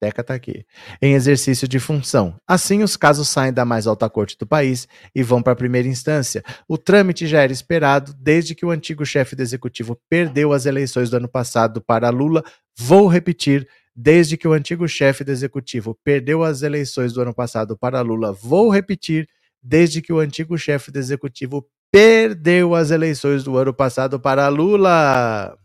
Teca 0.00 0.22
está 0.22 0.32
aqui. 0.32 0.64
Em 1.00 1.12
exercício 1.12 1.68
de 1.68 1.78
função. 1.78 2.34
Assim, 2.48 2.82
os 2.82 2.96
casos 2.96 3.28
saem 3.28 3.52
da 3.52 3.66
mais 3.66 3.86
alta 3.86 4.08
corte 4.08 4.36
do 4.38 4.46
país 4.46 4.88
e 5.14 5.22
vão 5.22 5.42
para 5.42 5.52
a 5.52 5.56
primeira 5.56 5.86
instância. 5.86 6.42
O 6.66 6.78
trâmite 6.78 7.26
já 7.26 7.42
era 7.42 7.52
esperado 7.52 8.14
desde 8.18 8.54
que 8.54 8.64
o 8.64 8.70
antigo 8.70 9.04
chefe 9.04 9.36
do 9.36 9.42
executivo 9.42 10.00
perdeu 10.08 10.54
as 10.54 10.64
eleições 10.64 11.10
do 11.10 11.18
ano 11.18 11.28
passado 11.28 11.82
para 11.82 12.08
Lula. 12.08 12.42
Vou 12.78 13.06
repetir, 13.06 13.68
desde 13.94 14.38
que 14.38 14.48
o 14.48 14.52
antigo 14.52 14.88
chefe 14.88 15.22
do 15.22 15.30
executivo 15.30 15.94
perdeu 16.02 16.42
as 16.42 16.62
eleições 16.62 17.12
do 17.12 17.20
ano 17.20 17.34
passado 17.34 17.76
para 17.76 18.00
Lula. 18.00 18.32
Vou 18.32 18.70
repetir, 18.70 19.28
desde 19.62 20.00
que 20.00 20.14
o 20.14 20.18
antigo 20.18 20.56
chefe 20.56 20.90
do 20.90 20.98
executivo 20.98 21.68
perdeu 21.92 22.74
as 22.74 22.90
eleições 22.90 23.44
do 23.44 23.58
ano 23.58 23.74
passado 23.74 24.18
para 24.18 24.48
Lula. 24.48 25.58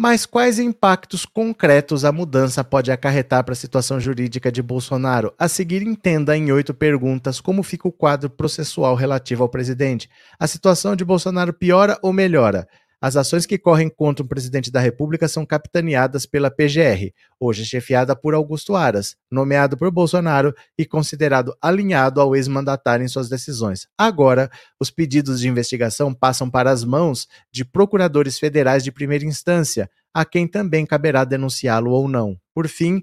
Mas 0.00 0.24
quais 0.24 0.60
impactos 0.60 1.26
concretos 1.26 2.04
a 2.04 2.12
mudança 2.12 2.62
pode 2.62 2.88
acarretar 2.92 3.42
para 3.42 3.52
a 3.52 3.56
situação 3.56 3.98
jurídica 3.98 4.52
de 4.52 4.62
Bolsonaro? 4.62 5.34
A 5.36 5.48
seguir, 5.48 5.82
entenda 5.82 6.36
em 6.36 6.52
oito 6.52 6.72
perguntas 6.72 7.40
como 7.40 7.64
fica 7.64 7.88
o 7.88 7.92
quadro 7.92 8.30
processual 8.30 8.94
relativo 8.94 9.42
ao 9.42 9.48
presidente. 9.48 10.08
A 10.38 10.46
situação 10.46 10.94
de 10.94 11.04
Bolsonaro 11.04 11.52
piora 11.52 11.98
ou 12.00 12.12
melhora? 12.12 12.68
As 13.00 13.14
ações 13.14 13.46
que 13.46 13.56
correm 13.56 13.88
contra 13.88 14.24
o 14.24 14.28
presidente 14.28 14.72
da 14.72 14.80
República 14.80 15.28
são 15.28 15.46
capitaneadas 15.46 16.26
pela 16.26 16.50
PGR, 16.50 17.12
hoje 17.38 17.64
chefiada 17.64 18.16
por 18.16 18.34
Augusto 18.34 18.74
Aras, 18.74 19.16
nomeado 19.30 19.76
por 19.76 19.88
Bolsonaro 19.92 20.52
e 20.76 20.84
considerado 20.84 21.56
alinhado 21.62 22.20
ao 22.20 22.34
ex-mandatário 22.34 23.04
em 23.04 23.08
suas 23.08 23.28
decisões. 23.28 23.86
Agora, 23.96 24.50
os 24.80 24.90
pedidos 24.90 25.38
de 25.38 25.48
investigação 25.48 26.12
passam 26.12 26.50
para 26.50 26.72
as 26.72 26.82
mãos 26.82 27.28
de 27.52 27.64
procuradores 27.64 28.36
federais 28.36 28.82
de 28.82 28.90
primeira 28.90 29.24
instância, 29.24 29.88
a 30.12 30.24
quem 30.24 30.48
também 30.48 30.84
caberá 30.84 31.22
denunciá-lo 31.22 31.92
ou 31.92 32.08
não. 32.08 32.36
Por 32.52 32.66
fim, 32.66 33.00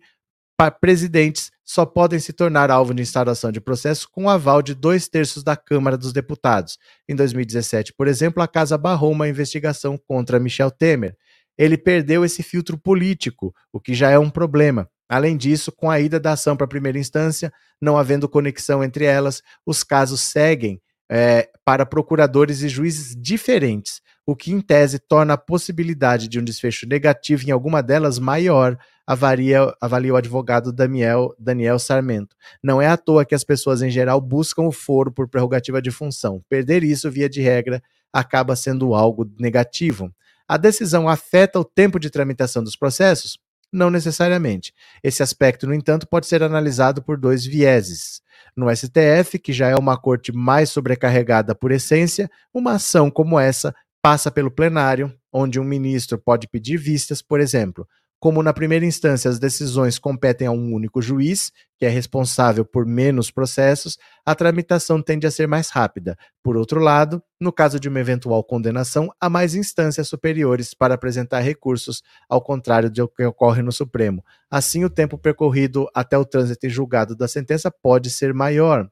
presidentes 0.82 1.52
só 1.66 1.86
podem 1.86 2.20
se 2.20 2.32
tornar 2.32 2.70
alvo 2.70 2.94
de 2.94 3.02
instauração 3.02 3.52
de 3.52 3.60
processo 3.60 4.08
com 4.10 4.26
o 4.26 4.30
aval 4.30 4.62
de 4.62 4.76
dois 4.76 5.08
terços 5.08 5.44
da 5.44 5.58
Câmara 5.58 5.98
dos 5.98 6.14
Deputados. 6.14 6.78
Em 7.10 7.16
2017, 7.16 7.92
por 7.94 8.08
exemplo, 8.08 8.44
a 8.44 8.48
Casa 8.48 8.78
barrou 8.78 9.12
uma 9.12 9.28
investigação 9.28 9.98
contra 10.08 10.40
Michel 10.40 10.70
Temer. 10.70 11.18
Ele 11.58 11.78
perdeu 11.78 12.24
esse 12.24 12.44
filtro 12.44 12.78
político, 12.78 13.54
o 13.74 13.80
que 13.80 13.96
já 13.96 14.12
é 14.12 14.20
um 14.20 14.30
problema. 14.30 14.88
Além 15.10 15.36
disso, 15.36 15.72
com 15.72 15.90
a 15.90 16.00
ida 16.00 16.20
da 16.20 16.34
ação 16.34 16.56
para 16.56 16.66
a 16.66 16.70
primeira 16.70 17.00
instância, 17.00 17.52
não 17.82 17.98
havendo 17.98 18.30
conexão 18.30 18.84
entre 18.84 19.06
elas, 19.06 19.42
os 19.66 19.84
casos 19.84 20.22
seguem 20.22 20.80
é, 21.10 21.50
para 21.64 21.86
procuradores 21.86 22.62
e 22.62 22.70
juízes 22.70 23.16
diferentes, 23.16 24.02
o 24.26 24.36
que, 24.36 24.52
em 24.52 24.60
tese, 24.60 25.00
torna 25.00 25.34
a 25.34 25.38
possibilidade 25.38 26.28
de 26.28 26.40
um 26.40 26.44
desfecho 26.44 26.88
negativo 26.88 27.48
em 27.48 27.52
alguma 27.52 27.82
delas 27.84 28.18
maior, 28.18 28.78
avalia, 29.06 29.74
avalia 29.80 30.14
o 30.14 30.16
advogado 30.16 30.72
Daniel, 30.72 31.34
Daniel 31.38 31.78
Sarmento. 31.78 32.36
Não 32.64 32.82
é 32.82 32.88
à 32.88 32.98
toa 32.98 33.26
que 33.26 33.36
as 33.36 33.44
pessoas, 33.44 33.82
em 33.82 33.90
geral, 33.90 34.20
buscam 34.20 34.64
o 34.64 34.72
foro 34.72 35.12
por 35.12 35.28
prerrogativa 35.28 35.82
de 35.82 35.92
função. 35.92 36.42
Perder 36.50 36.84
isso, 36.84 37.12
via 37.12 37.30
de 37.30 37.42
regra, 37.42 37.82
acaba 38.12 38.56
sendo 38.56 38.96
algo 38.96 39.30
negativo. 39.40 40.12
A 40.48 40.58
decisão 40.58 41.10
afeta 41.10 41.60
o 41.60 41.66
tempo 41.66 42.00
de 42.00 42.10
tramitação 42.10 42.64
dos 42.64 42.76
processos? 42.76 43.38
Não 43.72 43.90
necessariamente. 43.90 44.74
Esse 45.04 45.22
aspecto, 45.22 45.68
no 45.68 45.74
entanto, 45.74 46.08
pode 46.08 46.28
ser 46.28 46.42
analisado 46.42 47.02
por 47.04 47.18
dois 47.18 47.46
vieses. 47.46 48.22
No 48.56 48.74
STF, 48.74 49.38
que 49.38 49.52
já 49.52 49.68
é 49.68 49.76
uma 49.76 49.98
corte 49.98 50.32
mais 50.32 50.70
sobrecarregada 50.70 51.54
por 51.54 51.72
essência, 51.72 52.30
uma 52.54 52.74
ação 52.74 53.12
como 53.12 53.40
essa 53.40 53.76
passa 54.02 54.30
pelo 54.30 54.52
plenário, 54.52 55.14
onde 55.34 55.60
um 55.60 55.64
ministro 55.64 56.18
pode 56.18 56.48
pedir 56.48 56.78
vistas, 56.78 57.22
por 57.22 57.40
exemplo. 57.40 57.88
Como 58.26 58.42
na 58.42 58.54
primeira 58.54 58.84
instância 58.84 59.30
as 59.30 59.38
decisões 59.38 60.00
competem 60.00 60.48
a 60.48 60.52
um 60.52 60.74
único 60.74 61.00
juiz, 61.00 61.52
que 61.78 61.86
é 61.86 61.90
responsável 61.90 62.66
por 62.66 62.84
menos 62.84 63.30
processos, 63.30 64.00
a 64.26 64.34
tramitação 64.34 65.00
tende 65.00 65.28
a 65.28 65.30
ser 65.30 65.48
mais 65.48 65.70
rápida. 65.70 66.18
Por 66.42 66.58
outro 66.58 66.80
lado, 66.80 67.22
no 67.40 67.54
caso 67.54 67.80
de 67.80 67.88
uma 67.88 68.00
eventual 68.00 68.44
condenação, 68.44 69.12
há 69.22 69.30
mais 69.30 69.54
instâncias 69.54 70.08
superiores 70.08 70.74
para 70.74 70.96
apresentar 70.96 71.42
recursos, 71.42 72.02
ao 72.28 72.42
contrário 72.42 72.90
do 72.90 73.08
que 73.08 73.24
ocorre 73.24 73.62
no 73.62 73.72
Supremo. 73.72 74.26
Assim, 74.50 74.84
o 74.84 74.90
tempo 74.90 75.20
percorrido 75.20 75.88
até 75.94 76.18
o 76.18 76.26
trânsito 76.26 76.66
e 76.66 76.70
julgado 76.70 77.16
da 77.16 77.28
sentença 77.28 77.70
pode 77.70 78.10
ser 78.10 78.34
maior. 78.34 78.90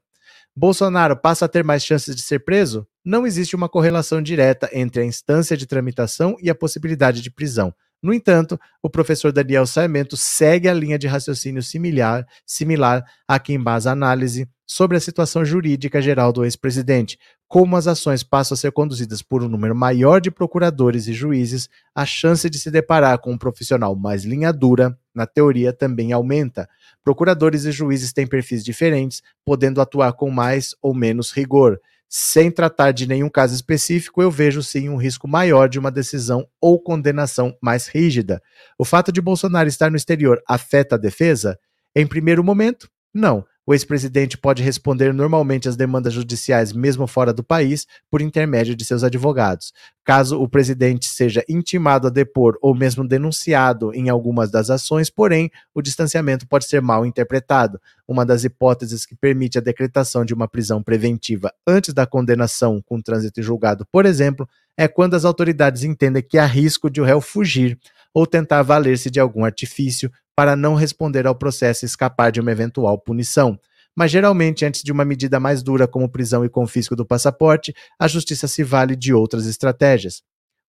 Bolsonaro 0.54 1.16
passa 1.16 1.46
a 1.46 1.48
ter 1.48 1.64
mais 1.64 1.84
chances 1.84 2.14
de 2.14 2.22
ser 2.22 2.44
preso? 2.44 2.86
Não 3.04 3.26
existe 3.26 3.56
uma 3.56 3.68
correlação 3.68 4.22
direta 4.22 4.70
entre 4.72 5.02
a 5.02 5.04
instância 5.04 5.56
de 5.56 5.66
tramitação 5.66 6.36
e 6.40 6.48
a 6.48 6.54
possibilidade 6.54 7.20
de 7.20 7.32
prisão. 7.32 7.74
No 8.04 8.12
entanto, 8.12 8.60
o 8.82 8.90
professor 8.90 9.32
Daniel 9.32 9.66
Sarmento 9.66 10.14
segue 10.14 10.68
a 10.68 10.74
linha 10.74 10.98
de 10.98 11.06
raciocínio 11.06 11.62
similar, 11.62 12.26
similar 12.44 13.02
a 13.26 13.38
quem 13.38 13.56
embasa 13.56 13.88
a 13.88 13.92
análise 13.94 14.46
sobre 14.66 14.98
a 14.98 15.00
situação 15.00 15.42
jurídica 15.42 16.02
geral 16.02 16.30
do 16.30 16.44
ex-presidente. 16.44 17.18
Como 17.48 17.78
as 17.78 17.86
ações 17.86 18.22
passam 18.22 18.56
a 18.56 18.58
ser 18.58 18.72
conduzidas 18.72 19.22
por 19.22 19.42
um 19.42 19.48
número 19.48 19.74
maior 19.74 20.20
de 20.20 20.30
procuradores 20.30 21.08
e 21.08 21.14
juízes, 21.14 21.70
a 21.94 22.04
chance 22.04 22.50
de 22.50 22.58
se 22.58 22.70
deparar 22.70 23.18
com 23.20 23.32
um 23.32 23.38
profissional 23.38 23.96
mais 23.96 24.22
linha 24.22 24.52
dura, 24.52 24.94
na 25.14 25.26
teoria, 25.26 25.72
também 25.72 26.12
aumenta. 26.12 26.68
Procuradores 27.02 27.64
e 27.64 27.72
juízes 27.72 28.12
têm 28.12 28.26
perfis 28.26 28.62
diferentes, 28.62 29.22
podendo 29.46 29.80
atuar 29.80 30.12
com 30.12 30.30
mais 30.30 30.74
ou 30.82 30.92
menos 30.92 31.32
rigor 31.32 31.80
sem 32.16 32.48
tratar 32.48 32.92
de 32.92 33.08
nenhum 33.08 33.28
caso 33.28 33.56
específico, 33.56 34.22
eu 34.22 34.30
vejo 34.30 34.62
sim 34.62 34.88
um 34.88 34.94
risco 34.94 35.26
maior 35.26 35.68
de 35.68 35.80
uma 35.80 35.90
decisão 35.90 36.46
ou 36.60 36.80
condenação 36.80 37.58
mais 37.60 37.88
rígida. 37.88 38.40
O 38.78 38.84
fato 38.84 39.10
de 39.10 39.20
Bolsonaro 39.20 39.68
estar 39.68 39.90
no 39.90 39.96
exterior 39.96 40.40
afeta 40.48 40.94
a 40.94 40.98
defesa? 40.98 41.58
Em 41.92 42.06
primeiro 42.06 42.44
momento, 42.44 42.88
não 43.12 43.44
o 43.66 43.72
ex-presidente 43.72 44.36
pode 44.36 44.62
responder 44.62 45.12
normalmente 45.12 45.68
às 45.68 45.76
demandas 45.76 46.12
judiciais, 46.12 46.72
mesmo 46.72 47.06
fora 47.06 47.32
do 47.32 47.42
país, 47.42 47.86
por 48.10 48.20
intermédio 48.20 48.76
de 48.76 48.84
seus 48.84 49.02
advogados. 49.02 49.72
Caso 50.04 50.38
o 50.38 50.46
presidente 50.46 51.06
seja 51.06 51.42
intimado 51.48 52.08
a 52.08 52.10
depor 52.10 52.58
ou 52.60 52.74
mesmo 52.74 53.06
denunciado 53.08 53.92
em 53.94 54.10
algumas 54.10 54.50
das 54.50 54.68
ações, 54.68 55.08
porém, 55.08 55.50
o 55.74 55.80
distanciamento 55.80 56.46
pode 56.46 56.66
ser 56.66 56.82
mal 56.82 57.06
interpretado. 57.06 57.80
Uma 58.06 58.26
das 58.26 58.44
hipóteses 58.44 59.06
que 59.06 59.16
permite 59.16 59.56
a 59.56 59.62
decretação 59.62 60.24
de 60.24 60.34
uma 60.34 60.46
prisão 60.46 60.82
preventiva 60.82 61.50
antes 61.66 61.94
da 61.94 62.06
condenação 62.06 62.82
com 62.84 63.00
trânsito 63.00 63.42
julgado, 63.42 63.86
por 63.90 64.04
exemplo, 64.04 64.46
é 64.76 64.86
quando 64.86 65.14
as 65.14 65.24
autoridades 65.24 65.84
entendem 65.84 66.22
que 66.22 66.36
há 66.36 66.44
risco 66.44 66.90
de 66.90 67.00
o 67.00 67.04
réu 67.04 67.20
fugir 67.20 67.78
ou 68.14 68.26
tentar 68.26 68.62
valer-se 68.62 69.10
de 69.10 69.18
algum 69.18 69.44
artifício 69.44 70.10
para 70.36 70.54
não 70.54 70.74
responder 70.74 71.26
ao 71.26 71.34
processo 71.34 71.84
e 71.84 71.86
escapar 71.86 72.30
de 72.30 72.40
uma 72.40 72.52
eventual 72.52 72.96
punição. 72.98 73.58
Mas 73.96 74.10
geralmente, 74.10 74.64
antes 74.64 74.82
de 74.82 74.90
uma 74.90 75.04
medida 75.04 75.38
mais 75.38 75.62
dura 75.62 75.86
como 75.86 76.08
prisão 76.08 76.44
e 76.44 76.48
confisco 76.48 76.96
do 76.96 77.06
passaporte, 77.06 77.74
a 77.98 78.08
justiça 78.08 78.48
se 78.48 78.64
vale 78.64 78.96
de 78.96 79.12
outras 79.12 79.46
estratégias. 79.46 80.22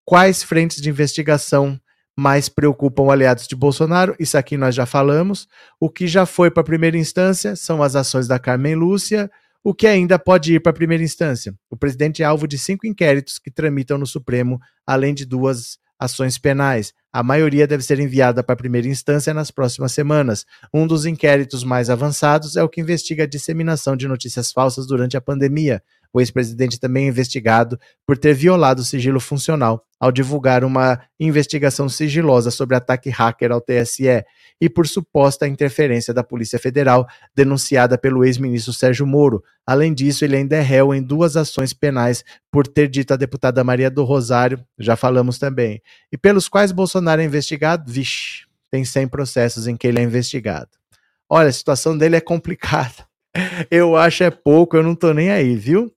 Quais 0.05 0.43
frentes 0.43 0.81
de 0.81 0.89
investigação 0.89 1.79
mais 2.15 2.49
preocupam 2.49 3.09
aliados 3.09 3.47
de 3.47 3.55
Bolsonaro? 3.55 4.15
Isso 4.19 4.37
aqui 4.37 4.57
nós 4.57 4.75
já 4.75 4.85
falamos. 4.85 5.47
O 5.79 5.89
que 5.89 6.07
já 6.07 6.25
foi 6.25 6.51
para 6.51 6.61
a 6.61 6.65
primeira 6.65 6.97
instância 6.97 7.55
são 7.55 7.81
as 7.81 7.95
ações 7.95 8.27
da 8.27 8.37
Carmen 8.37 8.75
Lúcia. 8.75 9.31
O 9.63 9.73
que 9.73 9.87
ainda 9.87 10.19
pode 10.19 10.55
ir 10.55 10.59
para 10.59 10.71
a 10.71 10.75
primeira 10.75 11.03
instância? 11.03 11.55
O 11.69 11.77
presidente 11.77 12.21
é 12.21 12.25
alvo 12.25 12.45
de 12.45 12.57
cinco 12.57 12.85
inquéritos 12.85 13.39
que 13.39 13.49
tramitam 13.49 13.97
no 13.97 14.05
Supremo, 14.05 14.59
além 14.85 15.13
de 15.13 15.25
duas 15.25 15.77
ações 16.03 16.37
penais. 16.37 16.93
A 17.11 17.23
maioria 17.23 17.65
deve 17.65 17.83
ser 17.83 17.99
enviada 17.99 18.43
para 18.43 18.53
a 18.53 18.57
primeira 18.57 18.87
instância 18.87 19.33
nas 19.33 19.51
próximas 19.51 19.91
semanas. 19.91 20.45
Um 20.73 20.85
dos 20.85 21.05
inquéritos 21.05 21.63
mais 21.63 21.89
avançados 21.89 22.55
é 22.55 22.63
o 22.63 22.69
que 22.69 22.81
investiga 22.81 23.23
a 23.23 23.27
disseminação 23.27 23.95
de 23.95 24.07
notícias 24.07 24.51
falsas 24.51 24.85
durante 24.85 25.15
a 25.15 25.21
pandemia. 25.21 25.81
O 26.13 26.21
ex-presidente 26.21 26.79
também 26.79 27.05
é 27.05 27.07
investigado 27.07 27.79
por 28.05 28.17
ter 28.17 28.33
violado 28.35 28.81
o 28.81 28.85
sigilo 28.85 29.19
funcional 29.19 29.83
ao 29.99 30.11
divulgar 30.11 30.63
uma 30.63 31.01
investigação 31.19 31.89
sigilosa 31.89 32.51
sobre 32.51 32.75
ataque 32.75 33.09
hacker 33.09 33.51
ao 33.51 33.59
TSE 33.59 34.23
e 34.61 34.69
por 34.69 34.85
suposta 34.85 35.47
interferência 35.47 36.13
da 36.13 36.23
Polícia 36.23 36.59
Federal 36.59 37.07
denunciada 37.35 37.97
pelo 37.97 38.23
ex-ministro 38.23 38.73
Sérgio 38.73 39.07
Moro. 39.07 39.43
Além 39.65 39.93
disso, 39.93 40.23
ele 40.23 40.35
ainda 40.35 40.57
é 40.57 40.61
réu 40.61 40.93
em 40.93 41.01
duas 41.01 41.35
ações 41.35 41.73
penais 41.73 42.23
por 42.51 42.67
ter 42.67 42.87
dito 42.89 43.13
à 43.13 43.15
deputada 43.15 43.63
Maria 43.63 43.89
do 43.89 44.03
Rosário, 44.03 44.63
já 44.77 44.95
falamos 44.95 45.39
também, 45.39 45.81
e 46.11 46.17
pelos 46.17 46.47
quais 46.47 46.71
Bolsonaro 46.71 47.21
é 47.21 47.25
investigado, 47.25 47.91
vixe, 47.91 48.45
tem 48.69 48.85
100 48.85 49.07
processos 49.07 49.67
em 49.67 49.75
que 49.75 49.87
ele 49.87 49.99
é 49.99 50.03
investigado. 50.03 50.69
Olha, 51.29 51.49
a 51.49 51.53
situação 51.53 51.97
dele 51.97 52.17
é 52.17 52.21
complicada. 52.21 53.07
Eu 53.71 53.95
acho 53.95 54.23
é 54.23 54.29
pouco, 54.29 54.77
eu 54.77 54.83
não 54.83 54.95
tô 54.95 55.13
nem 55.13 55.31
aí, 55.31 55.55
viu? 55.55 55.91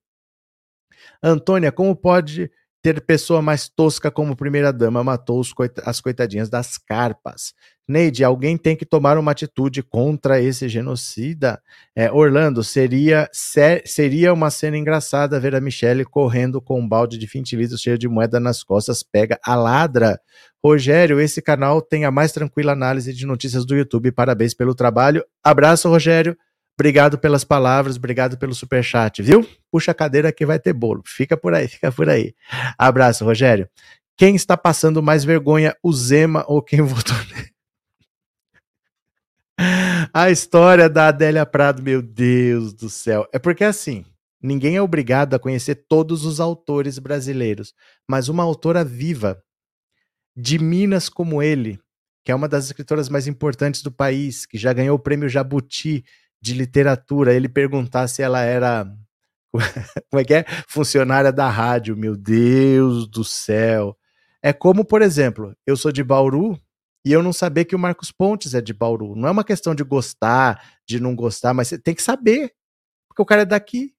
Antônia, 1.28 1.72
como 1.72 1.94
pode 1.96 2.50
ter 2.82 3.00
pessoa 3.00 3.42
mais 3.42 3.68
tosca 3.68 4.12
como 4.12 4.36
primeira-dama 4.36 5.02
matou 5.02 5.42
coita 5.54 5.82
as 5.84 6.00
coitadinhas 6.00 6.48
das 6.48 6.78
carpas? 6.78 7.52
Neide, 7.88 8.24
alguém 8.24 8.56
tem 8.56 8.76
que 8.76 8.84
tomar 8.84 9.18
uma 9.18 9.30
atitude 9.30 9.82
contra 9.82 10.40
esse 10.40 10.68
genocida. 10.68 11.60
É, 11.94 12.10
Orlando, 12.10 12.62
seria, 12.62 13.28
ser, 13.32 13.82
seria 13.86 14.32
uma 14.32 14.50
cena 14.50 14.76
engraçada 14.76 15.38
ver 15.38 15.54
a 15.54 15.60
Michelle 15.60 16.04
correndo 16.04 16.60
com 16.60 16.80
um 16.80 16.88
balde 16.88 17.16
de 17.16 17.26
20 17.26 17.56
litros 17.56 17.80
cheio 17.80 17.98
de 17.98 18.08
moeda 18.08 18.38
nas 18.38 18.62
costas, 18.62 19.02
pega 19.02 19.38
a 19.44 19.54
ladra. 19.54 20.20
Rogério, 20.64 21.20
esse 21.20 21.40
canal 21.40 21.80
tem 21.80 22.04
a 22.04 22.10
mais 22.10 22.32
tranquila 22.32 22.72
análise 22.72 23.12
de 23.12 23.24
notícias 23.24 23.64
do 23.64 23.76
YouTube. 23.76 24.10
Parabéns 24.10 24.52
pelo 24.52 24.74
trabalho. 24.74 25.24
Abraço, 25.42 25.88
Rogério. 25.88 26.36
Obrigado 26.78 27.18
pelas 27.18 27.42
palavras, 27.42 27.96
obrigado 27.96 28.36
pelo 28.36 28.54
super 28.54 28.84
chat, 28.84 29.22
viu? 29.22 29.48
Puxa 29.70 29.92
a 29.92 29.94
cadeira 29.94 30.30
que 30.30 30.44
vai 30.44 30.58
ter 30.58 30.74
bolo. 30.74 31.02
Fica 31.06 31.34
por 31.34 31.54
aí, 31.54 31.66
fica 31.68 31.90
por 31.90 32.08
aí. 32.08 32.34
Abraço, 32.76 33.24
Rogério. 33.24 33.68
Quem 34.14 34.36
está 34.36 34.56
passando 34.56 35.02
mais 35.02 35.24
vergonha, 35.24 35.74
o 35.82 35.90
Zema 35.92 36.44
ou 36.46 36.62
quem 36.62 36.80
votou 36.82 37.16
nele? 37.34 37.50
A 40.12 40.30
história 40.30 40.88
da 40.88 41.08
Adélia 41.08 41.46
Prado, 41.46 41.82
meu 41.82 42.02
Deus 42.02 42.74
do 42.74 42.90
céu. 42.90 43.26
É 43.32 43.38
porque 43.38 43.64
assim, 43.64 44.04
ninguém 44.42 44.76
é 44.76 44.82
obrigado 44.82 45.32
a 45.32 45.38
conhecer 45.38 45.86
todos 45.88 46.26
os 46.26 46.40
autores 46.40 46.98
brasileiros, 46.98 47.74
mas 48.06 48.28
uma 48.28 48.42
autora 48.42 48.84
viva 48.84 49.42
de 50.36 50.58
Minas 50.58 51.08
como 51.08 51.42
ele, 51.42 51.80
que 52.22 52.30
é 52.30 52.34
uma 52.34 52.48
das 52.48 52.66
escritoras 52.66 53.08
mais 53.08 53.26
importantes 53.26 53.82
do 53.82 53.90
país, 53.90 54.44
que 54.44 54.58
já 54.58 54.74
ganhou 54.74 54.96
o 54.96 55.02
prêmio 55.02 55.28
Jabuti 55.28 56.04
de 56.46 56.54
literatura, 56.54 57.34
ele 57.34 57.48
perguntar 57.48 58.06
se 58.06 58.22
ela 58.22 58.40
era 58.40 58.86
como 60.10 60.20
é 60.20 60.24
que 60.24 60.34
é? 60.34 60.44
Funcionária 60.68 61.32
da 61.32 61.48
rádio, 61.48 61.96
meu 61.96 62.16
Deus 62.16 63.08
do 63.08 63.24
céu. 63.24 63.96
É 64.42 64.52
como, 64.52 64.84
por 64.84 65.02
exemplo, 65.02 65.54
eu 65.66 65.76
sou 65.76 65.90
de 65.90 66.04
Bauru 66.04 66.56
e 67.04 67.12
eu 67.12 67.22
não 67.22 67.32
saber 67.32 67.64
que 67.64 67.74
o 67.74 67.78
Marcos 67.78 68.12
Pontes 68.12 68.54
é 68.54 68.60
de 68.60 68.72
Bauru. 68.72 69.16
Não 69.16 69.28
é 69.28 69.30
uma 69.30 69.42
questão 69.42 69.74
de 69.74 69.82
gostar, 69.82 70.62
de 70.86 71.00
não 71.00 71.16
gostar, 71.16 71.52
mas 71.52 71.68
você 71.68 71.78
tem 71.78 71.94
que 71.94 72.02
saber, 72.02 72.52
porque 73.08 73.22
o 73.22 73.26
cara 73.26 73.42
é 73.42 73.46
daqui. 73.46 73.92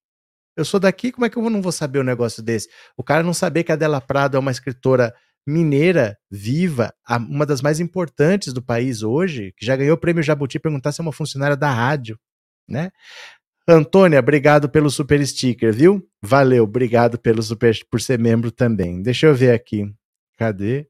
Eu 0.55 0.63
sou 0.63 0.79
daqui, 0.79 1.11
como 1.11 1.25
é 1.25 1.29
que 1.29 1.37
eu 1.37 1.49
não 1.49 1.61
vou 1.61 1.71
saber 1.71 1.99
um 1.99 2.03
negócio 2.03 2.41
desse? 2.41 2.69
O 2.95 3.03
cara 3.03 3.23
não 3.23 3.33
saber 3.33 3.63
que 3.63 3.71
a 3.71 3.75
Della 3.75 4.01
Prado 4.01 4.37
é 4.37 4.39
uma 4.39 4.51
escritora 4.51 5.13
mineira 5.45 6.17
viva, 6.31 6.93
uma 7.29 7.45
das 7.45 7.61
mais 7.61 7.79
importantes 7.79 8.53
do 8.53 8.61
país 8.61 9.03
hoje, 9.03 9.53
que 9.57 9.65
já 9.65 9.75
ganhou 9.75 9.95
o 9.95 9.99
prêmio 9.99 10.23
Jabuti, 10.23 10.59
perguntar 10.59 10.91
se 10.91 11.01
é 11.01 11.03
uma 11.03 11.13
funcionária 11.13 11.55
da 11.55 11.71
rádio 11.71 12.17
né? 12.67 12.91
Antônia, 13.67 14.19
obrigado 14.19 14.69
pelo 14.69 14.89
super 14.89 15.25
sticker, 15.25 15.73
viu? 15.73 16.01
Valeu, 16.21 16.63
obrigado 16.63 17.19
pelo 17.19 17.43
super 17.43 17.77
por 17.91 17.99
ser 17.99 18.17
membro 18.17 18.49
também. 18.49 19.01
Deixa 19.01 19.27
eu 19.27 19.35
ver 19.35 19.51
aqui. 19.51 19.93
Cadê? 20.37 20.87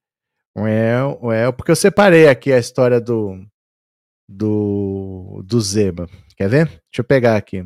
Well, 0.56 1.20
well, 1.24 1.54
porque 1.54 1.72
eu 1.72 1.76
separei 1.76 2.28
aqui 2.28 2.52
a 2.52 2.60
história 2.60 3.02
do 3.02 3.44
do 4.30 5.42
do 5.46 5.62
Zema. 5.62 6.08
Quer 6.36 6.50
ver? 6.50 6.66
Deixa 6.66 7.00
eu 7.00 7.04
pegar 7.04 7.36
aqui. 7.36 7.66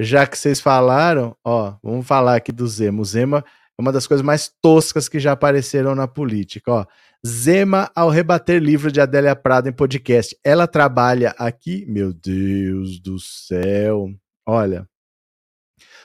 Já 0.00 0.26
que 0.26 0.38
vocês 0.38 0.60
falaram, 0.60 1.36
ó, 1.44 1.76
vamos 1.82 2.06
falar 2.06 2.36
aqui 2.36 2.52
do 2.52 2.66
Zema. 2.66 3.02
O 3.02 3.04
Zema 3.04 3.44
é 3.78 3.82
uma 3.82 3.92
das 3.92 4.06
coisas 4.06 4.24
mais 4.24 4.50
toscas 4.62 5.08
que 5.08 5.18
já 5.18 5.32
apareceram 5.32 5.94
na 5.94 6.06
política, 6.08 6.72
ó. 6.72 6.86
Zema 7.26 7.90
ao 7.94 8.08
rebater 8.08 8.62
livro 8.62 8.90
de 8.90 8.98
Adélia 8.98 9.36
Prado 9.36 9.68
em 9.68 9.72
podcast. 9.72 10.34
Ela 10.42 10.66
trabalha 10.66 11.34
aqui, 11.38 11.84
meu 11.86 12.14
Deus 12.14 12.98
do 12.98 13.18
céu. 13.18 14.08
Olha, 14.46 14.88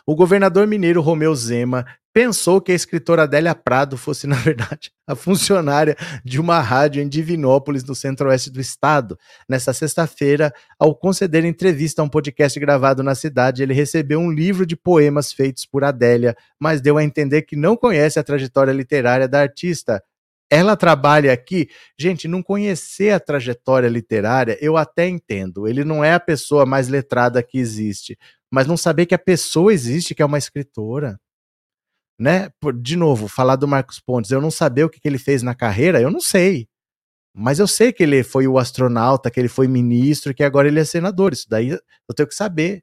o 0.06 0.14
governador 0.14 0.68
mineiro 0.68 1.02
Romeu 1.02 1.34
Zema 1.34 1.86
pensou 2.14 2.60
que 2.60 2.74
a 2.74 2.76
escritora 2.76 3.24
Adélia 3.24 3.56
Prado 3.56 3.98
fosse, 3.98 4.28
na 4.28 4.36
verdade, 4.36 4.92
a 5.08 5.16
funcionária 5.16 5.96
de 6.24 6.40
uma 6.40 6.60
rádio 6.60 7.02
em 7.02 7.08
Divinópolis, 7.08 7.86
no 7.86 7.96
centro-oeste 7.96 8.50
do 8.50 8.60
estado. 8.60 9.18
Nessa 9.48 9.72
sexta-feira, 9.72 10.54
ao 10.78 10.94
conceder 10.94 11.46
entrevista 11.46 12.02
a 12.02 12.06
um 12.06 12.10
podcast 12.10 12.60
gravado 12.60 13.02
na 13.02 13.16
cidade, 13.16 13.64
ele 13.64 13.74
recebeu 13.74 14.20
um 14.20 14.32
livro 14.32 14.66
de 14.66 14.76
poemas 14.76 15.32
feitos 15.32 15.66
por 15.66 15.86
Adélia, 15.86 16.36
mas 16.60 16.82
deu 16.82 16.98
a 16.98 17.04
entender 17.04 17.44
que 17.44 17.56
não 17.56 17.78
conhece 17.78 18.20
a 18.20 18.24
trajetória 18.24 18.74
literária 18.74 19.30
da 19.30 19.40
artista 19.40 20.04
ela 20.50 20.76
trabalha 20.76 21.34
aqui. 21.34 21.70
Gente, 21.98 22.28
não 22.28 22.44
conhecer 22.44 23.12
a 23.12 23.20
trajetória 23.20 23.88
literária, 23.88 24.58
eu 24.62 24.78
até 24.78 25.08
entendo. 25.08 25.68
Ele 25.68 25.84
não 25.84 26.04
é 26.04 26.14
a 26.14 26.20
pessoa 26.20 26.66
mais 26.66 26.88
letrada 26.88 27.42
que 27.42 27.58
existe. 27.58 28.18
Mas 28.52 28.68
não 28.68 28.78
saber 28.78 29.06
que 29.06 29.16
a 29.16 29.20
pessoa 29.20 29.74
existe, 29.74 30.14
que 30.14 30.22
é 30.22 30.26
uma 30.26 30.38
escritora. 30.38 31.20
Né? 32.18 32.50
De 32.82 32.96
novo, 32.96 33.28
falar 33.28 33.56
do 33.56 33.68
Marcos 33.68 34.00
Pontes, 34.00 34.32
eu 34.32 34.40
não 34.40 34.52
saber 34.52 34.86
o 34.86 34.90
que, 34.90 35.00
que 35.00 35.08
ele 35.08 35.18
fez 35.18 35.44
na 35.44 35.54
carreira, 35.54 36.00
eu 36.00 36.10
não 36.10 36.22
sei. 36.22 36.68
Mas 37.34 37.60
eu 37.60 37.68
sei 37.68 37.92
que 37.92 38.02
ele 38.02 38.24
foi 38.24 38.48
o 38.48 38.58
astronauta, 38.58 39.30
que 39.30 39.38
ele 39.38 39.50
foi 39.50 39.68
ministro, 39.68 40.34
que 40.34 40.44
agora 40.44 40.70
ele 40.70 40.80
é 40.80 40.86
senador. 40.86 41.34
Isso 41.34 41.50
daí 41.50 41.70
eu 41.70 42.16
tenho 42.16 42.30
que 42.30 42.36
saber. 42.36 42.82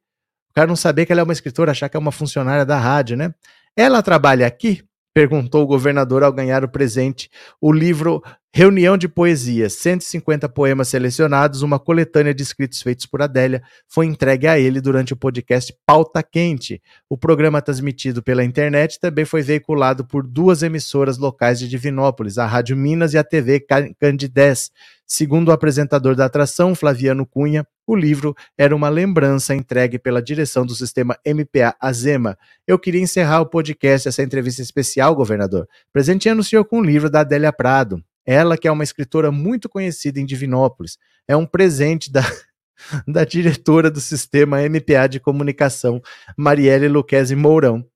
O 0.50 0.52
cara 0.52 0.66
não 0.66 0.76
saber 0.76 1.06
que 1.06 1.12
ela 1.12 1.22
é 1.22 1.24
uma 1.24 1.32
escritora, 1.32 1.70
achar 1.70 1.88
que 1.88 1.96
é 1.96 2.00
uma 2.00 2.12
funcionária 2.12 2.66
da 2.66 2.78
rádio, 2.78 3.16
né? 3.16 3.34
Ela 3.74 4.02
trabalha 4.02 4.46
aqui 4.46 4.84
perguntou 5.14 5.62
o 5.62 5.66
governador 5.66 6.22
ao 6.22 6.32
ganhar 6.32 6.64
o 6.64 6.68
presente 6.68 7.28
o 7.60 7.72
livro 7.72 8.22
Reunião 8.54 8.98
de 8.98 9.08
Poesias, 9.08 9.72
150 9.74 10.46
poemas 10.46 10.88
selecionados, 10.88 11.62
uma 11.62 11.78
coletânea 11.78 12.34
de 12.34 12.42
escritos 12.42 12.82
feitos 12.82 13.06
por 13.06 13.22
Adélia, 13.22 13.62
foi 13.88 14.04
entregue 14.04 14.46
a 14.46 14.58
ele 14.58 14.78
durante 14.78 15.14
o 15.14 15.16
podcast 15.16 15.74
Pauta 15.86 16.22
Quente. 16.22 16.82
O 17.08 17.16
programa 17.16 17.62
transmitido 17.62 18.22
pela 18.22 18.44
internet 18.44 19.00
também 19.00 19.24
foi 19.24 19.40
veiculado 19.40 20.06
por 20.06 20.26
duas 20.26 20.62
emissoras 20.62 21.16
locais 21.16 21.58
de 21.58 21.66
Divinópolis, 21.66 22.36
a 22.36 22.44
Rádio 22.44 22.76
Minas 22.76 23.14
e 23.14 23.18
a 23.18 23.24
TV 23.24 23.64
Candidez. 23.98 24.70
Segundo 25.14 25.48
o 25.48 25.52
apresentador 25.52 26.16
da 26.16 26.24
atração, 26.24 26.74
Flaviano 26.74 27.26
Cunha, 27.26 27.66
o 27.86 27.94
livro 27.94 28.34
era 28.56 28.74
uma 28.74 28.88
lembrança 28.88 29.54
entregue 29.54 29.98
pela 29.98 30.22
direção 30.22 30.64
do 30.64 30.74
sistema 30.74 31.18
MPA 31.22 31.76
Azema. 31.78 32.34
Eu 32.66 32.78
queria 32.78 33.02
encerrar 33.02 33.42
o 33.42 33.46
podcast, 33.46 34.08
essa 34.08 34.22
entrevista 34.22 34.62
especial, 34.62 35.14
governador, 35.14 35.68
presenteando 35.92 36.40
o 36.40 36.44
senhor 36.44 36.64
com 36.64 36.78
um 36.78 36.82
livro 36.82 37.10
da 37.10 37.20
Adélia 37.20 37.52
Prado. 37.52 38.02
Ela, 38.24 38.56
que 38.56 38.66
é 38.66 38.72
uma 38.72 38.84
escritora 38.84 39.30
muito 39.30 39.68
conhecida 39.68 40.18
em 40.18 40.24
Divinópolis, 40.24 40.96
é 41.28 41.36
um 41.36 41.44
presente 41.44 42.10
da, 42.10 42.22
da 43.06 43.22
diretora 43.22 43.90
do 43.90 44.00
sistema 44.00 44.66
MPA 44.66 45.10
de 45.10 45.20
comunicação, 45.20 46.00
Marielle 46.38 46.88
Luquezzi 46.88 47.36
Mourão. 47.36 47.86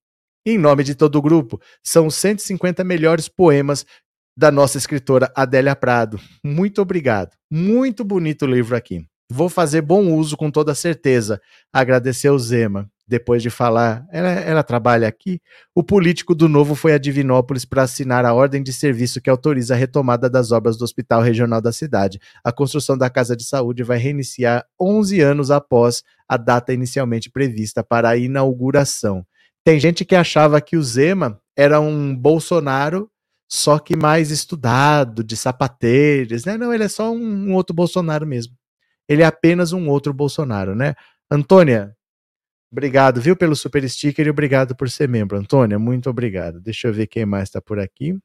Em 0.45 0.59
nome 0.59 0.85
de 0.85 0.95
todo 0.95 1.17
o 1.17 1.23
grupo, 1.23 1.59
são 1.83 2.11
150 2.11 2.85
melhores 2.85 3.27
poemas 3.27 3.87
da 4.37 4.51
nossa 4.51 4.77
escritora 4.77 5.33
Adélia 5.35 5.75
Prado. 5.75 6.21
Muito 6.45 6.83
obrigado. 6.83 7.31
Muito 7.51 8.05
bonito 8.05 8.43
o 8.43 8.49
livro 8.49 8.77
aqui. 8.77 9.07
Vou 9.31 9.49
fazer 9.49 9.81
bom 9.81 10.13
uso 10.13 10.37
com 10.37 10.51
toda 10.51 10.75
certeza. 10.75 11.41
Agradeceu 11.73 12.39
Zema. 12.39 12.89
Depois 13.09 13.41
de 13.41 13.51
falar, 13.51 14.05
ela, 14.11 14.29
ela 14.29 14.63
trabalha 14.65 15.07
aqui. 15.07 15.41
O 15.73 15.83
político 15.83 16.35
do 16.35 16.49
Novo 16.49 16.75
foi 16.75 16.93
a 16.93 16.99
Divinópolis 16.99 17.65
para 17.65 17.83
assinar 17.83 18.25
a 18.25 18.35
ordem 18.35 18.63
de 18.63 18.73
serviço 18.73 19.21
que 19.21 19.31
autoriza 19.31 19.75
a 19.75 19.77
retomada 19.77 20.29
das 20.29 20.51
obras 20.51 20.77
do 20.77 20.85
Hospital 20.85 21.23
Regional 21.23 21.61
da 21.61 21.71
cidade. 21.71 22.21
A 22.43 22.51
construção 22.51 22.99
da 22.99 23.09
Casa 23.09 23.37
de 23.37 23.45
Saúde 23.45 23.85
vai 23.85 23.97
reiniciar 23.97 24.65
11 24.81 25.21
anos 25.21 25.51
após 25.53 26.03
a 26.29 26.37
data 26.37 26.73
inicialmente 26.73 27.31
prevista 27.31 27.83
para 27.83 28.09
a 28.09 28.17
inauguração. 28.17 29.25
Tem 29.65 29.79
gente 29.79 30.05
que 30.05 30.17
achava 30.17 30.61
que 30.61 30.77
o 30.77 30.83
Zema 30.83 31.41
era 31.57 31.81
um 31.81 32.15
Bolsonaro 32.15 33.09
só 33.49 33.79
que 33.79 33.97
mais 33.97 34.31
estudado, 34.31 35.23
de 35.25 35.37
sapateiros, 35.37 36.45
né? 36.45 36.57
Não, 36.57 36.73
ele 36.73 36.85
é 36.85 36.89
só 36.89 37.13
um, 37.13 37.51
um 37.51 37.55
outro 37.55 37.75
Bolsonaro 37.75 38.27
mesmo 38.27 38.57
ele 39.09 39.23
é 39.23 39.27
apenas 39.27 39.73
um 39.73 39.89
outro 39.89 40.13
Bolsonaro, 40.13 40.75
né? 40.75 40.95
Antônia, 41.31 41.95
Obrigado, 42.71 43.21
viu, 43.21 43.37
pelo 43.37 43.55
super 43.55 43.89
sticker 43.89 44.27
e 44.27 44.31
obrigado 44.31 44.75
por 44.75 44.91
ser 44.91 45.09
membro, 45.09 45.39
Antônia. 45.39 45.79
Muito 45.79 46.11
obrigado. 46.11 46.61
Deixa 46.61 46.89
eu 46.89 46.93
ver 46.93 47.07
quem 47.07 47.25
mais 47.25 47.45
está 47.45 47.63
por 47.63 47.79
aqui. 47.79 48.19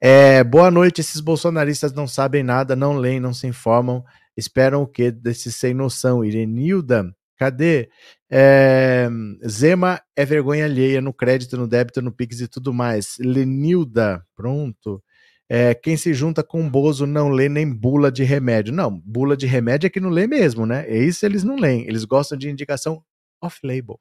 É, 0.00 0.42
boa 0.42 0.70
noite. 0.70 1.02
Esses 1.02 1.20
bolsonaristas 1.20 1.92
não 1.92 2.08
sabem 2.08 2.42
nada, 2.42 2.74
não 2.74 2.96
leem, 2.96 3.20
não 3.20 3.34
se 3.34 3.46
informam. 3.46 4.02
Esperam 4.34 4.82
o 4.82 4.86
quê 4.86 5.10
desses 5.10 5.54
sem 5.54 5.74
noção? 5.74 6.24
Irenilda, 6.24 7.14
cadê? 7.36 7.88
É, 8.30 9.08
Zema 9.46 10.00
é 10.16 10.24
vergonha 10.24 10.64
alheia 10.64 11.00
no 11.00 11.12
crédito, 11.12 11.56
no 11.56 11.68
débito, 11.68 12.02
no 12.02 12.12
Pix 12.12 12.40
e 12.40 12.48
tudo 12.48 12.72
mais. 12.72 13.16
Lenilda, 13.20 14.24
pronto. 14.34 15.02
É, 15.48 15.74
quem 15.74 15.96
se 15.96 16.12
junta 16.12 16.42
com 16.42 16.68
Bozo 16.68 17.06
não 17.06 17.28
lê 17.28 17.48
nem 17.48 17.72
bula 17.72 18.10
de 18.10 18.24
remédio. 18.24 18.72
Não, 18.72 19.00
bula 19.04 19.36
de 19.36 19.46
remédio 19.46 19.86
é 19.86 19.90
que 19.90 20.00
não 20.00 20.10
lê 20.10 20.26
mesmo, 20.26 20.66
né? 20.66 20.84
É 20.88 20.98
isso 20.98 21.24
eles 21.24 21.44
não 21.44 21.56
leem. 21.56 21.86
Eles 21.86 22.04
gostam 22.04 22.36
de 22.36 22.50
indicação 22.50 23.02
off-label. 23.40 24.00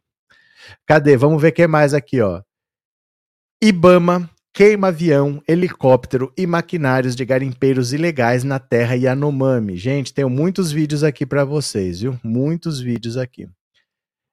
Cadê? 0.85 1.15
Vamos 1.15 1.41
ver 1.41 1.49
o 1.49 1.53
que 1.53 1.67
mais 1.67 1.93
aqui, 1.93 2.21
ó. 2.21 2.41
Ibama 3.61 4.29
queima 4.55 4.87
avião, 4.87 5.43
helicóptero 5.45 6.31
e 6.37 6.47
maquinários 6.47 7.13
de 7.13 7.25
garimpeiros 7.25 7.91
ilegais 7.91 8.45
na 8.45 8.57
terra 8.57 8.95
Yanomami. 8.95 9.75
Gente, 9.75 10.13
tenho 10.13 10.29
muitos 10.29 10.71
vídeos 10.71 11.03
aqui 11.03 11.25
para 11.25 11.43
vocês, 11.43 11.99
viu? 11.99 12.17
Muitos 12.23 12.79
vídeos 12.79 13.17
aqui. 13.17 13.49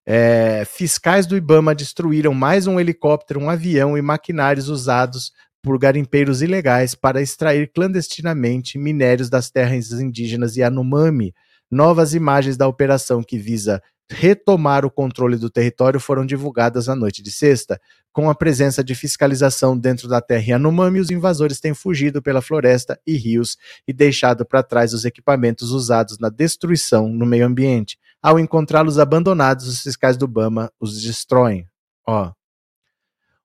É, 0.07 0.65
fiscais 0.65 1.27
do 1.27 1.37
Ibama 1.37 1.75
destruíram 1.75 2.33
mais 2.33 2.69
um 2.69 2.79
helicóptero, 2.79 3.41
um 3.41 3.51
avião 3.51 3.99
e 3.99 4.03
maquinários 4.03 4.69
usados 4.69 5.33
por 5.61 5.77
garimpeiros 5.77 6.41
ilegais 6.41 6.95
para 6.95 7.21
extrair 7.21 7.73
clandestinamente 7.73 8.79
minérios 8.79 9.29
das 9.29 9.51
terras 9.51 9.91
indígenas 9.91 10.55
Yanomami. 10.57 11.35
Novas 11.69 12.15
imagens 12.15 12.57
da 12.57 12.69
operação 12.69 13.25
que 13.25 13.39
visa 13.39 13.83
retomar 14.13 14.85
o 14.85 14.91
controle 14.91 15.37
do 15.37 15.51
território 15.51 15.99
foram 15.99 16.25
divulgadas 16.25 16.87
na 16.87 16.95
noite 16.95 17.23
de 17.23 17.33
sexta. 17.33 17.81
Com 18.13 18.29
a 18.29 18.35
presença 18.35 18.85
de 18.85 18.95
fiscalização 18.95 19.77
dentro 19.77 20.07
da 20.07 20.21
terra 20.21 20.51
Yanomami, 20.51 21.01
os 21.01 21.11
invasores 21.11 21.59
têm 21.59 21.73
fugido 21.73 22.23
pela 22.23 22.43
floresta 22.43 23.01
e 23.07 23.17
rios 23.17 23.57
e 23.89 23.93
deixado 23.93 24.45
para 24.45 24.63
trás 24.63 24.93
os 24.93 25.05
equipamentos 25.05 25.71
usados 25.71 26.19
na 26.19 26.29
destruição 26.29 27.09
no 27.09 27.25
meio 27.25 27.47
ambiente. 27.47 27.99
Ao 28.23 28.39
encontrá-los 28.39 28.99
abandonados, 28.99 29.67
os 29.67 29.81
fiscais 29.81 30.17
do 30.17 30.29
Bama 30.29 30.71
os 30.79 31.01
destroem. 31.03 31.67
Ó, 32.07 32.33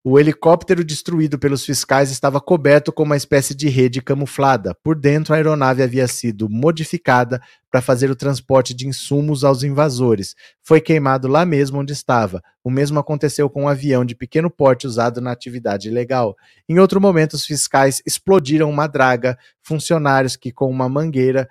o 0.10 0.18
helicóptero 0.18 0.86
destruído 0.86 1.38
pelos 1.38 1.66
fiscais 1.66 2.10
estava 2.12 2.40
coberto 2.40 2.94
com 2.94 3.04
uma 3.04 3.18
espécie 3.18 3.54
de 3.54 3.68
rede 3.68 4.02
camuflada. 4.02 4.74
Por 4.82 4.96
dentro, 4.96 5.34
a 5.34 5.36
aeronave 5.36 5.84
havia 5.84 6.08
sido 6.08 6.48
modificada 6.50 7.42
para 7.70 7.82
fazer 7.82 8.10
o 8.10 8.16
transporte 8.16 8.74
de 8.74 8.88
insumos 8.88 9.44
aos 9.44 9.64
invasores. 9.64 10.36
Foi 10.64 10.80
queimado 10.80 11.28
lá 11.28 11.46
mesmo 11.46 11.80
onde 11.80 11.94
estava. 11.94 12.42
O 12.64 12.70
mesmo 12.70 13.00
aconteceu 13.00 13.50
com 13.50 13.64
um 13.64 13.68
avião 13.68 14.06
de 14.06 14.16
pequeno 14.16 14.50
porte 14.50 14.88
usado 14.88 15.22
na 15.22 15.32
atividade 15.32 15.90
ilegal. 15.90 16.36
Em 16.68 16.80
outro 16.80 17.02
momento, 17.02 17.34
os 17.34 17.46
fiscais 17.46 18.02
explodiram 18.06 18.70
uma 18.70 18.88
draga, 18.88 19.38
funcionários 19.62 20.36
que, 20.36 20.52
com 20.52 20.70
uma 20.70 20.88
mangueira, 20.88 21.48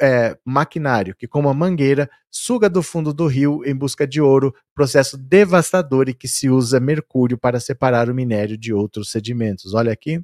é, 0.00 0.36
maquinário 0.44 1.14
que, 1.16 1.26
com 1.26 1.40
uma 1.40 1.54
mangueira, 1.54 2.08
suga 2.30 2.68
do 2.68 2.82
fundo 2.82 3.12
do 3.12 3.26
rio 3.26 3.62
em 3.64 3.74
busca 3.74 4.06
de 4.06 4.20
ouro, 4.20 4.54
processo 4.74 5.16
devastador 5.16 6.08
e 6.08 6.14
que 6.14 6.28
se 6.28 6.50
usa 6.50 6.78
mercúrio 6.78 7.38
para 7.38 7.58
separar 7.58 8.10
o 8.10 8.14
minério 8.14 8.58
de 8.58 8.72
outros 8.72 9.10
sedimentos. 9.10 9.72
Olha 9.72 9.92
aqui. 9.92 10.20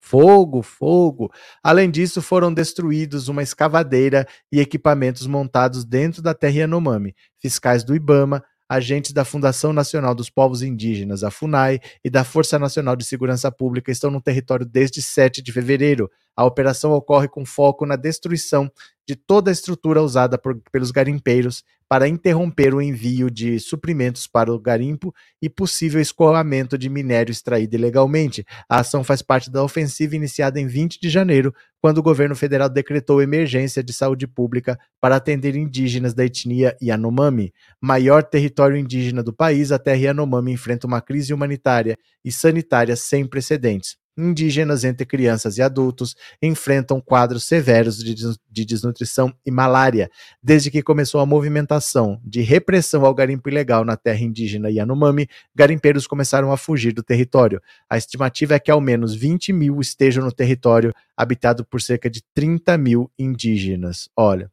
Fogo, 0.00 0.62
fogo. 0.62 1.30
Além 1.62 1.90
disso, 1.90 2.22
foram 2.22 2.52
destruídos 2.52 3.28
uma 3.28 3.42
escavadeira 3.42 4.26
e 4.50 4.58
equipamentos 4.58 5.26
montados 5.26 5.84
dentro 5.84 6.22
da 6.22 6.34
terra 6.34 6.60
Yanomami. 6.60 7.14
Fiscais 7.38 7.84
do 7.84 7.94
Ibama 7.94 8.42
agentes 8.70 9.12
da 9.12 9.24
Fundação 9.24 9.72
Nacional 9.72 10.14
dos 10.14 10.30
Povos 10.30 10.62
Indígenas, 10.62 11.24
a 11.24 11.30
FUNAI, 11.30 11.80
e 12.04 12.08
da 12.08 12.22
Força 12.22 12.56
Nacional 12.56 12.94
de 12.94 13.04
Segurança 13.04 13.50
Pública 13.50 13.90
estão 13.90 14.12
no 14.12 14.20
território 14.20 14.64
desde 14.64 15.02
7 15.02 15.42
de 15.42 15.50
fevereiro. 15.50 16.08
A 16.36 16.44
operação 16.44 16.92
ocorre 16.92 17.26
com 17.26 17.44
foco 17.44 17.84
na 17.84 17.96
destruição 17.96 18.70
de 19.04 19.16
toda 19.16 19.50
a 19.50 19.52
estrutura 19.52 20.00
usada 20.00 20.38
por, 20.38 20.56
pelos 20.70 20.92
garimpeiros 20.92 21.64
para 21.90 22.06
interromper 22.06 22.72
o 22.72 22.80
envio 22.80 23.28
de 23.28 23.58
suprimentos 23.58 24.24
para 24.24 24.52
o 24.52 24.60
garimpo 24.60 25.12
e 25.42 25.50
possível 25.50 26.00
escoamento 26.00 26.78
de 26.78 26.88
minério 26.88 27.32
extraído 27.32 27.74
ilegalmente. 27.74 28.46
A 28.68 28.78
ação 28.78 29.02
faz 29.02 29.22
parte 29.22 29.50
da 29.50 29.60
ofensiva 29.60 30.14
iniciada 30.14 30.60
em 30.60 30.68
20 30.68 31.00
de 31.00 31.10
janeiro, 31.10 31.52
quando 31.80 31.98
o 31.98 32.02
governo 32.02 32.36
federal 32.36 32.68
decretou 32.68 33.20
emergência 33.20 33.82
de 33.82 33.92
saúde 33.92 34.28
pública 34.28 34.78
para 35.00 35.16
atender 35.16 35.56
indígenas 35.56 36.14
da 36.14 36.24
etnia 36.24 36.76
Yanomami. 36.80 37.52
Maior 37.80 38.22
território 38.22 38.76
indígena 38.76 39.20
do 39.20 39.32
país, 39.32 39.72
a 39.72 39.78
terra 39.78 39.98
Yanomami 39.98 40.52
enfrenta 40.52 40.86
uma 40.86 41.00
crise 41.00 41.34
humanitária 41.34 41.98
e 42.24 42.30
sanitária 42.30 42.94
sem 42.94 43.26
precedentes 43.26 43.99
indígenas 44.16 44.84
entre 44.84 45.06
crianças 45.06 45.58
e 45.58 45.62
adultos 45.62 46.14
enfrentam 46.42 47.00
quadros 47.00 47.44
severos 47.44 48.02
de, 48.02 48.14
de 48.14 48.64
desnutrição 48.64 49.32
e 49.44 49.50
malária. 49.50 50.10
Desde 50.42 50.70
que 50.70 50.82
começou 50.82 51.20
a 51.20 51.26
movimentação 51.26 52.20
de 52.24 52.40
repressão 52.42 53.04
ao 53.04 53.14
garimpo 53.14 53.48
ilegal 53.48 53.84
na 53.84 53.96
terra 53.96 54.20
indígena 54.20 54.70
Yanomami, 54.70 55.28
garimpeiros 55.54 56.06
começaram 56.06 56.52
a 56.52 56.56
fugir 56.56 56.92
do 56.92 57.02
território. 57.02 57.60
A 57.88 57.96
estimativa 57.96 58.54
é 58.54 58.58
que 58.58 58.70
ao 58.70 58.80
menos 58.80 59.14
20 59.14 59.52
mil 59.52 59.80
estejam 59.80 60.24
no 60.24 60.32
território, 60.32 60.92
habitado 61.16 61.64
por 61.64 61.80
cerca 61.80 62.10
de 62.10 62.22
30 62.34 62.76
mil 62.78 63.10
indígenas. 63.18 64.08
Olha, 64.16 64.50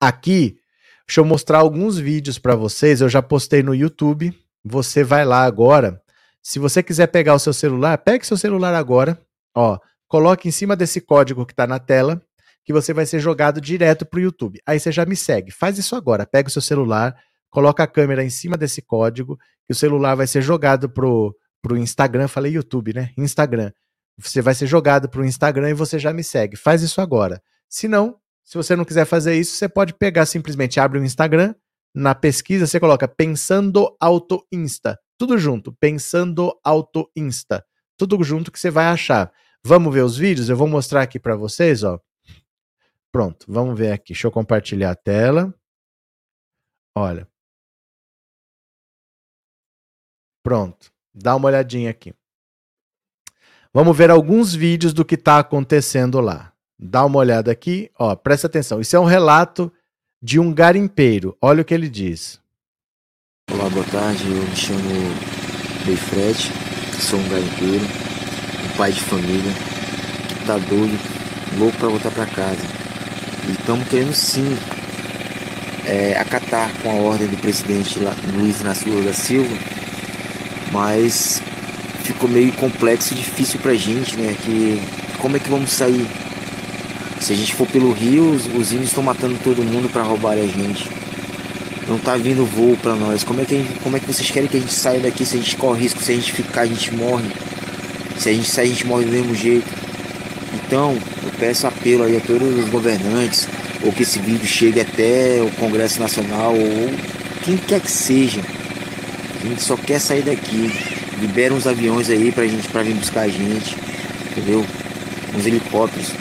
aqui, 0.00 0.58
deixa 1.06 1.20
eu 1.20 1.24
mostrar 1.24 1.58
alguns 1.58 1.98
vídeos 1.98 2.38
para 2.38 2.54
vocês. 2.54 3.00
Eu 3.00 3.08
já 3.08 3.22
postei 3.22 3.62
no 3.62 3.74
YouTube. 3.74 4.32
Você 4.64 5.04
vai 5.04 5.24
lá 5.24 5.44
agora 5.44 6.02
se 6.48 6.58
você 6.58 6.82
quiser 6.82 7.08
pegar 7.08 7.34
o 7.34 7.38
seu 7.38 7.52
celular, 7.52 7.98
pegue 7.98 8.26
seu 8.26 8.38
celular 8.38 8.74
agora, 8.74 9.20
ó, 9.54 9.78
coloque 10.06 10.48
em 10.48 10.50
cima 10.50 10.74
desse 10.74 10.98
código 10.98 11.44
que 11.44 11.52
está 11.52 11.66
na 11.66 11.78
tela, 11.78 12.22
que 12.64 12.72
você 12.72 12.94
vai 12.94 13.04
ser 13.04 13.20
jogado 13.20 13.60
direto 13.60 14.06
para 14.06 14.16
o 14.16 14.22
YouTube. 14.22 14.58
Aí 14.64 14.80
você 14.80 14.90
já 14.90 15.04
me 15.04 15.14
segue. 15.14 15.50
Faz 15.50 15.76
isso 15.76 15.94
agora. 15.94 16.24
Pega 16.24 16.48
o 16.48 16.50
seu 16.50 16.62
celular, 16.62 17.14
coloca 17.50 17.82
a 17.82 17.86
câmera 17.86 18.24
em 18.24 18.30
cima 18.30 18.56
desse 18.56 18.80
código, 18.80 19.36
que 19.66 19.72
o 19.72 19.74
celular 19.74 20.14
vai 20.14 20.26
ser 20.26 20.40
jogado 20.40 20.88
pro, 20.88 21.36
pro 21.60 21.76
Instagram. 21.76 22.28
Falei 22.28 22.52
YouTube, 22.52 22.94
né? 22.94 23.10
Instagram. 23.18 23.70
Você 24.16 24.40
vai 24.40 24.54
ser 24.54 24.66
jogado 24.66 25.06
pro 25.06 25.26
Instagram 25.26 25.68
e 25.68 25.74
você 25.74 25.98
já 25.98 26.14
me 26.14 26.24
segue. 26.24 26.56
Faz 26.56 26.80
isso 26.80 27.02
agora. 27.02 27.42
Se 27.68 27.86
não, 27.86 28.16
se 28.42 28.56
você 28.56 28.74
não 28.74 28.86
quiser 28.86 29.04
fazer 29.04 29.34
isso, 29.34 29.54
você 29.54 29.68
pode 29.68 29.92
pegar 29.92 30.24
simplesmente 30.24 30.80
abre 30.80 30.98
o 30.98 31.04
Instagram, 31.04 31.54
na 31.94 32.14
pesquisa 32.14 32.66
você 32.66 32.80
coloca 32.80 33.06
Pensando 33.06 33.94
Auto 34.00 34.46
Insta. 34.50 34.98
Tudo 35.18 35.36
junto, 35.36 35.72
pensando 35.72 36.58
auto 36.62 37.10
insta. 37.16 37.66
Tudo 37.96 38.22
junto 38.22 38.52
que 38.52 38.58
você 38.58 38.70
vai 38.70 38.86
achar. 38.86 39.32
Vamos 39.64 39.92
ver 39.92 40.04
os 40.04 40.16
vídeos? 40.16 40.48
Eu 40.48 40.56
vou 40.56 40.68
mostrar 40.68 41.02
aqui 41.02 41.18
para 41.18 41.34
vocês, 41.34 41.82
ó. 41.82 42.00
Pronto, 43.10 43.44
vamos 43.48 43.76
ver 43.76 43.92
aqui. 43.92 44.12
Deixa 44.12 44.28
eu 44.28 44.30
compartilhar 44.30 44.92
a 44.92 44.94
tela. 44.94 45.52
Olha. 46.96 47.28
Pronto. 50.44 50.92
Dá 51.12 51.34
uma 51.34 51.48
olhadinha 51.48 51.90
aqui. 51.90 52.14
Vamos 53.74 53.96
ver 53.96 54.10
alguns 54.10 54.54
vídeos 54.54 54.92
do 54.92 55.04
que 55.04 55.16
está 55.16 55.40
acontecendo 55.40 56.20
lá. 56.20 56.52
Dá 56.78 57.04
uma 57.04 57.18
olhada 57.18 57.50
aqui, 57.50 57.90
ó, 57.98 58.14
presta 58.14 58.46
atenção. 58.46 58.80
Isso 58.80 58.94
é 58.94 59.00
um 59.00 59.04
relato 59.04 59.72
de 60.22 60.38
um 60.38 60.54
garimpeiro. 60.54 61.36
Olha 61.42 61.62
o 61.62 61.64
que 61.64 61.74
ele 61.74 61.88
diz. 61.88 62.40
Olá, 63.50 63.66
boa 63.70 63.84
tarde. 63.86 64.24
Eu 64.30 64.42
me 64.42 64.54
chamo 64.54 64.80
Beifred, 65.86 66.52
sou 67.00 67.18
um 67.18 67.28
garimpeiro, 67.30 67.82
um 67.82 68.76
pai 68.76 68.92
de 68.92 69.00
família, 69.00 69.52
tá 70.46 70.58
doido, 70.58 71.00
louco 71.56 71.78
para 71.78 71.88
voltar 71.88 72.10
para 72.10 72.26
casa. 72.26 72.60
E 73.48 73.52
estamos 73.52 73.88
querendo 73.88 74.12
sim 74.12 74.54
é, 75.86 76.18
acatar 76.18 76.70
com 76.82 76.90
a 76.90 76.94
ordem 76.94 77.26
do 77.26 77.38
presidente 77.38 77.98
Luiz 78.34 78.60
Inácio 78.60 79.02
da 79.02 79.14
Silva, 79.14 79.56
mas 80.70 81.40
ficou 82.04 82.28
meio 82.28 82.52
complexo 82.52 83.14
e 83.14 83.16
difícil 83.16 83.58
pra 83.60 83.72
gente, 83.72 84.14
né? 84.18 84.36
Que 84.44 84.82
como 85.20 85.38
é 85.38 85.40
que 85.40 85.48
vamos 85.48 85.70
sair? 85.70 86.06
Se 87.18 87.32
a 87.32 87.36
gente 87.36 87.54
for 87.54 87.66
pelo 87.66 87.92
rio, 87.92 88.30
os, 88.30 88.44
os 88.44 88.72
índios 88.72 88.90
estão 88.90 89.02
matando 89.02 89.38
todo 89.42 89.64
mundo 89.64 89.88
para 89.88 90.02
roubar 90.02 90.34
a 90.34 90.46
gente 90.46 91.07
não 91.88 91.98
tá 91.98 92.16
vindo 92.16 92.44
voo 92.44 92.76
para 92.76 92.94
nós. 92.94 93.24
Como 93.24 93.40
é, 93.40 93.44
que 93.44 93.56
gente, 93.56 93.80
como 93.80 93.96
é 93.96 94.00
que 94.00 94.06
vocês 94.06 94.30
querem 94.30 94.48
que 94.48 94.58
a 94.58 94.60
gente 94.60 94.74
saia 94.74 95.00
daqui 95.00 95.24
se 95.24 95.36
a 95.36 95.38
gente 95.38 95.56
corre 95.56 95.82
risco? 95.82 96.02
Se 96.02 96.12
a 96.12 96.14
gente 96.14 96.32
ficar, 96.32 96.60
a 96.62 96.66
gente 96.66 96.94
morre. 96.94 97.30
Se 98.18 98.28
a 98.28 98.32
gente 98.32 98.48
sair, 98.48 98.66
a 98.66 98.68
gente 98.68 98.86
morre 98.86 99.06
do 99.06 99.10
mesmo 99.10 99.34
jeito. 99.34 99.66
Então, 100.54 100.98
eu 101.24 101.30
peço 101.38 101.66
apelo 101.66 102.04
aí 102.04 102.16
a 102.16 102.20
todos 102.20 102.58
os 102.58 102.68
governantes, 102.68 103.48
ou 103.82 103.90
que 103.90 104.02
esse 104.02 104.18
vídeo 104.18 104.46
chegue 104.46 104.80
até 104.80 105.40
o 105.40 105.50
Congresso 105.52 105.98
Nacional, 105.98 106.54
ou 106.54 106.90
quem 107.42 107.56
quer 107.56 107.80
que 107.80 107.90
seja. 107.90 108.42
A 109.42 109.46
gente 109.46 109.62
só 109.62 109.76
quer 109.76 109.98
sair 109.98 110.22
daqui. 110.22 110.70
Libera 111.20 111.54
uns 111.54 111.66
aviões 111.66 112.10
aí 112.10 112.30
pra 112.30 112.46
gente 112.46 112.68
pra 112.68 112.82
vir 112.82 112.94
buscar 112.94 113.22
a 113.22 113.28
gente. 113.28 113.76
Entendeu? 114.30 114.64
Uns 115.34 115.46
helicópteros. 115.46 116.12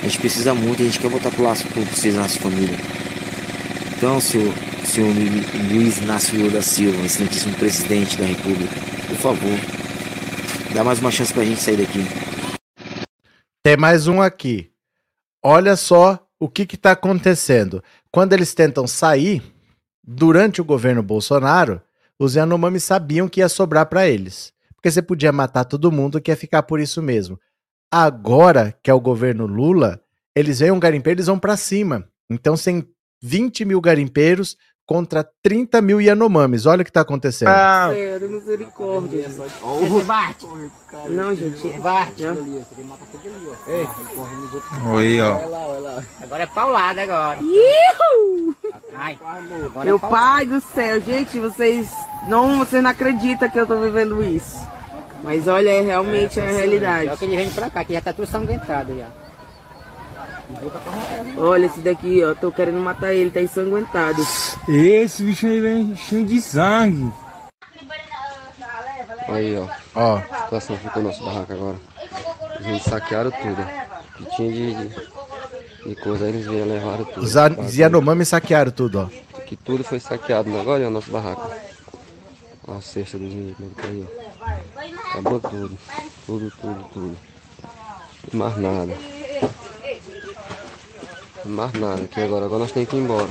A 0.00 0.04
gente 0.04 0.18
precisa 0.18 0.54
muito, 0.54 0.82
a 0.82 0.84
gente 0.84 1.00
quer 1.00 1.10
voltar 1.10 1.30
pro 1.30 1.42
laço 1.42 1.66
por 1.66 1.82
vocês, 1.82 2.14
nossa 2.14 2.38
família. 2.38 2.76
Então, 3.96 4.20
senhor, 4.20 4.54
senhor 4.88 5.12
Luiz 5.70 5.98
Inácio 5.98 6.38
Lula 6.38 6.52
da 6.52 6.62
Silva, 6.62 7.04
excelentíssimo 7.04 7.54
presidente 7.56 8.16
da 8.16 8.24
República, 8.24 8.74
por 9.06 9.16
favor, 9.16 9.58
dá 10.74 10.82
mais 10.82 10.98
uma 10.98 11.10
chance 11.10 11.32
pra 11.32 11.44
gente 11.44 11.60
sair 11.60 11.76
daqui. 11.76 12.00
Tem 13.62 13.76
mais 13.76 14.08
um 14.08 14.22
aqui. 14.22 14.72
Olha 15.44 15.76
só 15.76 16.26
o 16.40 16.48
que 16.48 16.62
está 16.62 16.92
acontecendo. 16.92 17.82
Quando 18.10 18.32
eles 18.32 18.54
tentam 18.54 18.86
sair, 18.86 19.42
durante 20.02 20.60
o 20.60 20.64
governo 20.64 21.02
Bolsonaro, 21.02 21.82
os 22.18 22.34
Yanomami 22.34 22.80
sabiam 22.80 23.28
que 23.28 23.40
ia 23.40 23.48
sobrar 23.48 23.86
para 23.86 24.08
eles. 24.08 24.54
Porque 24.74 24.90
você 24.90 25.02
podia 25.02 25.32
matar 25.32 25.64
todo 25.64 25.92
mundo 25.92 26.20
que 26.20 26.30
ia 26.30 26.36
ficar 26.36 26.62
por 26.62 26.80
isso 26.80 27.02
mesmo. 27.02 27.38
Agora, 27.90 28.74
que 28.82 28.90
é 28.90 28.94
o 28.94 29.00
governo 29.00 29.44
Lula, 29.46 30.00
eles 30.34 30.60
veem 30.60 30.72
um 30.72 30.80
garimpeiro, 30.80 31.18
eles 31.18 31.26
vão 31.26 31.38
para 31.38 31.56
cima. 31.56 32.08
Então, 32.30 32.56
sem 32.56 32.88
20 33.22 33.64
mil 33.64 33.80
garimpeiros 33.80 34.56
contra 34.88 35.22
30 35.42 35.82
mil 35.82 36.00
Yanomamis. 36.00 36.64
Olha 36.64 36.80
o 36.80 36.84
que 36.84 36.88
está 36.88 37.02
acontecendo. 37.02 37.48
Ah. 37.48 37.90
Sério, 37.92 38.30
misericórdia. 38.30 39.28
Não, 41.10 41.34
gente, 41.34 41.78
Bate. 41.78 42.24
Oi, 44.94 45.20
ó. 45.20 46.00
Agora 46.22 46.42
é 46.42 46.46
paulada 46.46 47.02
agora. 47.02 47.38
Ai, 48.94 49.18
agora 49.62 49.84
Meu 49.84 49.96
é 49.96 49.98
pai 49.98 50.46
do 50.46 50.60
céu, 50.60 51.00
gente, 51.02 51.38
vocês 51.38 51.90
não, 52.26 52.58
vocês 52.58 52.82
não 52.82 52.90
acreditam 52.90 53.50
que 53.50 53.60
eu 53.60 53.66
tô 53.66 53.78
vivendo 53.78 54.24
isso. 54.24 54.56
Mas 55.22 55.46
olha, 55.46 55.68
é 55.68 55.82
realmente 55.82 56.40
é, 56.40 56.48
a 56.48 56.50
realidade. 56.50 57.10
Só 57.10 57.16
que 57.16 57.26
ele 57.26 57.36
vem 57.36 57.50
pra 57.50 57.68
cá, 57.68 57.84
que 57.84 57.92
já 57.92 58.00
tá 58.00 58.14
tudo 58.14 58.26
sanguentado 58.26 58.96
já. 58.96 59.27
Olha 61.36 61.66
esse 61.66 61.80
daqui, 61.80 62.24
ó. 62.24 62.34
Tô 62.34 62.50
querendo 62.50 62.80
matar 62.80 63.12
ele, 63.14 63.30
tá 63.30 63.40
ensanguentado. 63.40 64.20
Esse 64.68 65.22
bicho 65.22 65.46
aí 65.46 65.60
vem 65.60 65.96
cheio 65.96 66.24
de 66.24 66.40
sangue. 66.40 67.12
Aí, 69.28 69.56
ó. 69.58 69.68
Ó. 69.94 70.16
A 70.16 70.42
situação 70.44 70.76
ficou 70.76 71.02
nosso 71.02 71.24
barraco 71.24 71.52
agora. 71.52 71.76
A 72.58 72.62
gente 72.62 72.88
saquearam 72.88 73.30
tudo. 73.30 73.62
O 73.62 74.24
que 74.24 74.36
tinha 74.36 74.52
de, 74.52 74.74
de, 74.74 75.88
de 75.88 75.94
coisa, 76.02 76.28
eles 76.28 76.46
vieram 76.46 76.66
levaram 76.66 77.04
tudo. 77.04 77.22
Os 77.22 77.76
Yanomami 77.76 78.24
saquearam 78.24 78.72
tudo, 78.72 79.00
ó. 79.00 79.42
Que 79.44 79.56
tudo 79.56 79.84
foi 79.84 80.00
saqueado 80.00 80.58
agora 80.58 80.82
é 80.82 80.86
o 80.86 80.90
nosso 80.90 81.10
barraco. 81.10 81.50
A 82.66 82.80
cesta 82.80 83.16
dos 83.16 83.32
meninos 83.32 83.56
aí, 83.84 84.06
ó. 84.06 85.10
Acabou 85.10 85.40
tudo. 85.40 85.78
Tudo, 86.26 86.52
tudo, 86.60 86.84
tudo. 86.92 87.16
Mais 88.32 88.56
nada. 88.58 89.17
Mais 91.48 91.72
nada, 91.72 92.06
que 92.06 92.20
agora, 92.20 92.44
agora 92.44 92.60
nós 92.60 92.72
temos 92.72 92.90
que 92.90 92.96
ir 92.96 93.00
embora. 93.00 93.28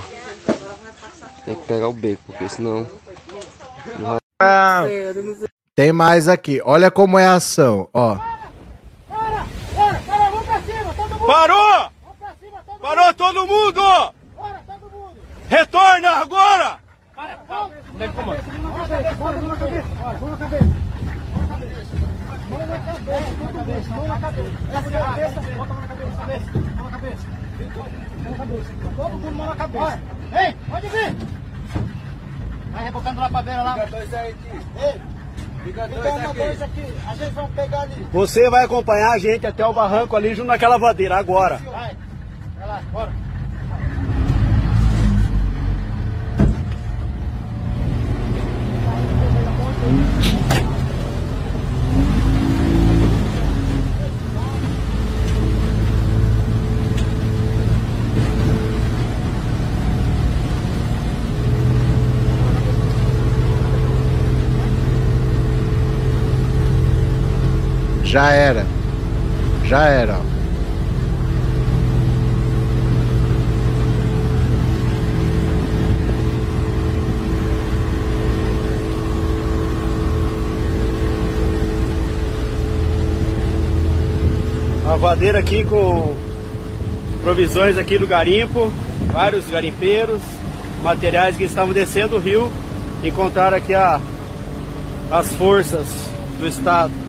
Tem 1.46 1.54
que 1.54 1.68
pegar 1.68 1.88
o 1.88 1.94
beco, 1.94 2.24
porque 2.26 2.50
senão. 2.50 2.88
Não 4.00 4.18
vai... 4.42 4.90
Tem 5.76 5.92
mais 5.94 6.28
aqui. 6.28 6.60
Olha 6.66 6.90
como 6.90 7.20
é 7.20 7.28
a 7.28 7.36
ação, 7.36 7.88
ó. 7.94 8.18
Parou! 11.28 11.92
Parou 12.82 13.14
todo 13.14 13.46
mundo! 13.46 14.14
Retorna 15.48 16.10
agora! 16.10 16.80
Mão 17.16 17.68
na 17.68 17.80
cabeça, 17.80 18.60
mão 18.60 18.78
na 18.78 18.88
cabeça, 23.60 23.90
mão 23.90 24.08
na 24.08 24.18
cabeça. 24.20 24.68
Mão 24.70 24.88
na 24.88 24.98
cabeça, 24.98 25.42
bota 25.58 25.74
mão 25.74 25.82
na 25.82 25.88
cabeça, 25.88 26.12
mão 26.12 26.12
na 26.12 26.18
cabeça. 26.18 26.52
Mão 26.76 26.86
na 26.86 26.92
cabeça. 26.92 27.38
Todo 28.96 29.10
mundo 29.10 29.32
mão 29.32 29.48
na 29.48 29.56
cabeça. 29.56 30.00
Ei, 30.34 30.56
pode 30.70 30.88
vir. 30.88 31.16
Vai 32.72 32.84
rebocando 32.84 33.22
lá 33.22 33.30
pra 33.30 33.42
beira 33.42 33.64
lá. 33.64 33.74
Fica 33.74 33.88
dois 33.88 34.14
aí 34.14 34.30
aqui. 34.32 34.52
Ei. 34.84 35.02
Fica 35.64 35.88
dois 35.88 36.62
aqui. 36.62 36.94
A 37.08 37.16
gente 37.16 37.34
vai 37.34 37.48
pegar 37.48 37.82
ali. 37.82 38.08
Você 38.12 38.50
vai 38.50 38.66
acompanhar 38.66 39.12
a 39.12 39.18
gente 39.18 39.48
até 39.48 39.66
o 39.66 39.74
barranco 39.74 40.16
ali 40.16 40.36
junto 40.36 40.48
naquela 40.48 40.78
vadeira 40.78 41.18
agora. 41.18 41.58
Vai. 41.58 41.98
Vai 42.58 42.68
lá, 42.68 42.82
bora. 42.92 43.27
Já 68.08 68.32
era. 68.32 68.66
Já 69.66 69.84
era. 69.84 70.18
A 84.90 84.96
vadeira 84.96 85.40
aqui 85.40 85.66
com 85.66 86.16
provisões 87.22 87.78
aqui 87.78 87.98
do 87.98 88.08
garimpo, 88.08 88.72
vários 89.12 89.46
garimpeiros, 89.50 90.22
materiais 90.82 91.36
que 91.36 91.44
estavam 91.44 91.74
descendo 91.74 92.16
o 92.16 92.20
rio, 92.20 92.50
encontraram 93.04 93.58
aqui 93.58 93.74
a, 93.74 94.00
as 95.12 95.28
forças 95.34 95.88
do 96.40 96.48
estado. 96.48 97.07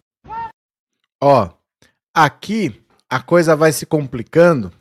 Ó, 1.20 1.50
aqui 2.14 2.80
a 3.10 3.20
coisa 3.20 3.56
vai 3.56 3.72
se 3.72 3.84
complicando 3.84 4.72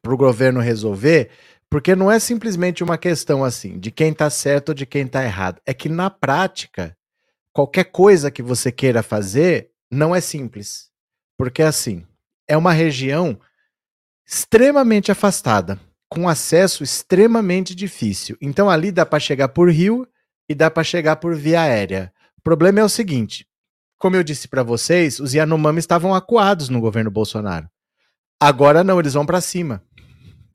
para 0.00 0.14
o 0.14 0.16
governo 0.16 0.60
resolver, 0.60 1.30
porque 1.68 1.96
não 1.96 2.10
é 2.10 2.18
simplesmente 2.18 2.84
uma 2.84 2.98
questão 2.98 3.42
assim 3.42 3.78
de 3.78 3.90
quem 3.90 4.10
está 4.12 4.28
certo 4.30 4.70
ou 4.70 4.74
de 4.74 4.86
quem 4.86 5.06
está 5.06 5.24
errado. 5.24 5.60
É 5.66 5.74
que 5.74 5.88
na 5.88 6.10
prática, 6.10 6.96
qualquer 7.52 7.84
coisa 7.84 8.30
que 8.30 8.42
você 8.42 8.70
queira 8.70 9.02
fazer 9.02 9.70
não 9.90 10.14
é 10.14 10.20
simples. 10.20 10.90
Porque 11.36 11.62
assim, 11.62 12.06
é 12.46 12.56
uma 12.56 12.72
região 12.72 13.38
extremamente 14.26 15.10
afastada, 15.10 15.80
com 16.08 16.28
acesso 16.28 16.84
extremamente 16.84 17.74
difícil. 17.74 18.36
Então 18.40 18.70
ali 18.70 18.92
dá 18.92 19.04
para 19.04 19.18
chegar 19.18 19.48
por 19.48 19.70
rio 19.70 20.06
e 20.48 20.54
dá 20.54 20.70
para 20.70 20.84
chegar 20.84 21.16
por 21.16 21.34
via 21.34 21.62
aérea. 21.62 22.12
O 22.38 22.42
problema 22.42 22.80
é 22.80 22.84
o 22.84 22.88
seguinte: 22.88 23.46
como 24.02 24.16
eu 24.16 24.24
disse 24.24 24.48
para 24.48 24.64
vocês, 24.64 25.20
os 25.20 25.32
Yanomami 25.32 25.78
estavam 25.78 26.12
acuados 26.12 26.68
no 26.68 26.80
governo 26.80 27.08
Bolsonaro. 27.08 27.68
Agora 28.40 28.82
não, 28.82 28.98
eles 28.98 29.12
vão 29.12 29.24
para 29.24 29.40
cima. 29.40 29.80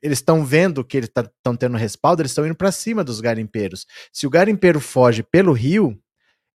Eles 0.02 0.18
estão 0.18 0.44
vendo 0.44 0.84
que 0.84 0.98
eles 0.98 1.08
estão 1.08 1.32
tá, 1.42 1.58
tendo 1.58 1.78
respaldo, 1.78 2.22
eles 2.22 2.32
estão 2.32 2.46
indo 2.46 2.58
para 2.58 2.74
cima 2.74 3.06
dos 3.06 3.22
garimpeiros. 3.22 3.86
Se 4.12 4.28
o 4.28 4.30
garimpeiro 4.30 4.82
foge 4.82 5.24
pelo 5.24 5.54
rio, 5.54 5.98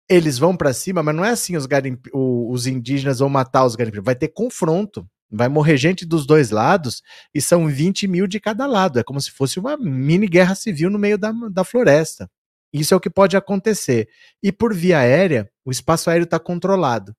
eles 0.10 0.40
vão 0.40 0.58
para 0.58 0.74
cima, 0.74 1.04
mas 1.04 1.16
não 1.16 1.24
é 1.24 1.30
assim 1.30 1.56
os, 1.56 1.68
garimpe... 1.68 2.10
os 2.12 2.66
indígenas 2.66 3.20
vão 3.20 3.30
matar 3.30 3.66
os 3.66 3.76
garimpeiros. 3.76 4.06
Vai 4.06 4.16
ter 4.16 4.30
confronto. 4.30 5.08
Vai 5.30 5.48
morrer 5.48 5.78
gente 5.78 6.08
dos 6.08 6.26
dois 6.26 6.50
lados 6.50 7.04
e 7.32 7.40
são 7.40 7.68
20 7.68 8.08
mil 8.08 8.26
de 8.26 8.40
cada 8.40 8.66
lado. 8.66 8.98
É 8.98 9.04
como 9.04 9.22
se 9.22 9.30
fosse 9.30 9.60
uma 9.60 9.78
mini 9.78 10.28
guerra 10.28 10.56
civil 10.56 10.90
no 10.90 10.98
meio 10.98 11.20
da, 11.20 11.32
da 11.52 11.64
floresta. 11.64 12.28
Isso 12.74 12.94
é 12.94 12.98
o 12.98 13.00
que 13.00 13.10
pode 13.10 13.36
acontecer. 13.36 14.08
E 14.44 14.52
por 14.52 14.74
via 14.74 15.00
aérea, 15.00 15.50
o 15.66 15.72
espaço 15.72 16.10
aéreo 16.10 16.26
está 16.26 16.40
controlado. 16.40 17.16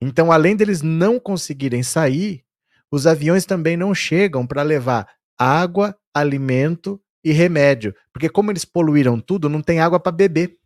Então, 0.00 0.32
além 0.32 0.56
deles 0.56 0.80
não 0.80 1.20
conseguirem 1.20 1.82
sair, 1.82 2.42
os 2.90 3.06
aviões 3.06 3.44
também 3.44 3.76
não 3.76 3.94
chegam 3.94 4.46
para 4.46 4.62
levar 4.62 5.06
água, 5.38 5.94
alimento 6.14 7.00
e 7.22 7.32
remédio. 7.32 7.94
Porque, 8.12 8.28
como 8.28 8.50
eles 8.50 8.64
poluíram 8.64 9.20
tudo, 9.20 9.48
não 9.48 9.60
tem 9.60 9.80
água 9.80 10.00
para 10.00 10.12
beber. 10.12 10.56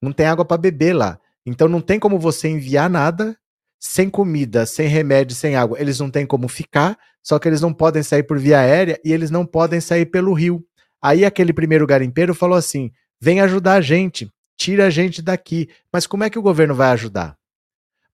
Não 0.00 0.12
tem 0.12 0.26
água 0.26 0.44
para 0.44 0.58
beber 0.58 0.92
lá. 0.92 1.18
Então, 1.44 1.68
não 1.68 1.80
tem 1.80 1.98
como 1.98 2.18
você 2.18 2.48
enviar 2.48 2.90
nada 2.90 3.36
sem 3.80 4.10
comida, 4.10 4.66
sem 4.66 4.88
remédio, 4.88 5.34
sem 5.34 5.56
água. 5.56 5.80
Eles 5.80 5.98
não 5.98 6.10
têm 6.10 6.26
como 6.26 6.46
ficar, 6.48 6.98
só 7.22 7.38
que 7.38 7.48
eles 7.48 7.62
não 7.62 7.72
podem 7.72 8.02
sair 8.02 8.22
por 8.22 8.38
via 8.38 8.60
aérea 8.60 9.00
e 9.02 9.12
eles 9.12 9.30
não 9.30 9.46
podem 9.46 9.80
sair 9.80 10.06
pelo 10.06 10.34
rio. 10.34 10.62
Aí, 11.00 11.24
aquele 11.24 11.52
primeiro 11.52 11.86
garimpeiro 11.86 12.34
falou 12.34 12.58
assim: 12.58 12.90
Vem 13.20 13.40
ajudar 13.40 13.74
a 13.74 13.80
gente, 13.80 14.30
tira 14.56 14.86
a 14.86 14.90
gente 14.90 15.22
daqui. 15.22 15.68
Mas 15.92 16.06
como 16.06 16.24
é 16.24 16.30
que 16.30 16.38
o 16.38 16.42
governo 16.42 16.74
vai 16.74 16.90
ajudar? 16.90 17.36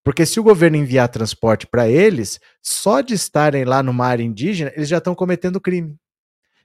Porque 0.05 0.26
se 0.26 0.40
o 0.40 0.42
governo 0.42 0.76
enviar 0.76 1.09
transporte 1.09 1.66
para 1.66 1.88
eles, 1.88 2.40
só 2.61 3.00
de 3.00 3.14
estarem 3.14 3.64
lá 3.64 3.82
numa 3.82 4.07
área 4.07 4.24
indígena, 4.24 4.72
eles 4.74 4.88
já 4.88 4.98
estão 4.98 5.14
cometendo 5.14 5.61
crime. 5.61 5.96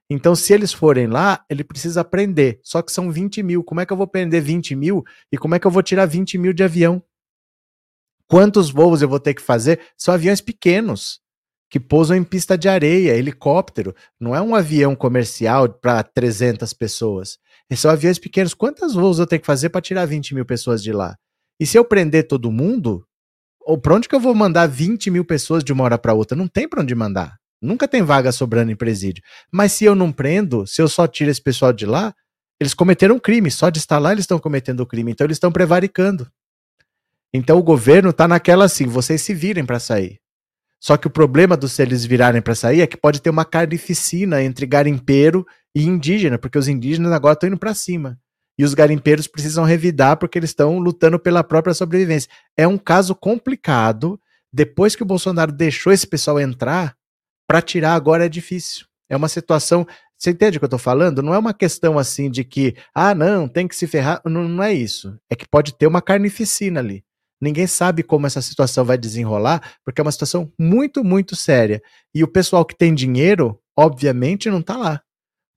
Então, 0.10 0.36
se 0.36 0.54
eles 0.54 0.72
forem 0.72 1.06
lá, 1.06 1.44
ele 1.50 1.64
precisa 1.64 2.04
prender. 2.04 2.60
Só 2.64 2.82
que 2.82 2.92
são 2.92 3.12
20 3.12 3.44
mil. 3.44 3.64
Como 3.64 3.82
é 3.82 3.86
que 3.86 3.92
eu 3.92 3.98
vou 3.98 4.08
prender 4.08 4.42
20 4.42 4.76
mil? 4.76 5.04
E 5.32 5.38
como 5.38 5.54
é 5.54 5.60
que 5.60 5.68
eu 5.68 5.72
vou 5.72 5.84
tirar 5.84 6.06
20 6.06 6.38
mil 6.38 6.54
de 6.54 6.64
avião? 6.64 7.04
Quantos 8.26 8.70
voos 8.70 9.02
eu 9.02 9.10
vou 9.10 9.20
ter 9.20 9.34
que 9.34 9.42
fazer? 9.42 9.82
São 9.98 10.14
aviões 10.14 10.42
pequenos. 10.42 11.22
que 11.70 11.80
pousam 11.80 12.16
em 12.16 12.24
pista 12.24 12.58
de 12.58 12.70
areia, 12.70 13.16
helicóptero. 13.16 13.94
Não 14.20 14.34
é 14.34 14.42
um 14.42 14.56
avião 14.56 14.96
comercial 14.96 15.68
para 15.68 16.02
300 16.02 16.72
pessoas. 16.74 17.38
Esses 17.70 17.82
são 17.82 17.92
aviões 17.92 18.18
pequenos. 18.18 18.54
Quantos 18.54 18.94
voos 18.94 19.20
eu 19.20 19.28
tenho 19.28 19.42
que 19.42 19.46
fazer 19.46 19.70
para 19.70 19.82
tirar 19.82 20.06
20 20.06 20.34
mil 20.34 20.46
pessoas 20.46 20.82
de 20.82 20.92
lá? 20.92 21.16
E 21.60 21.66
se 21.66 21.78
eu 21.78 21.84
prender 21.84 22.28
todo 22.28 22.52
mundo, 22.52 23.06
ou 23.62 23.78
para 23.78 23.96
onde 23.96 24.08
que 24.08 24.16
eu 24.16 24.20
vou 24.20 24.34
mandar 24.34 24.68
20 24.68 25.10
mil 25.12 25.26
pessoas 25.26 25.64
de 25.64 25.74
uma 25.74 25.84
hora 25.84 25.98
para 25.98 26.14
outra? 26.14 26.38
Não 26.38 26.48
tem 26.48 26.68
para 26.68 26.82
onde 26.82 26.96
mandar. 26.96 27.38
Nunca 27.62 27.88
tem 27.88 28.04
vaga 28.04 28.32
sobrando 28.32 28.72
em 28.72 28.76
presídio. 28.76 29.24
Mas 29.52 29.74
se 29.74 29.84
eu 29.84 29.96
não 29.96 30.12
prendo, 30.12 30.66
se 30.66 30.82
eu 30.82 30.88
só 30.88 31.08
tiro 31.08 31.32
esse 31.32 31.42
pessoal 31.42 31.74
de 31.74 31.86
lá, 31.86 32.14
eles 32.60 32.74
cometeram 32.74 33.20
crime. 33.20 33.52
Só 33.52 33.70
de 33.70 33.80
estar 33.80 33.98
lá 33.98 34.12
eles 34.12 34.24
estão 34.24 34.40
cometendo 34.40 34.86
crime. 34.86 35.12
Então 35.12 35.26
eles 35.26 35.36
estão 35.36 35.52
prevaricando. 35.52 36.30
Então 37.34 37.58
o 37.58 37.64
governo 37.64 38.12
está 38.12 38.28
naquela 38.28 38.66
assim, 38.66 38.86
vocês 38.86 39.22
se 39.22 39.34
virem 39.34 39.66
para 39.66 39.80
sair. 39.80 40.20
Só 40.80 40.96
que 40.96 41.08
o 41.08 41.12
problema 41.12 41.58
dos 41.58 41.74
se 41.74 41.82
eles 41.82 42.06
virarem 42.06 42.42
para 42.42 42.56
sair 42.56 42.82
é 42.82 42.88
que 42.88 42.98
pode 42.98 43.22
ter 43.22 43.30
uma 43.30 43.46
carnificina 43.46 44.42
entre 44.44 44.66
garimpeiro 44.66 45.46
e 45.76 45.84
indígena, 45.84 46.38
porque 46.38 46.58
os 46.58 46.68
indígenas 46.68 47.12
agora 47.12 47.34
estão 47.34 47.48
indo 47.48 47.58
para 47.58 47.74
cima. 47.74 48.18
E 48.58 48.64
os 48.64 48.74
garimpeiros 48.74 49.28
precisam 49.28 49.64
revidar 49.64 50.18
porque 50.18 50.38
eles 50.38 50.50
estão 50.50 50.80
lutando 50.80 51.20
pela 51.20 51.44
própria 51.44 51.74
sobrevivência. 51.74 52.30
É 52.56 52.68
um 52.68 52.78
caso 52.78 53.14
complicado. 53.14 54.20
Depois 54.52 54.96
que 54.96 55.04
o 55.04 55.06
Bolsonaro 55.06 55.52
deixou 55.52 55.94
esse 55.94 56.08
pessoal 56.08 56.40
entrar, 56.40 56.96
para 57.48 57.62
tirar 57.62 57.94
agora 57.94 58.26
é 58.26 58.30
difícil. 58.30 58.86
É 59.10 59.16
uma 59.16 59.30
situação. 59.30 59.86
Você 60.18 60.32
entende 60.32 60.58
o 60.58 60.60
que 60.60 60.66
eu 60.66 60.68
estou 60.68 60.80
falando? 60.80 61.22
Não 61.22 61.34
é 61.34 61.38
uma 61.38 61.54
questão 61.54 62.00
assim 62.00 62.32
de 62.32 62.44
que, 62.44 62.76
ah, 62.94 63.14
não, 63.14 63.48
tem 63.48 63.68
que 63.68 63.76
se 63.76 63.86
ferrar. 63.86 64.22
Não, 64.26 64.48
não 64.48 64.64
é 64.64 64.74
isso. 64.74 65.18
É 65.30 65.36
que 65.36 65.48
pode 65.48 65.76
ter 65.76 65.86
uma 65.86 66.02
carnificina 66.02 66.80
ali. 66.80 67.04
Ninguém 67.42 67.68
sabe 67.68 68.04
como 68.04 68.26
essa 68.26 68.42
situação 68.42 68.84
vai 68.84 68.98
desenrolar, 68.98 69.76
porque 69.86 70.02
é 70.02 70.04
uma 70.04 70.12
situação 70.12 70.52
muito, 70.60 71.04
muito 71.04 71.36
séria. 71.36 71.82
E 72.14 72.24
o 72.24 72.28
pessoal 72.28 72.66
que 72.66 72.76
tem 72.76 72.94
dinheiro, 72.94 73.60
obviamente, 73.78 74.50
não 74.50 74.60
está 74.60 74.76
lá. 74.76 75.02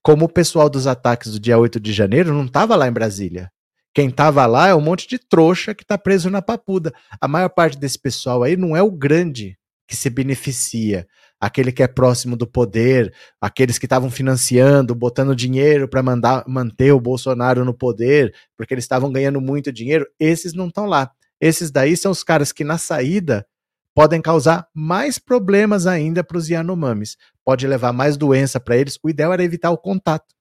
Como 0.03 0.27
o 0.27 0.33
pessoal 0.33 0.69
dos 0.69 0.87
ataques 0.87 1.33
do 1.33 1.41
dia 1.41 1.59
8 1.59 1.81
de 1.81 1.93
janeiro 1.93 2.33
não 2.33 2.45
estava 2.45 2.77
lá 2.77 2.87
em 2.87 2.93
Brasília. 2.93 3.51
Quem 3.95 4.09
estava 4.09 4.47
lá 4.47 4.69
é 4.69 4.75
um 4.75 4.81
monte 4.81 5.09
de 5.09 5.19
trouxa 5.19 5.75
que 5.75 5.83
está 5.83 5.99
preso 5.99 6.31
na 6.31 6.41
papuda. 6.41 6.93
A 7.21 7.27
maior 7.27 7.49
parte 7.49 7.77
desse 7.77 7.99
pessoal 7.99 8.43
aí 8.43 8.57
não 8.57 8.77
é 8.77 8.83
o 8.83 8.91
grande 8.91 9.59
que 9.89 9.97
se 9.97 10.09
beneficia, 10.09 11.07
aquele 11.41 11.73
que 11.73 11.83
é 11.83 11.89
próximo 11.89 12.37
do 12.37 12.47
poder, 12.47 13.13
aqueles 13.41 13.77
que 13.77 13.87
estavam 13.87 14.09
financiando, 14.09 14.95
botando 14.95 15.35
dinheiro 15.35 15.89
para 15.89 16.05
manter 16.47 16.93
o 16.93 17.01
Bolsonaro 17.01 17.65
no 17.65 17.75
poder, 17.75 18.33
porque 18.57 18.73
eles 18.73 18.85
estavam 18.85 19.11
ganhando 19.11 19.41
muito 19.41 19.73
dinheiro, 19.73 20.07
esses 20.21 20.55
não 20.55 20.69
estão 20.69 20.87
lá. 20.87 21.11
Esses 21.41 21.71
daí 21.71 21.97
são 21.97 22.13
os 22.13 22.23
caras 22.23 22.53
que 22.53 22.65
na 22.65 22.79
saída 22.79 23.47
podem 23.95 24.21
causar 24.21 24.69
mais 24.75 25.19
problemas 25.19 25.87
ainda 25.87 26.23
para 26.23 26.37
os 26.37 26.49
Yanomamis. 26.49 27.17
Pode 27.45 27.67
levar 27.67 27.93
mais 27.93 28.17
doença 28.17 28.61
para 28.61 28.77
eles. 28.77 28.99
O 29.03 29.09
ideal 29.09 29.33
era 29.33 29.43
evitar 29.43 29.71
o 29.71 29.79
contato. 29.79 30.35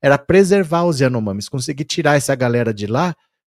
Era 0.00 0.16
preservar 0.16 0.84
os 0.84 1.00
Yanomamis, 1.00 1.48
conseguir 1.48 1.84
tirar 1.84 2.16
essa 2.16 2.34
galera 2.34 2.72
de 2.72 2.86
lá, 2.86 3.16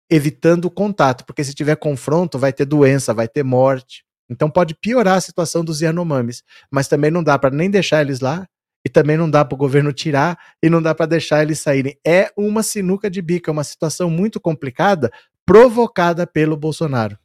evitando 0.10 0.66
o 0.66 0.72
contato, 0.72 1.26
porque 1.26 1.44
se 1.44 1.54
tiver 1.54 1.76
confronto, 1.76 2.40
vai 2.40 2.54
ter 2.54 2.66
doença, 2.66 3.14
vai 3.14 3.28
ter 3.28 3.44
morte. 3.44 4.06
Então 4.30 4.50
pode 4.50 4.76
piorar 4.76 5.18
a 5.18 5.22
situação 5.22 5.66
dos 5.66 5.82
Yanomamis, 5.82 6.44
mas 6.72 6.88
também 6.88 7.12
não 7.12 7.24
dá 7.24 7.38
para 7.38 7.50
nem 7.50 7.70
deixar 7.70 8.02
eles 8.02 8.20
lá 8.20 8.48
e 8.86 8.90
também 8.90 9.18
não 9.18 9.30
dá 9.30 9.44
para 9.44 9.56
o 9.56 9.58
governo 9.58 9.92
tirar 9.92 10.40
e 10.64 10.70
não 10.70 10.82
dá 10.82 10.96
para 10.96 11.08
deixar 11.08 11.42
eles 11.42 11.60
saírem. 11.60 11.98
É 12.06 12.32
uma 12.38 12.64
sinuca 12.64 13.10
de 13.10 13.22
bico, 13.22 13.50
é 13.50 13.54
uma 13.54 13.64
situação 13.64 14.10
muito 14.10 14.40
complicada, 14.40 15.12
provocada 15.50 16.28
pelo 16.28 16.56
Bolsonaro, 16.56 17.18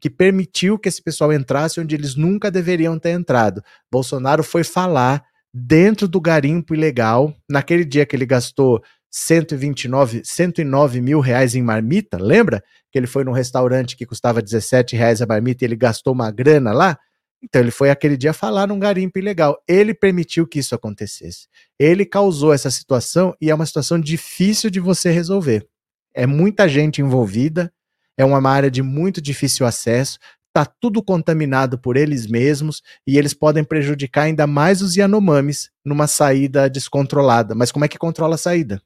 que 0.00 0.10
permitiu 0.10 0.76
que 0.76 0.88
esse 0.88 1.00
pessoal 1.00 1.32
entrasse 1.32 1.78
onde 1.78 1.94
eles 1.94 2.16
nunca 2.16 2.50
deveriam 2.50 2.98
ter 2.98 3.10
entrado. 3.10 3.62
Bolsonaro 3.88 4.42
foi 4.42 4.64
falar 4.64 5.22
dentro 5.54 6.08
do 6.08 6.20
garimpo 6.20 6.74
ilegal, 6.74 7.32
naquele 7.48 7.84
dia 7.84 8.04
que 8.04 8.16
ele 8.16 8.26
gastou 8.26 8.82
129, 9.08 10.22
109 10.24 11.00
mil 11.00 11.20
reais 11.20 11.54
em 11.54 11.62
marmita, 11.62 12.18
lembra? 12.20 12.60
Que 12.90 12.98
ele 12.98 13.06
foi 13.06 13.22
num 13.22 13.30
restaurante 13.30 13.96
que 13.96 14.04
custava 14.04 14.42
17 14.42 14.96
reais 14.96 15.22
a 15.22 15.26
marmita 15.26 15.62
e 15.62 15.68
ele 15.68 15.76
gastou 15.76 16.12
uma 16.12 16.32
grana 16.32 16.72
lá? 16.72 16.98
Então 17.40 17.62
ele 17.62 17.70
foi 17.70 17.88
aquele 17.88 18.16
dia 18.16 18.32
falar 18.32 18.66
num 18.66 18.80
garimpo 18.80 19.16
ilegal. 19.16 19.56
Ele 19.68 19.94
permitiu 19.94 20.44
que 20.44 20.58
isso 20.58 20.74
acontecesse. 20.74 21.46
Ele 21.78 22.04
causou 22.04 22.52
essa 22.52 22.68
situação 22.68 23.32
e 23.40 23.48
é 23.48 23.54
uma 23.54 23.64
situação 23.64 23.96
difícil 24.00 24.70
de 24.70 24.80
você 24.80 25.12
resolver 25.12 25.69
é 26.14 26.26
muita 26.26 26.68
gente 26.68 27.00
envolvida, 27.00 27.72
é 28.16 28.24
uma 28.24 28.50
área 28.50 28.70
de 28.70 28.82
muito 28.82 29.20
difícil 29.20 29.66
acesso, 29.66 30.18
está 30.48 30.64
tudo 30.64 31.02
contaminado 31.02 31.78
por 31.78 31.96
eles 31.96 32.26
mesmos 32.26 32.82
e 33.06 33.16
eles 33.16 33.32
podem 33.32 33.64
prejudicar 33.64 34.24
ainda 34.24 34.46
mais 34.46 34.82
os 34.82 34.96
Yanomamis 34.96 35.70
numa 35.84 36.06
saída 36.06 36.68
descontrolada. 36.68 37.54
Mas 37.54 37.70
como 37.70 37.84
é 37.84 37.88
que 37.88 37.98
controla 37.98 38.34
a 38.34 38.38
saída? 38.38 38.82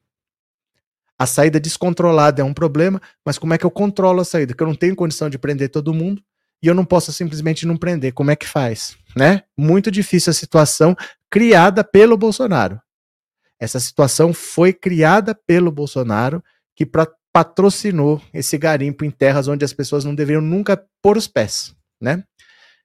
A 1.17 1.25
saída 1.25 1.59
descontrolada 1.59 2.41
é 2.41 2.45
um 2.45 2.53
problema, 2.53 3.01
mas 3.25 3.37
como 3.37 3.53
é 3.53 3.57
que 3.57 3.65
eu 3.65 3.71
controlo 3.71 4.21
a 4.21 4.25
saída? 4.25 4.53
Que 4.53 4.61
eu 4.61 4.67
não 4.67 4.75
tenho 4.75 4.95
condição 4.95 5.29
de 5.29 5.39
prender 5.39 5.69
todo 5.69 5.93
mundo 5.93 6.21
e 6.61 6.67
eu 6.67 6.75
não 6.75 6.85
posso 6.85 7.11
simplesmente 7.11 7.65
não 7.65 7.77
prender. 7.77 8.13
Como 8.13 8.31
é 8.31 8.35
que 8.35 8.47
faz? 8.47 8.97
Né? 9.15 9.43
Muito 9.57 9.89
difícil 9.89 10.31
a 10.31 10.33
situação 10.33 10.95
criada 11.29 11.83
pelo 11.83 12.17
Bolsonaro. 12.17 12.79
Essa 13.59 13.79
situação 13.79 14.33
foi 14.33 14.73
criada 14.73 15.33
pelo 15.33 15.71
Bolsonaro 15.71 16.43
que 16.75 16.85
pra, 16.85 17.07
patrocinou 17.35 18.21
esse 18.33 18.57
garimpo 18.57 19.03
em 19.03 19.11
terras 19.11 19.49
onde 19.49 19.65
as 19.65 19.73
pessoas 19.73 20.05
não 20.05 20.15
deveriam 20.15 20.41
nunca 20.41 20.81
pôr 21.01 21.17
os 21.17 21.27
pés, 21.27 21.75
né? 22.01 22.23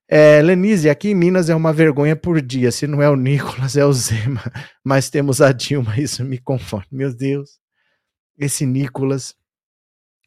É, 0.09 0.43
Lenise, 0.43 0.91
aqui 0.91 1.11
em 1.11 1.15
Minas 1.15 1.49
é 1.49 1.55
uma 1.55 1.73
vergonha 1.73 2.17
por 2.17 2.43
dia. 2.43 2.73
Se 2.73 2.85
não 2.85 3.01
é 3.01 3.09
o 3.09 3.15
Nicolas, 3.15 3.77
é 3.77 3.85
o 3.85 3.93
Zema. 3.93 4.43
Mas 4.85 5.09
temos 5.09 5.41
a 5.41 5.53
Dilma, 5.53 6.01
isso 6.01 6.25
me 6.25 6.37
conforma. 6.37 6.89
Meu 6.91 7.15
Deus. 7.15 7.61
Esse 8.37 8.67
Nicolas. 8.67 9.37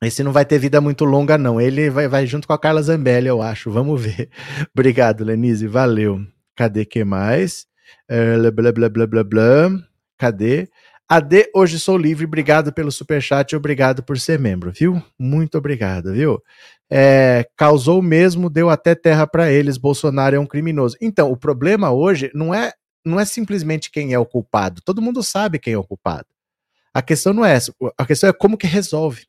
Esse 0.02 0.24
não 0.24 0.32
vai 0.32 0.46
ter 0.46 0.58
vida 0.58 0.80
muito 0.80 1.04
longa, 1.04 1.38
não. 1.38 1.60
Ele 1.60 1.90
vai, 1.90 2.08
vai 2.08 2.26
junto 2.26 2.48
com 2.48 2.54
a 2.54 2.58
Carla 2.58 2.82
Zambelli, 2.82 3.28
eu 3.28 3.42
acho. 3.42 3.70
Vamos 3.72 4.02
ver. 4.02 4.30
Obrigado, 4.74 5.26
Lenise. 5.26 5.68
Valeu. 5.68 6.26
Cadê 6.56 6.86
que 6.86 7.04
mais? 7.04 7.66
É, 8.08 8.38
blá, 8.52 8.72
blá, 8.72 8.90
blá, 8.90 9.06
blá, 9.06 9.24
blá. 9.26 9.70
Cadê? 10.18 10.70
AD, 11.16 11.52
hoje 11.54 11.80
sou 11.80 11.96
livre, 11.96 12.26
obrigado 12.26 12.74
pelo 12.74 12.92
superchat 12.92 13.56
obrigado 13.56 14.02
por 14.02 14.20
ser 14.20 14.40
membro, 14.40 14.72
viu? 14.72 15.00
Muito 15.20 15.60
obrigado, 15.60 16.12
viu? 16.12 16.42
É, 16.90 17.48
causou 17.56 18.02
mesmo, 18.02 18.50
deu 18.50 18.68
até 18.68 18.96
terra 18.96 19.28
para 19.28 19.52
eles, 19.52 19.78
Bolsonaro 19.78 20.36
é 20.36 20.40
um 20.40 20.46
criminoso. 20.48 20.98
Então, 21.00 21.32
o 21.32 21.38
problema 21.38 21.92
hoje 21.92 22.32
não 22.34 22.52
é, 22.52 22.74
não 23.06 23.20
é 23.20 23.26
simplesmente 23.26 23.92
quem 23.92 24.12
é 24.12 24.18
o 24.18 24.26
culpado, 24.26 24.82
todo 24.84 25.04
mundo 25.04 25.22
sabe 25.22 25.60
quem 25.60 25.74
é 25.74 25.78
o 25.78 25.84
culpado. 25.84 26.26
A 26.92 27.00
questão 27.00 27.32
não 27.32 27.46
é 27.46 27.54
essa, 27.54 27.72
a 27.96 28.08
questão 28.08 28.28
é 28.28 28.34
como 28.34 28.58
que 28.58 28.66
resolve. 28.66 29.28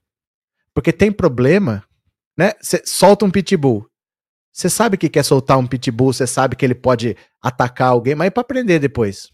Porque 0.73 0.91
tem 0.91 1.13
problema, 1.13 1.85
né? 2.35 2.53
Você 2.63 2.81
solta 2.87 3.27
um 3.27 3.31
pitbull. 3.31 3.87
Você 4.51 4.71
sabe 4.71 4.97
que 4.97 5.11
quer 5.11 5.23
soltar 5.23 5.59
um 5.59 5.67
pitbull, 5.67 6.15
você 6.15 6.27
sabe 6.27 6.57
que 6.57 6.65
ele 6.65 6.75
pode 6.75 7.15
atacar 7.43 7.89
alguém, 7.89 8.15
mas 8.15 8.29
é 8.29 8.31
para 8.31 8.41
aprender 8.41 8.79
depois. 8.79 9.34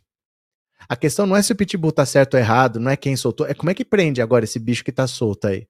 A 0.91 0.97
questão 0.97 1.24
não 1.24 1.36
é 1.36 1.43
se 1.43 1.53
o 1.53 1.55
pitbull 1.55 1.93
tá 1.93 2.05
certo 2.05 2.34
ou 2.34 2.41
errado, 2.41 2.80
não 2.80 2.91
é 2.91 2.97
quem 2.97 3.14
soltou, 3.14 3.47
é 3.47 3.55
como 3.55 3.70
é 3.70 3.74
que 3.74 3.84
prende 3.84 4.20
agora 4.20 4.45
esse 4.45 4.59
bicho 4.59 4.82
que 4.82 4.91
tá 4.91 5.07
solto 5.07 5.47
aí. 5.47 5.68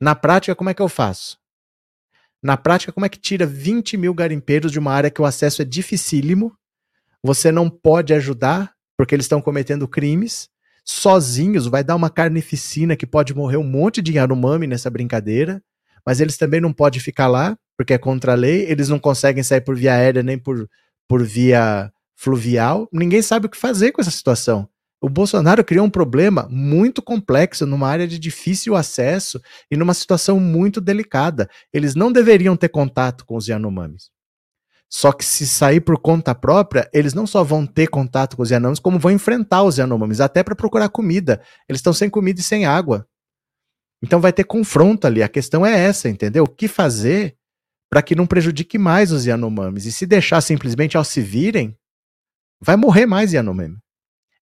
Na 0.00 0.14
prática, 0.14 0.54
como 0.54 0.70
é 0.70 0.74
que 0.74 0.80
eu 0.80 0.88
faço? 0.88 1.36
Na 2.42 2.56
prática, 2.56 2.90
como 2.90 3.04
é 3.04 3.08
que 3.10 3.18
tira 3.18 3.44
20 3.44 3.98
mil 3.98 4.14
garimpeiros 4.14 4.72
de 4.72 4.78
uma 4.78 4.90
área 4.90 5.10
que 5.10 5.20
o 5.20 5.26
acesso 5.26 5.60
é 5.60 5.64
dificílimo? 5.66 6.56
Você 7.22 7.52
não 7.52 7.68
pode 7.68 8.14
ajudar, 8.14 8.72
porque 8.96 9.14
eles 9.14 9.26
estão 9.26 9.42
cometendo 9.42 9.86
crimes. 9.86 10.48
Sozinhos, 10.86 11.66
vai 11.66 11.84
dar 11.84 11.94
uma 11.94 12.08
carnificina 12.08 12.96
que 12.96 13.06
pode 13.06 13.34
morrer 13.34 13.58
um 13.58 13.62
monte 13.62 14.00
de 14.00 14.12
Yanomami 14.12 14.66
nessa 14.66 14.88
brincadeira. 14.88 15.62
Mas 16.04 16.18
eles 16.18 16.38
também 16.38 16.62
não 16.62 16.72
podem 16.72 16.98
ficar 16.98 17.28
lá, 17.28 17.58
porque 17.76 17.92
é 17.92 17.98
contra 17.98 18.32
a 18.32 18.36
lei. 18.36 18.62
Eles 18.62 18.88
não 18.88 18.98
conseguem 18.98 19.42
sair 19.42 19.60
por 19.60 19.76
via 19.76 19.92
aérea 19.92 20.22
nem 20.22 20.38
por, 20.38 20.66
por 21.06 21.22
via 21.22 21.92
fluvial, 22.22 22.88
ninguém 22.92 23.20
sabe 23.20 23.46
o 23.46 23.48
que 23.48 23.56
fazer 23.56 23.90
com 23.90 24.00
essa 24.00 24.10
situação. 24.10 24.68
O 25.00 25.08
Bolsonaro 25.08 25.64
criou 25.64 25.84
um 25.84 25.90
problema 25.90 26.46
muito 26.48 27.02
complexo 27.02 27.66
numa 27.66 27.88
área 27.88 28.06
de 28.06 28.16
difícil 28.16 28.76
acesso 28.76 29.40
e 29.68 29.76
numa 29.76 29.92
situação 29.92 30.38
muito 30.38 30.80
delicada. 30.80 31.50
Eles 31.72 31.96
não 31.96 32.12
deveriam 32.12 32.56
ter 32.56 32.68
contato 32.68 33.26
com 33.26 33.34
os 33.36 33.48
Yanomamis. 33.48 34.10
Só 34.88 35.10
que 35.10 35.24
se 35.24 35.48
sair 35.48 35.80
por 35.80 35.98
conta 35.98 36.32
própria, 36.32 36.88
eles 36.92 37.12
não 37.12 37.26
só 37.26 37.42
vão 37.42 37.66
ter 37.66 37.88
contato 37.88 38.36
com 38.36 38.42
os 38.44 38.50
Yanomamis, 38.50 38.78
como 38.78 39.00
vão 39.00 39.10
enfrentar 39.10 39.64
os 39.64 39.78
Yanomamis, 39.78 40.20
até 40.20 40.44
para 40.44 40.54
procurar 40.54 40.90
comida. 40.90 41.42
Eles 41.68 41.80
estão 41.80 41.92
sem 41.92 42.08
comida 42.08 42.40
e 42.40 42.44
sem 42.44 42.66
água. 42.66 43.04
Então 44.00 44.20
vai 44.20 44.32
ter 44.32 44.44
confronto 44.44 45.08
ali. 45.08 45.24
A 45.24 45.28
questão 45.28 45.66
é 45.66 45.76
essa, 45.76 46.08
entendeu? 46.08 46.44
O 46.44 46.48
que 46.48 46.68
fazer 46.68 47.36
para 47.90 48.00
que 48.00 48.14
não 48.14 48.26
prejudique 48.26 48.78
mais 48.78 49.10
os 49.10 49.26
Yanomamis? 49.26 49.86
E 49.86 49.90
se 49.90 50.06
deixar 50.06 50.40
simplesmente 50.40 50.96
ao 50.96 51.04
se 51.04 51.20
virem, 51.20 51.76
vai 52.62 52.76
morrer 52.76 53.06
mais 53.06 53.32
Yanomami. 53.32 53.76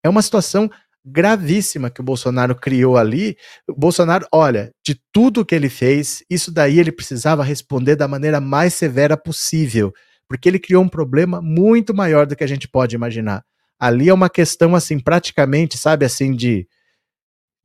É 0.03 0.09
uma 0.09 0.23
situação 0.23 0.71
gravíssima 1.05 1.91
que 1.91 2.01
o 2.01 2.05
Bolsonaro 2.05 2.55
criou 2.55 2.97
ali. 2.97 3.37
O 3.69 3.79
Bolsonaro, 3.79 4.27
olha, 4.33 4.73
de 4.85 5.01
tudo 5.13 5.45
que 5.45 5.55
ele 5.55 5.69
fez, 5.69 6.25
isso 6.29 6.51
daí 6.51 6.81
ele 6.81 6.91
precisava 6.91 7.45
responder 7.45 7.95
da 7.95 8.09
maneira 8.09 8.41
mais 8.41 8.75
severa 8.75 9.17
possível, 9.17 9.93
porque 10.29 10.49
ele 10.49 10.59
criou 10.59 10.83
um 10.83 10.89
problema 10.89 11.41
muito 11.41 11.95
maior 11.95 12.27
do 12.27 12.35
que 12.35 12.43
a 12.43 12.49
gente 12.49 12.67
pode 12.67 12.97
imaginar. 12.97 13.45
Ali 13.79 14.09
é 14.09 14.15
uma 14.15 14.31
questão 14.31 14.75
assim, 14.75 14.99
praticamente, 14.99 15.79
sabe, 15.79 16.05
assim 16.05 16.35
de 16.35 16.67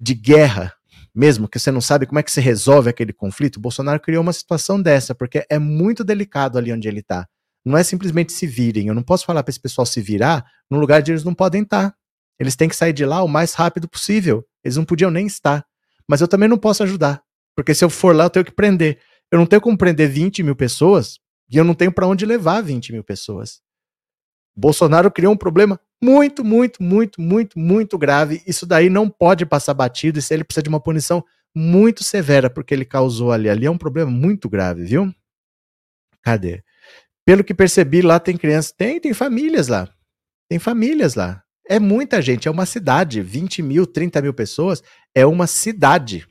de 0.03 0.15
guerra, 0.15 0.73
mesmo 1.13 1.47
que 1.47 1.59
você 1.59 1.69
não 1.69 1.79
sabe 1.79 2.07
como 2.07 2.17
é 2.17 2.23
que 2.23 2.31
se 2.31 2.41
resolve 2.41 2.89
aquele 2.89 3.13
conflito. 3.13 3.57
O 3.57 3.59
Bolsonaro 3.59 3.99
criou 3.99 4.23
uma 4.23 4.33
situação 4.33 4.81
dessa, 4.81 5.13
porque 5.13 5.45
é 5.47 5.59
muito 5.59 6.03
delicado 6.03 6.57
ali 6.57 6.73
onde 6.73 6.87
ele 6.87 7.01
está. 7.01 7.27
Não 7.65 7.77
é 7.77 7.83
simplesmente 7.83 8.33
se 8.33 8.47
virem. 8.47 8.87
Eu 8.87 8.95
não 8.95 9.03
posso 9.03 9.25
falar 9.25 9.43
para 9.43 9.51
esse 9.51 9.59
pessoal 9.59 9.85
se 9.85 10.01
virar 10.01 10.45
num 10.69 10.79
lugar 10.79 11.01
onde 11.01 11.11
eles 11.11 11.23
não 11.23 11.33
podem 11.33 11.63
estar. 11.63 11.95
Eles 12.39 12.55
têm 12.55 12.67
que 12.67 12.75
sair 12.75 12.93
de 12.93 13.05
lá 13.05 13.23
o 13.23 13.27
mais 13.27 13.53
rápido 13.53 13.87
possível. 13.87 14.43
Eles 14.63 14.77
não 14.77 14.85
podiam 14.85 15.11
nem 15.11 15.27
estar. 15.27 15.65
Mas 16.07 16.21
eu 16.21 16.27
também 16.27 16.49
não 16.49 16.57
posso 16.57 16.81
ajudar. 16.83 17.21
Porque 17.55 17.75
se 17.75 17.83
eu 17.83 17.89
for 17.89 18.15
lá, 18.15 18.25
eu 18.25 18.29
tenho 18.29 18.45
que 18.45 18.51
prender. 18.51 18.99
Eu 19.31 19.37
não 19.37 19.45
tenho 19.45 19.61
como 19.61 19.77
prender 19.77 20.09
20 20.09 20.43
mil 20.43 20.55
pessoas 20.55 21.19
e 21.49 21.57
eu 21.57 21.63
não 21.63 21.73
tenho 21.73 21.91
para 21.91 22.07
onde 22.07 22.25
levar 22.25 22.61
20 22.61 22.93
mil 22.93 23.03
pessoas. 23.03 23.61
Bolsonaro 24.55 25.11
criou 25.11 25.33
um 25.33 25.37
problema 25.37 25.79
muito, 26.03 26.43
muito, 26.43 26.81
muito, 26.81 27.21
muito, 27.21 27.59
muito 27.59 27.97
grave. 27.97 28.41
Isso 28.45 28.65
daí 28.65 28.89
não 28.89 29.09
pode 29.09 29.45
passar 29.45 29.73
batido. 29.73 30.19
Isso 30.19 30.33
ele 30.33 30.43
precisa 30.43 30.63
de 30.63 30.69
uma 30.69 30.79
punição 30.79 31.23
muito 31.55 32.03
severa 32.03 32.49
porque 32.49 32.73
ele 32.73 32.85
causou 32.85 33.31
ali. 33.31 33.49
Ali 33.49 33.65
é 33.65 33.71
um 33.71 33.77
problema 33.77 34.09
muito 34.09 34.49
grave, 34.49 34.83
viu? 34.83 35.13
Cadê? 36.21 36.63
Pelo 37.25 37.43
que 37.43 37.53
percebi, 37.53 38.01
lá 38.01 38.19
tem 38.19 38.35
crianças. 38.35 38.71
Tem, 38.71 38.99
tem 38.99 39.13
famílias 39.13 39.67
lá. 39.67 39.87
Tem 40.49 40.59
famílias 40.59 41.15
lá. 41.15 41.43
É 41.67 41.79
muita 41.79 42.21
gente, 42.21 42.47
é 42.47 42.51
uma 42.51 42.65
cidade. 42.65 43.21
20 43.21 43.61
mil, 43.61 43.85
30 43.85 44.21
mil 44.21 44.33
pessoas 44.33 44.83
é 45.15 45.25
uma 45.25 45.47
cidade. 45.47 46.27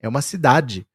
É 0.00 0.08
uma 0.08 0.20
cidade. 0.22 0.86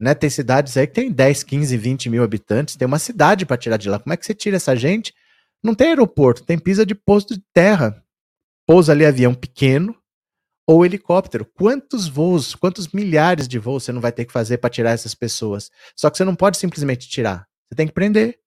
Né? 0.00 0.14
Tem 0.14 0.28
cidades 0.28 0.76
aí 0.76 0.86
que 0.86 0.94
tem 0.94 1.10
10, 1.10 1.42
15, 1.42 1.76
20 1.76 2.10
mil 2.10 2.22
habitantes. 2.22 2.76
Tem 2.76 2.86
uma 2.86 2.98
cidade 2.98 3.46
para 3.46 3.56
tirar 3.56 3.76
de 3.76 3.88
lá. 3.88 3.98
Como 3.98 4.12
é 4.12 4.16
que 4.16 4.26
você 4.26 4.34
tira 4.34 4.56
essa 4.56 4.74
gente? 4.74 5.14
Não 5.62 5.74
tem 5.74 5.88
aeroporto, 5.88 6.44
tem 6.44 6.58
pisa 6.58 6.84
de 6.84 6.94
posto 6.94 7.34
de 7.34 7.42
terra. 7.52 8.02
Pousa 8.66 8.92
ali 8.92 9.04
avião 9.04 9.34
pequeno 9.34 9.96
ou 10.66 10.84
helicóptero. 10.84 11.44
Quantos 11.44 12.08
voos, 12.08 12.54
quantos 12.54 12.88
milhares 12.88 13.46
de 13.46 13.58
voos 13.58 13.84
você 13.84 13.92
não 13.92 14.00
vai 14.00 14.12
ter 14.12 14.24
que 14.24 14.32
fazer 14.32 14.58
para 14.58 14.70
tirar 14.70 14.90
essas 14.90 15.14
pessoas? 15.14 15.70
Só 15.96 16.10
que 16.10 16.16
você 16.16 16.24
não 16.24 16.34
pode 16.34 16.58
simplesmente 16.58 17.08
tirar. 17.08 17.46
Você 17.68 17.76
tem 17.76 17.86
que 17.86 17.92
prender. 17.92 18.38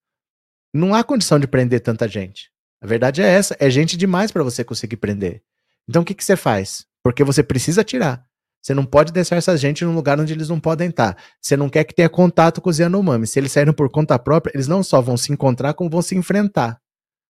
Não 0.77 0.93
há 0.93 1.03
condição 1.03 1.39
de 1.39 1.47
prender 1.47 1.81
tanta 1.81 2.07
gente. 2.07 2.51
A 2.79 2.85
verdade 2.85 3.21
é 3.21 3.25
essa, 3.25 3.55
é 3.59 3.67
gente 3.69 3.97
demais 3.97 4.31
para 4.31 4.43
você 4.43 4.63
conseguir 4.63 4.97
prender. 4.97 5.41
Então 5.89 6.03
o 6.03 6.05
que, 6.05 6.13
que 6.13 6.23
você 6.23 6.35
faz? 6.35 6.85
Porque 7.03 7.23
você 7.23 7.41
precisa 7.41 7.83
tirar. 7.83 8.23
Você 8.61 8.75
não 8.75 8.85
pode 8.85 9.11
deixar 9.11 9.37
essa 9.37 9.57
gente 9.57 9.83
num 9.83 9.95
lugar 9.95 10.19
onde 10.19 10.33
eles 10.33 10.49
não 10.49 10.59
podem 10.59 10.89
estar. 10.89 11.17
Você 11.41 11.57
não 11.57 11.67
quer 11.67 11.83
que 11.83 11.95
tenha 11.95 12.09
contato 12.09 12.61
com 12.61 12.69
os 12.69 12.77
Yanomami. 12.77 13.25
Se 13.25 13.39
eles 13.39 13.51
saíram 13.51 13.73
por 13.73 13.89
conta 13.89 14.19
própria, 14.19 14.51
eles 14.53 14.67
não 14.67 14.83
só 14.83 15.01
vão 15.01 15.17
se 15.17 15.31
encontrar, 15.31 15.73
como 15.73 15.89
vão 15.89 16.01
se 16.01 16.15
enfrentar. 16.15 16.79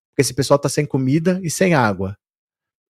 Porque 0.10 0.22
esse 0.22 0.34
pessoal 0.34 0.58
está 0.58 0.68
sem 0.68 0.86
comida 0.86 1.40
e 1.42 1.50
sem 1.50 1.74
água. 1.74 2.18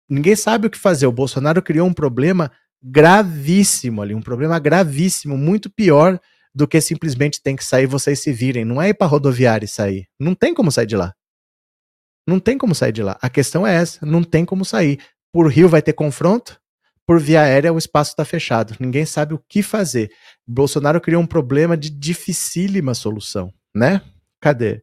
Ninguém 0.08 0.36
sabe 0.36 0.68
o 0.68 0.70
que 0.70 0.78
fazer. 0.78 1.06
O 1.06 1.12
Bolsonaro 1.12 1.62
criou 1.62 1.88
um 1.88 1.94
problema 1.94 2.52
gravíssimo 2.80 4.02
ali, 4.02 4.14
um 4.14 4.22
problema 4.22 4.58
gravíssimo, 4.58 5.36
muito 5.36 5.68
pior 5.68 6.20
do 6.54 6.68
que 6.68 6.80
simplesmente 6.80 7.42
tem 7.42 7.56
que 7.56 7.64
sair 7.64 7.86
vocês 7.86 8.20
se 8.20 8.32
virem. 8.32 8.64
Não 8.64 8.80
é 8.80 8.90
ir 8.90 8.94
para 8.94 9.06
rodoviária 9.06 9.64
e 9.64 9.68
sair. 9.68 10.06
Não 10.18 10.34
tem 10.34 10.54
como 10.54 10.70
sair 10.70 10.86
de 10.86 10.96
lá. 10.96 11.12
Não 12.26 12.38
tem 12.38 12.56
como 12.56 12.74
sair 12.74 12.92
de 12.92 13.02
lá. 13.02 13.18
A 13.20 13.28
questão 13.28 13.66
é 13.66 13.74
essa, 13.74 14.04
não 14.06 14.22
tem 14.22 14.44
como 14.44 14.64
sair. 14.64 14.98
Por 15.32 15.48
rio 15.48 15.68
vai 15.68 15.82
ter 15.82 15.92
confronto, 15.92 16.58
por 17.06 17.20
via 17.20 17.42
aérea 17.42 17.72
o 17.72 17.78
espaço 17.78 18.12
está 18.12 18.24
fechado. 18.24 18.74
Ninguém 18.80 19.04
sabe 19.04 19.34
o 19.34 19.42
que 19.48 19.62
fazer. 19.62 20.10
Bolsonaro 20.46 21.00
criou 21.00 21.22
um 21.22 21.26
problema 21.26 21.76
de 21.76 21.90
dificílima 21.90 22.94
solução, 22.94 23.52
né? 23.74 24.00
Cadê? 24.40 24.82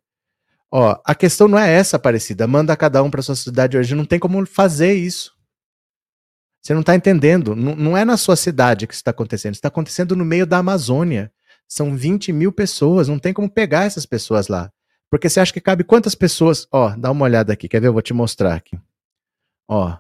Ó, 0.72 1.00
a 1.04 1.16
questão 1.16 1.48
não 1.48 1.58
é 1.58 1.72
essa, 1.72 1.98
Aparecida. 1.98 2.48
Manda 2.48 2.78
cada 2.78 3.02
um 3.02 3.10
para 3.10 3.22
sua 3.22 3.36
cidade 3.36 3.78
hoje. 3.78 3.96
Não 3.96 4.06
tem 4.06 4.20
como 4.20 4.46
fazer 4.46 4.94
isso. 4.94 5.32
Você 6.62 6.74
não 6.74 6.82
está 6.82 6.96
entendendo. 6.96 7.56
Não, 7.56 7.76
não 7.76 7.98
é 7.98 8.06
na 8.06 8.18
sua 8.18 8.36
cidade 8.36 8.86
que 8.86 8.94
isso 8.94 9.02
está 9.02 9.12
acontecendo. 9.12 9.56
Está 9.56 9.68
acontecendo 9.68 10.16
no 10.16 10.24
meio 10.24 10.46
da 10.46 10.60
Amazônia. 10.60 11.32
São 11.72 11.96
20 11.96 12.34
mil 12.34 12.52
pessoas. 12.52 13.08
Não 13.08 13.18
tem 13.18 13.32
como 13.32 13.50
pegar 13.50 13.86
essas 13.86 14.06
pessoas 14.06 14.50
lá. 14.50 14.70
Porque 15.10 15.30
você 15.30 15.40
acha 15.40 15.54
que 15.54 15.62
cabe 15.62 15.86
quantas 15.86 16.14
pessoas? 16.14 16.68
Ó, 16.70 16.90
dá 16.98 17.10
uma 17.10 17.24
olhada 17.24 17.54
aqui, 17.54 17.70
quer 17.70 17.80
ver? 17.80 17.88
Eu 17.88 17.94
vou 17.94 18.02
te 18.02 18.14
mostrar 18.14 18.56
aqui. 18.56 18.78
Ó, 19.70 19.98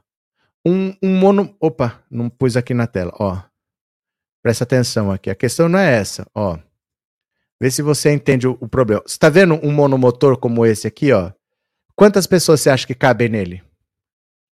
um, 0.66 0.94
um 1.02 1.18
mono. 1.18 1.56
Opa, 1.62 2.04
não 2.12 2.30
pus 2.30 2.58
aqui 2.58 2.74
na 2.74 2.88
tela, 2.88 3.14
ó. 3.18 3.42
Presta 4.44 4.66
atenção 4.66 5.10
aqui. 5.10 5.30
A 5.30 5.36
questão 5.36 5.70
não 5.70 5.80
é 5.80 5.94
essa, 5.94 6.30
ó. 6.36 6.60
Vê 7.58 7.72
se 7.72 7.82
você 7.82 8.12
entende 8.12 8.46
o, 8.46 8.58
o 8.60 8.68
problema. 8.68 9.02
Você 9.06 9.18
tá 9.18 9.30
vendo 9.30 9.54
um 9.66 9.72
monomotor 9.72 10.38
como 10.38 10.66
esse 10.66 10.88
aqui, 10.88 11.14
ó? 11.14 11.32
Quantas 11.96 12.28
pessoas 12.28 12.60
você 12.60 12.70
acha 12.70 12.86
que 12.86 12.96
cabem 12.96 13.30
nele? 13.30 13.64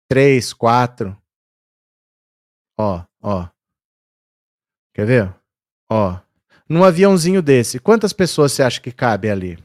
Três, 0.07 0.53
quatro. 0.53 1.17
Ó, 2.79 3.03
ó. 3.23 3.49
Quer 4.93 5.07
ver? 5.07 5.35
Ó. 5.91 6.26
Num 6.69 6.83
aviãozinho 6.83 7.41
desse, 7.41 7.79
quantas 7.79 8.13
pessoas 8.13 8.53
você 8.53 8.63
acha 8.63 8.81
que 8.81 8.91
cabe 8.91 9.31
ali? 9.31 9.59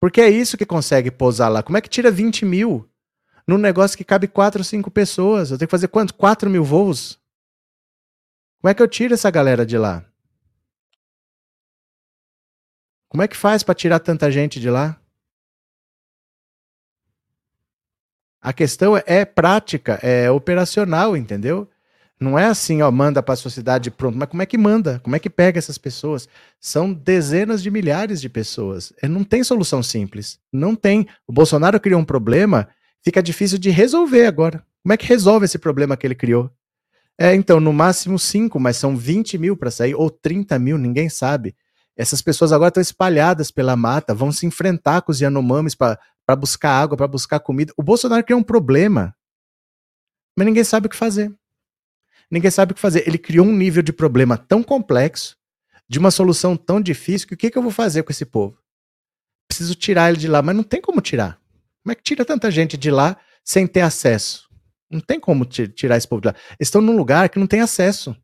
Porque 0.00 0.20
é 0.20 0.28
isso 0.28 0.56
que 0.56 0.66
consegue 0.66 1.10
pousar 1.10 1.48
lá. 1.48 1.62
Como 1.62 1.76
é 1.76 1.80
que 1.80 1.88
tira 1.88 2.10
20 2.10 2.44
mil 2.44 2.90
num 3.46 3.58
negócio 3.58 3.96
que 3.96 4.04
cabe 4.04 4.26
4 4.26 4.60
ou 4.60 4.64
5 4.64 4.90
pessoas? 4.90 5.50
Eu 5.50 5.58
tenho 5.58 5.68
que 5.68 5.70
fazer 5.70 5.88
quanto? 5.88 6.14
4 6.14 6.48
mil 6.48 6.64
voos? 6.64 7.20
Como 8.60 8.70
é 8.70 8.74
que 8.74 8.82
eu 8.82 8.88
tiro 8.88 9.14
essa 9.14 9.30
galera 9.30 9.64
de 9.64 9.78
lá? 9.78 10.04
Como 13.08 13.22
é 13.22 13.28
que 13.28 13.36
faz 13.36 13.62
para 13.62 13.74
tirar 13.74 14.00
tanta 14.00 14.30
gente 14.30 14.58
de 14.58 14.70
lá? 14.70 15.00
A 18.40 18.52
questão 18.52 18.96
é 18.96 19.24
prática, 19.24 19.98
é 20.02 20.30
operacional, 20.30 21.16
entendeu? 21.16 21.70
Não 22.20 22.38
é 22.38 22.44
assim, 22.44 22.82
ó, 22.82 22.90
manda 22.90 23.22
para 23.22 23.32
a 23.32 23.36
sociedade 23.36 23.90
pronto. 23.90 24.18
Mas 24.18 24.28
como 24.28 24.42
é 24.42 24.46
que 24.46 24.58
manda? 24.58 25.00
Como 25.02 25.16
é 25.16 25.18
que 25.18 25.30
pega 25.30 25.58
essas 25.58 25.78
pessoas? 25.78 26.28
São 26.60 26.92
dezenas 26.92 27.62
de 27.62 27.70
milhares 27.70 28.20
de 28.20 28.28
pessoas. 28.28 28.92
É, 29.00 29.08
não 29.08 29.24
tem 29.24 29.42
solução 29.42 29.82
simples. 29.82 30.38
Não 30.52 30.76
tem. 30.76 31.08
O 31.26 31.32
Bolsonaro 31.32 31.80
criou 31.80 31.98
um 31.98 32.04
problema, 32.04 32.68
fica 33.02 33.22
difícil 33.22 33.58
de 33.58 33.70
resolver 33.70 34.26
agora. 34.26 34.62
Como 34.82 34.92
é 34.92 34.98
que 34.98 35.06
resolve 35.06 35.46
esse 35.46 35.58
problema 35.58 35.96
que 35.96 36.06
ele 36.06 36.14
criou? 36.14 36.50
É, 37.18 37.34
então, 37.34 37.58
no 37.58 37.72
máximo 37.72 38.18
cinco, 38.18 38.60
mas 38.60 38.76
são 38.76 38.94
20 38.96 39.38
mil 39.38 39.56
para 39.56 39.70
sair, 39.70 39.94
ou 39.94 40.10
30 40.10 40.58
mil, 40.58 40.76
ninguém 40.76 41.08
sabe. 41.08 41.56
Essas 41.96 42.20
pessoas 42.20 42.52
agora 42.52 42.68
estão 42.68 42.82
espalhadas 42.82 43.50
pela 43.50 43.76
mata, 43.76 44.14
vão 44.14 44.30
se 44.30 44.44
enfrentar 44.46 45.02
com 45.02 45.12
os 45.12 45.20
Yanomamis 45.20 45.74
para 45.74 45.98
buscar 46.38 46.82
água, 46.82 46.96
para 46.98 47.08
buscar 47.08 47.40
comida. 47.40 47.72
O 47.78 47.82
Bolsonaro 47.82 48.24
criou 48.24 48.40
um 48.40 48.44
problema, 48.44 49.14
mas 50.36 50.46
ninguém 50.46 50.64
sabe 50.64 50.86
o 50.86 50.90
que 50.90 50.96
fazer 50.96 51.34
ninguém 52.30 52.50
sabe 52.50 52.72
o 52.72 52.74
que 52.74 52.80
fazer. 52.80 53.06
Ele 53.06 53.18
criou 53.18 53.46
um 53.46 53.56
nível 53.56 53.82
de 53.82 53.92
problema 53.92 54.38
tão 54.38 54.62
complexo, 54.62 55.36
de 55.88 55.98
uma 55.98 56.10
solução 56.10 56.56
tão 56.56 56.80
difícil, 56.80 57.26
que 57.26 57.34
o 57.34 57.36
que, 57.36 57.50
que 57.50 57.58
eu 57.58 57.62
vou 57.62 57.72
fazer 57.72 58.02
com 58.02 58.12
esse 58.12 58.24
povo? 58.24 58.58
Preciso 59.48 59.74
tirar 59.74 60.08
ele 60.08 60.18
de 60.18 60.28
lá, 60.28 60.40
mas 60.40 60.54
não 60.54 60.62
tem 60.62 60.80
como 60.80 61.00
tirar. 61.00 61.40
Como 61.82 61.92
é 61.92 61.94
que 61.94 62.02
tira 62.02 62.24
tanta 62.24 62.50
gente 62.50 62.76
de 62.76 62.90
lá 62.90 63.16
sem 63.44 63.66
ter 63.66 63.80
acesso? 63.80 64.48
Não 64.90 65.00
tem 65.00 65.18
como 65.18 65.44
tirar 65.44 65.96
esse 65.96 66.06
povo 66.06 66.22
de 66.22 66.28
lá. 66.28 66.34
Eles 66.50 66.68
estão 66.68 66.80
num 66.80 66.96
lugar 66.96 67.28
que 67.28 67.38
não 67.38 67.46
tem 67.46 67.60
acesso. 67.60 68.16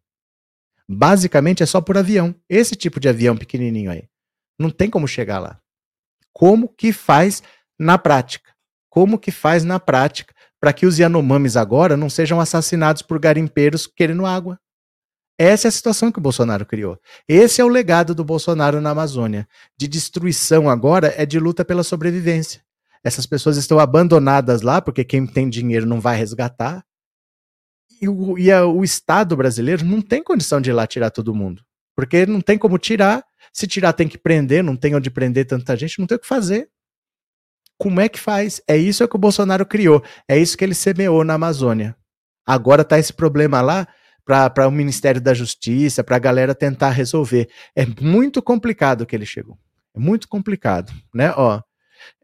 Basicamente 0.89 1.63
é 1.63 1.67
só 1.67 1.81
por 1.81 1.97
avião. 1.99 2.35
Esse 2.49 2.77
tipo 2.77 3.01
de 3.01 3.09
avião 3.09 3.37
pequenininho 3.37 3.91
aí. 3.91 4.09
Não 4.59 4.71
tem 4.71 4.89
como 4.89 5.09
chegar 5.09 5.39
lá. 5.39 5.61
Como 6.33 6.69
que 6.69 6.93
faz 6.93 7.43
na 7.79 7.99
prática? 7.99 8.55
Como 8.89 9.19
que 9.19 9.31
faz 9.31 9.65
na 9.65 9.81
prática 9.81 10.35
para 10.67 10.73
que 10.73 10.85
os 10.85 10.99
Yanomamis 10.99 11.57
agora 11.57 11.97
não 11.97 12.11
sejam 12.11 12.41
assassinados 12.41 13.01
por 13.01 13.21
garimpeiros 13.21 13.87
querendo 13.87 14.27
água. 14.27 14.59
Essa 15.39 15.69
é 15.69 15.71
a 15.71 15.71
situação 15.71 16.11
que 16.11 16.19
o 16.19 16.21
Bolsonaro 16.21 16.67
criou. 16.67 16.99
Esse 17.29 17.61
é 17.61 17.65
o 17.65 17.69
legado 17.69 18.17
do 18.17 18.25
Bolsonaro 18.25 18.81
na 18.81 18.91
Amazônia. 18.91 19.47
De 19.79 19.87
destruição 19.87 20.69
agora 20.69 21.15
é 21.17 21.25
de 21.25 21.39
luta 21.39 21.65
pela 21.65 21.85
sobrevivência. 21.85 22.63
Essas 23.05 23.27
pessoas 23.27 23.57
estão 23.57 23.79
abandonadas 23.79 24.61
lá 24.61 24.83
porque 24.83 25.05
quem 25.05 25.25
tem 25.25 25.49
dinheiro 25.49 25.87
não 25.87 26.01
vai 26.01 26.17
resgatar. 26.17 26.85
E 28.03 28.09
o, 28.09 28.37
e 28.37 28.51
a, 28.51 28.67
o 28.67 28.83
Estado 28.83 29.37
brasileiro 29.37 29.85
não 29.85 30.03
tem 30.03 30.21
condição 30.21 30.61
de 30.61 30.71
ir 30.71 30.73
lá 30.73 30.85
tirar 30.85 31.11
todo 31.11 31.33
mundo. 31.33 31.63
Porque 31.95 32.27
não 32.27 32.41
tem 32.41 32.59
como 32.59 32.77
tirar. 32.77 33.25
Se 33.53 33.69
tirar, 33.69 33.93
tem 33.93 34.09
que 34.09 34.19
prender, 34.19 34.65
não 34.65 34.75
tem 34.75 34.97
onde 34.97 35.13
prender 35.13 35.47
tanta 35.47 35.77
gente, 35.77 36.01
não 36.01 36.09
tem 36.09 36.17
o 36.17 36.21
que 36.21 36.27
fazer. 36.27 36.69
Como 37.79 38.01
é 38.01 38.09
que 38.09 38.19
faz? 38.19 38.61
É 38.67 38.77
isso 38.77 39.07
que 39.07 39.17
o 39.17 39.19
Bolsonaro 39.19 39.67
criou. 39.67 40.03
É 40.29 40.39
isso 40.39 40.57
que 40.57 40.65
ele 40.65 40.75
semeou 40.75 41.25
na 41.25 41.35
Amazônia. 41.35 41.97
Agora 42.47 42.85
tá 42.85 42.99
esse 42.99 43.13
problema 43.13 43.61
lá 43.61 43.87
para 44.25 44.67
o 44.67 44.73
Ministério 44.73 45.21
da 45.21 45.35
Justiça, 45.35 46.03
para 46.03 46.17
a 46.17 46.21
galera 46.21 46.55
tentar 46.55 46.91
resolver. 46.91 47.49
É 47.77 47.87
muito 48.01 48.43
complicado 48.43 49.07
que 49.07 49.15
ele 49.15 49.27
chegou. 49.27 49.57
É 49.95 49.99
muito 49.99 50.29
complicado, 50.29 50.93
né? 51.15 51.33
Ó, 51.37 51.61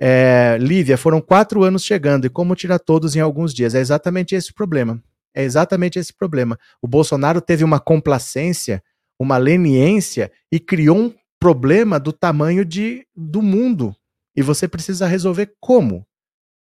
é, 0.00 0.56
Lívia, 0.60 0.96
foram 0.96 1.20
quatro 1.20 1.62
anos 1.62 1.84
chegando 1.84 2.26
e 2.26 2.30
como 2.30 2.56
tirar 2.56 2.78
todos 2.78 3.14
em 3.14 3.20
alguns 3.20 3.54
dias? 3.54 3.74
É 3.74 3.80
exatamente 3.80 4.34
esse 4.34 4.50
o 4.50 4.54
problema. 4.54 5.02
É 5.34 5.42
exatamente 5.42 5.98
esse 5.98 6.12
problema. 6.12 6.58
O 6.80 6.88
Bolsonaro 6.88 7.40
teve 7.40 7.64
uma 7.64 7.80
complacência, 7.80 8.82
uma 9.18 9.38
leniência 9.38 10.30
e 10.50 10.58
criou 10.58 10.98
um 10.98 11.14
problema 11.38 11.98
do 11.98 12.12
tamanho 12.12 12.64
de, 12.64 13.06
do 13.16 13.40
mundo 13.40 13.96
E 14.34 14.42
você 14.42 14.66
precisa 14.66 15.06
resolver 15.06 15.54
como? 15.60 16.06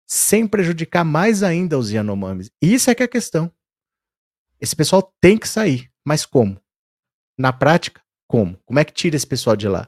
Sem 0.07 0.47
prejudicar 0.47 1.03
mais 1.03 1.43
ainda 1.43 1.77
os 1.77 1.91
Yanomamis. 1.91 2.49
Isso 2.61 2.89
é 2.89 2.95
que 2.95 3.03
é 3.03 3.05
a 3.05 3.09
questão. 3.09 3.51
Esse 4.59 4.75
pessoal 4.75 5.13
tem 5.21 5.37
que 5.37 5.47
sair, 5.47 5.89
mas 6.05 6.25
como? 6.25 6.59
Na 7.37 7.53
prática, 7.53 8.01
como? 8.27 8.57
Como 8.65 8.79
é 8.79 8.85
que 8.85 8.93
tira 8.93 9.15
esse 9.15 9.27
pessoal 9.27 9.55
de 9.55 9.67
lá? 9.67 9.87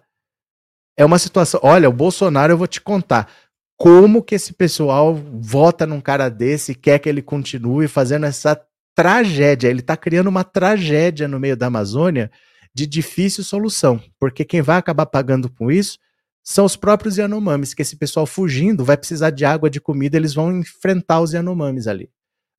É 0.97 1.03
uma 1.03 1.19
situação. 1.19 1.59
Olha, 1.63 1.89
o 1.89 1.93
Bolsonaro, 1.93 2.53
eu 2.53 2.57
vou 2.57 2.67
te 2.67 2.79
contar. 2.79 3.31
Como 3.77 4.21
que 4.21 4.35
esse 4.35 4.53
pessoal 4.53 5.15
vota 5.15 5.87
num 5.87 5.99
cara 5.99 6.29
desse 6.29 6.73
e 6.73 6.75
quer 6.75 6.99
que 6.99 7.09
ele 7.09 7.21
continue 7.21 7.87
fazendo 7.87 8.25
essa 8.25 8.59
tragédia? 8.95 9.69
Ele 9.69 9.79
está 9.79 9.97
criando 9.97 10.27
uma 10.27 10.43
tragédia 10.43 11.27
no 11.27 11.39
meio 11.39 11.57
da 11.57 11.67
Amazônia 11.67 12.31
de 12.73 12.85
difícil 12.85 13.43
solução. 13.43 14.01
Porque 14.19 14.45
quem 14.45 14.61
vai 14.61 14.77
acabar 14.77 15.07
pagando 15.07 15.49
com 15.49 15.71
isso 15.71 15.97
são 16.43 16.65
os 16.65 16.75
próprios 16.75 17.17
Yanomamis, 17.17 17.73
que 17.73 17.81
esse 17.81 17.95
pessoal 17.95 18.25
fugindo 18.25 18.83
vai 18.83 18.97
precisar 18.97 19.29
de 19.29 19.45
água, 19.45 19.69
de 19.69 19.79
comida, 19.79 20.17
eles 20.17 20.33
vão 20.33 20.57
enfrentar 20.57 21.21
os 21.21 21.33
Yanomamis 21.33 21.87
ali. 21.87 22.09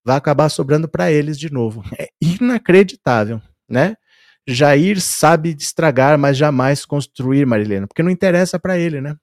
Vai 0.04 0.16
acabar 0.16 0.48
sobrando 0.48 0.88
para 0.88 1.10
eles 1.10 1.38
de 1.38 1.52
novo. 1.52 1.82
É 1.98 2.08
inacreditável, 2.20 3.40
né? 3.68 3.96
Jair 4.46 5.00
sabe 5.00 5.54
estragar, 5.58 6.18
mas 6.18 6.36
jamais 6.36 6.84
construir, 6.84 7.46
Marilena, 7.46 7.86
porque 7.86 8.02
não 8.02 8.10
interessa 8.10 8.58
para 8.58 8.76
ele, 8.76 9.00
né? 9.00 9.16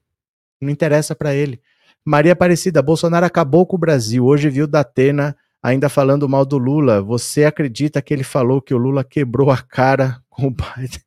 Não 0.61 0.69
interessa 0.69 1.15
para 1.15 1.33
ele. 1.33 1.61
Maria 2.05 2.33
Aparecida, 2.33 2.81
Bolsonaro 2.81 3.25
acabou 3.25 3.65
com 3.65 3.75
o 3.75 3.79
Brasil. 3.79 4.25
Hoje 4.25 4.49
viu 4.49 4.65
Datena 4.65 5.35
ainda 5.61 5.89
falando 5.89 6.27
mal 6.27 6.45
do 6.45 6.57
Lula. 6.57 7.01
Você 7.01 7.43
acredita 7.43 8.01
que 8.01 8.13
ele 8.13 8.23
falou 8.23 8.61
que 8.61 8.73
o 8.73 8.77
Lula 8.77 9.03
quebrou 9.03 9.51
a 9.51 9.57
cara 9.57 10.21
com 10.29 10.47
o 10.47 10.51
Biden? 10.51 11.01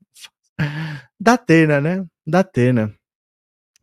Datena, 1.19 1.81
né? 1.81 2.05
Datena. 2.27 2.95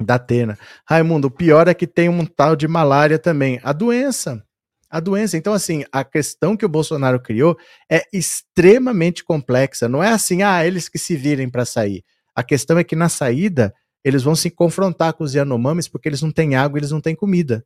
Datena. 0.02 0.58
Raimundo, 0.86 1.28
o 1.28 1.32
pior 1.32 1.68
é 1.68 1.74
que 1.74 1.88
tem 1.88 2.10
um 2.10 2.26
tal 2.26 2.56
de 2.56 2.68
malária 2.68 3.20
também. 3.20 3.60
A 3.64 3.74
doença 3.74 4.44
a 4.90 5.00
doença. 5.00 5.38
Então, 5.38 5.54
assim, 5.54 5.84
a 5.92 6.04
questão 6.04 6.58
que 6.58 6.66
o 6.66 6.70
Bolsonaro 6.70 7.20
criou 7.20 7.58
é 7.90 8.04
extremamente 8.12 9.24
complexa. 9.24 9.88
Não 9.88 10.04
é 10.04 10.10
assim, 10.10 10.42
ah, 10.42 10.66
eles 10.66 10.90
que 10.90 10.98
se 10.98 11.16
virem 11.16 11.50
para 11.50 11.66
sair. 11.66 12.04
A 12.36 12.42
questão 12.42 12.78
é 12.78 12.84
que 12.84 12.96
na 12.96 13.08
saída 13.08 13.74
eles 14.04 14.24
vão 14.24 14.36
se 14.36 14.50
confrontar 14.50 15.14
com 15.14 15.24
os 15.24 15.36
Yanomamis 15.36 15.88
porque 15.88 16.10
eles 16.10 16.22
não 16.22 16.32
têm 16.32 16.56
água, 16.56 16.80
eles 16.80 16.92
não 16.92 17.02
têm 17.02 17.16
comida. 17.16 17.64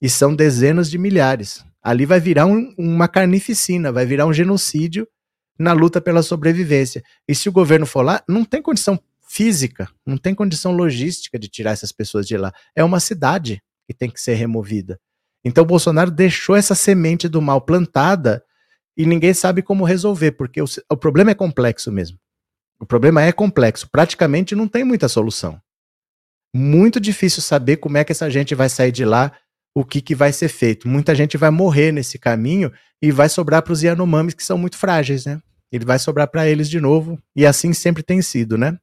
E 0.00 0.08
são 0.08 0.34
dezenas 0.34 0.90
de 0.90 0.98
milhares. 0.98 1.64
Ali 1.82 2.06
vai 2.06 2.20
virar 2.20 2.46
um, 2.46 2.72
uma 2.78 3.08
carnificina, 3.08 3.90
vai 3.90 4.06
virar 4.06 4.26
um 4.26 4.32
genocídio 4.32 5.08
na 5.58 5.72
luta 5.72 6.00
pela 6.00 6.22
sobrevivência. 6.22 7.02
E 7.26 7.34
se 7.34 7.48
o 7.48 7.52
governo 7.52 7.86
for 7.86 8.02
lá, 8.02 8.22
não 8.28 8.44
tem 8.44 8.62
condição 8.62 8.98
física, 9.32 9.88
não 10.04 10.18
tem 10.18 10.34
condição 10.34 10.72
logística 10.72 11.38
de 11.38 11.46
tirar 11.46 11.70
essas 11.70 11.92
pessoas 11.92 12.26
de 12.26 12.36
lá. 12.36 12.52
É 12.74 12.82
uma 12.82 12.98
cidade 12.98 13.62
que 13.86 13.94
tem 13.94 14.10
que 14.10 14.20
ser 14.20 14.34
removida. 14.34 14.98
Então 15.44 15.64
Bolsonaro 15.64 16.10
deixou 16.10 16.56
essa 16.56 16.74
semente 16.74 17.28
do 17.28 17.40
mal 17.40 17.60
plantada 17.60 18.42
e 18.96 19.06
ninguém 19.06 19.32
sabe 19.32 19.62
como 19.62 19.84
resolver, 19.84 20.32
porque 20.32 20.60
o, 20.60 20.64
o 20.90 20.96
problema 20.96 21.30
é 21.30 21.34
complexo 21.34 21.92
mesmo. 21.92 22.18
O 22.80 22.84
problema 22.84 23.22
é 23.22 23.30
complexo, 23.30 23.88
praticamente 23.88 24.56
não 24.56 24.66
tem 24.66 24.82
muita 24.82 25.08
solução. 25.08 25.60
Muito 26.52 26.98
difícil 26.98 27.40
saber 27.40 27.76
como 27.76 27.98
é 27.98 28.04
que 28.04 28.10
essa 28.10 28.28
gente 28.28 28.52
vai 28.56 28.68
sair 28.68 28.90
de 28.90 29.04
lá, 29.04 29.32
o 29.72 29.84
que, 29.84 30.00
que 30.00 30.14
vai 30.14 30.32
ser 30.32 30.48
feito. 30.48 30.88
Muita 30.88 31.14
gente 31.14 31.36
vai 31.36 31.50
morrer 31.50 31.92
nesse 31.92 32.18
caminho 32.18 32.72
e 33.00 33.12
vai 33.12 33.28
sobrar 33.28 33.62
para 33.62 33.72
os 33.72 33.82
Yanomamis, 33.82 34.34
que 34.34 34.42
são 34.42 34.58
muito 34.58 34.76
frágeis, 34.76 35.24
né? 35.24 35.40
Ele 35.70 35.84
vai 35.84 36.00
sobrar 36.00 36.26
para 36.26 36.48
eles 36.48 36.68
de 36.68 36.80
novo, 36.80 37.16
e 37.36 37.46
assim 37.46 37.72
sempre 37.72 38.02
tem 38.02 38.20
sido, 38.20 38.58
né? 38.58 38.76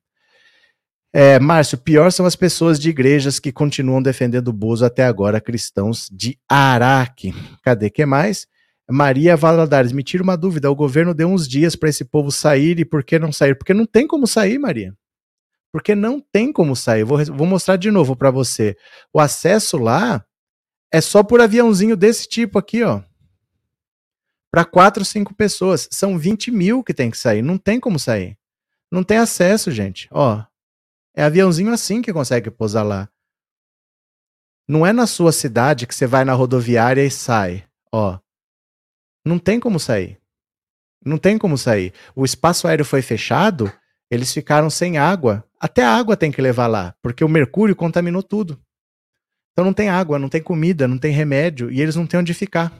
É, 1.13 1.39
Márcio, 1.39 1.77
pior 1.77 2.11
são 2.11 2.25
as 2.25 2.35
pessoas 2.35 2.79
de 2.79 2.89
igrejas 2.89 3.39
que 3.39 3.51
continuam 3.51 4.01
defendendo 4.01 4.49
o 4.49 4.53
Bozo 4.53 4.85
até 4.85 5.05
agora, 5.05 5.41
cristãos 5.41 6.09
de 6.11 6.37
Araque. 6.47 7.33
Cadê 7.63 7.89
que 7.89 8.05
mais? 8.05 8.47
Maria 8.89 9.35
Valadares, 9.35 9.91
me 9.91 10.03
tira 10.03 10.23
uma 10.23 10.37
dúvida. 10.37 10.71
O 10.71 10.75
governo 10.75 11.13
deu 11.13 11.27
uns 11.27 11.47
dias 11.47 11.75
para 11.75 11.89
esse 11.89 12.05
povo 12.05 12.31
sair 12.31 12.79
e 12.79 12.85
por 12.85 13.03
que 13.03 13.19
não 13.19 13.31
sair? 13.31 13.55
Porque 13.55 13.73
não 13.73 13.85
tem 13.85 14.07
como 14.07 14.25
sair, 14.25 14.57
Maria. 14.57 14.93
Porque 15.71 15.93
não 15.93 16.21
tem 16.21 16.53
como 16.53 16.75
sair. 16.75 17.03
Vou, 17.03 17.23
vou 17.25 17.45
mostrar 17.45 17.75
de 17.75 17.91
novo 17.91 18.15
para 18.15 18.31
você. 18.31 18.75
O 19.13 19.19
acesso 19.19 19.77
lá 19.77 20.23
é 20.91 21.01
só 21.01 21.21
por 21.21 21.41
aviãozinho 21.41 21.97
desse 21.97 22.27
tipo 22.27 22.57
aqui, 22.57 22.83
ó. 22.83 23.01
Para 24.49 24.63
quatro, 24.63 25.03
cinco 25.03 25.35
pessoas. 25.35 25.89
São 25.91 26.17
20 26.17 26.51
mil 26.51 26.83
que 26.83 26.93
tem 26.93 27.11
que 27.11 27.17
sair. 27.17 27.41
Não 27.41 27.57
tem 27.57 27.79
como 27.79 27.99
sair. 27.99 28.37
Não 28.89 29.03
tem 29.03 29.17
acesso, 29.17 29.69
gente. 29.69 30.07
Ó, 30.11 30.41
é 31.18 31.24
aviãozinho 31.24 31.74
assim 31.74 31.99
que 31.99 32.13
consegue 32.13 32.51
pousar 32.51 32.84
lá. 32.84 33.09
Não 34.68 34.86
é 34.86 34.93
na 34.93 35.07
sua 35.07 35.32
cidade 35.32 35.88
que 35.88 35.95
você 35.95 36.05
vai 36.05 36.24
na 36.24 36.34
rodoviária 36.34 37.03
e 37.03 37.09
sai. 37.09 37.65
Ó. 37.91 38.20
Não 39.26 39.39
tem 39.39 39.59
como 39.59 39.80
sair. 39.80 40.20
Não 41.03 41.18
tem 41.18 41.39
como 41.39 41.57
sair. 41.57 41.91
O 42.15 42.24
espaço 42.24 42.68
aéreo 42.68 42.86
foi 42.86 43.01
fechado, 43.01 43.72
eles 44.11 44.32
ficaram 44.32 44.70
sem 44.70 44.99
água. 44.99 45.43
Até 45.59 45.84
a 45.84 45.95
água 45.95 46.15
tem 46.15 46.32
que 46.32 46.39
levar 46.39 46.68
lá, 46.68 46.93
porque 47.01 47.24
o 47.24 47.30
mercúrio 47.30 47.76
contaminou 47.76 48.22
tudo. 48.22 48.61
Então 49.53 49.65
não 49.65 49.74
tem 49.74 49.89
água, 49.89 50.20
não 50.20 50.30
tem 50.30 50.43
comida, 50.43 50.88
não 50.88 50.99
tem 50.99 51.11
remédio 51.11 51.72
e 51.72 51.82
eles 51.82 51.95
não 51.95 52.05
têm 52.05 52.20
onde 52.20 52.34
ficar. 52.36 52.72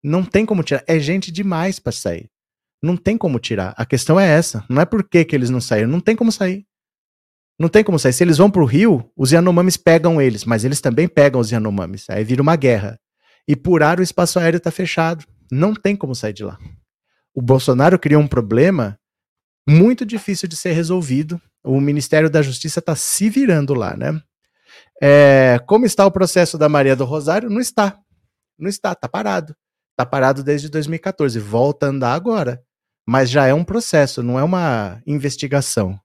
Não 0.00 0.24
tem 0.24 0.46
como 0.46 0.62
tirar. 0.62 0.84
É 0.86 0.96
gente 1.00 1.32
demais 1.32 1.80
para 1.80 1.90
sair. 1.90 2.30
Não 2.80 2.96
tem 2.96 3.18
como 3.18 3.40
tirar. 3.40 3.74
A 3.76 3.84
questão 3.84 4.18
é 4.20 4.28
essa. 4.28 4.64
Não 4.68 4.80
é 4.80 4.84
por 4.84 5.02
que, 5.02 5.24
que 5.24 5.34
eles 5.34 5.50
não 5.50 5.60
saíram. 5.60 5.88
Não 5.88 6.00
tem 6.00 6.14
como 6.14 6.30
sair. 6.30 6.69
Não 7.60 7.68
tem 7.68 7.84
como 7.84 7.98
sair. 7.98 8.14
Se 8.14 8.24
eles 8.24 8.38
vão 8.38 8.50
para 8.50 8.62
o 8.62 8.64
rio, 8.64 9.04
os 9.14 9.32
Yanomamis 9.32 9.76
pegam 9.76 10.18
eles, 10.18 10.46
mas 10.46 10.64
eles 10.64 10.80
também 10.80 11.06
pegam 11.06 11.38
os 11.38 11.50
Yanomamis. 11.50 12.08
Aí 12.08 12.24
vira 12.24 12.40
uma 12.40 12.56
guerra. 12.56 12.98
E 13.46 13.54
por 13.54 13.82
ar 13.82 14.00
o 14.00 14.02
espaço 14.02 14.38
aéreo 14.38 14.56
está 14.56 14.70
fechado. 14.70 15.26
Não 15.52 15.74
tem 15.74 15.94
como 15.94 16.14
sair 16.14 16.32
de 16.32 16.42
lá. 16.42 16.58
O 17.34 17.42
Bolsonaro 17.42 17.98
criou 17.98 18.22
um 18.22 18.26
problema 18.26 18.98
muito 19.68 20.06
difícil 20.06 20.48
de 20.48 20.56
ser 20.56 20.72
resolvido. 20.72 21.38
O 21.62 21.78
Ministério 21.82 22.30
da 22.30 22.40
Justiça 22.40 22.78
está 22.78 22.96
se 22.96 23.28
virando 23.28 23.74
lá, 23.74 23.94
né? 23.94 24.18
É, 25.02 25.60
como 25.66 25.84
está 25.84 26.06
o 26.06 26.10
processo 26.10 26.56
da 26.56 26.66
Maria 26.66 26.96
do 26.96 27.04
Rosário? 27.04 27.50
Não 27.50 27.60
está. 27.60 27.98
Não 28.58 28.70
está, 28.70 28.92
está 28.92 29.06
parado. 29.06 29.54
Está 29.90 30.06
parado 30.06 30.42
desde 30.42 30.70
2014. 30.70 31.38
Volta 31.38 31.84
a 31.84 31.88
andar 31.90 32.14
agora. 32.14 32.62
Mas 33.06 33.28
já 33.28 33.46
é 33.46 33.52
um 33.52 33.64
processo, 33.64 34.22
não 34.22 34.38
é 34.38 34.42
uma 34.42 35.02
investigação. 35.06 36.00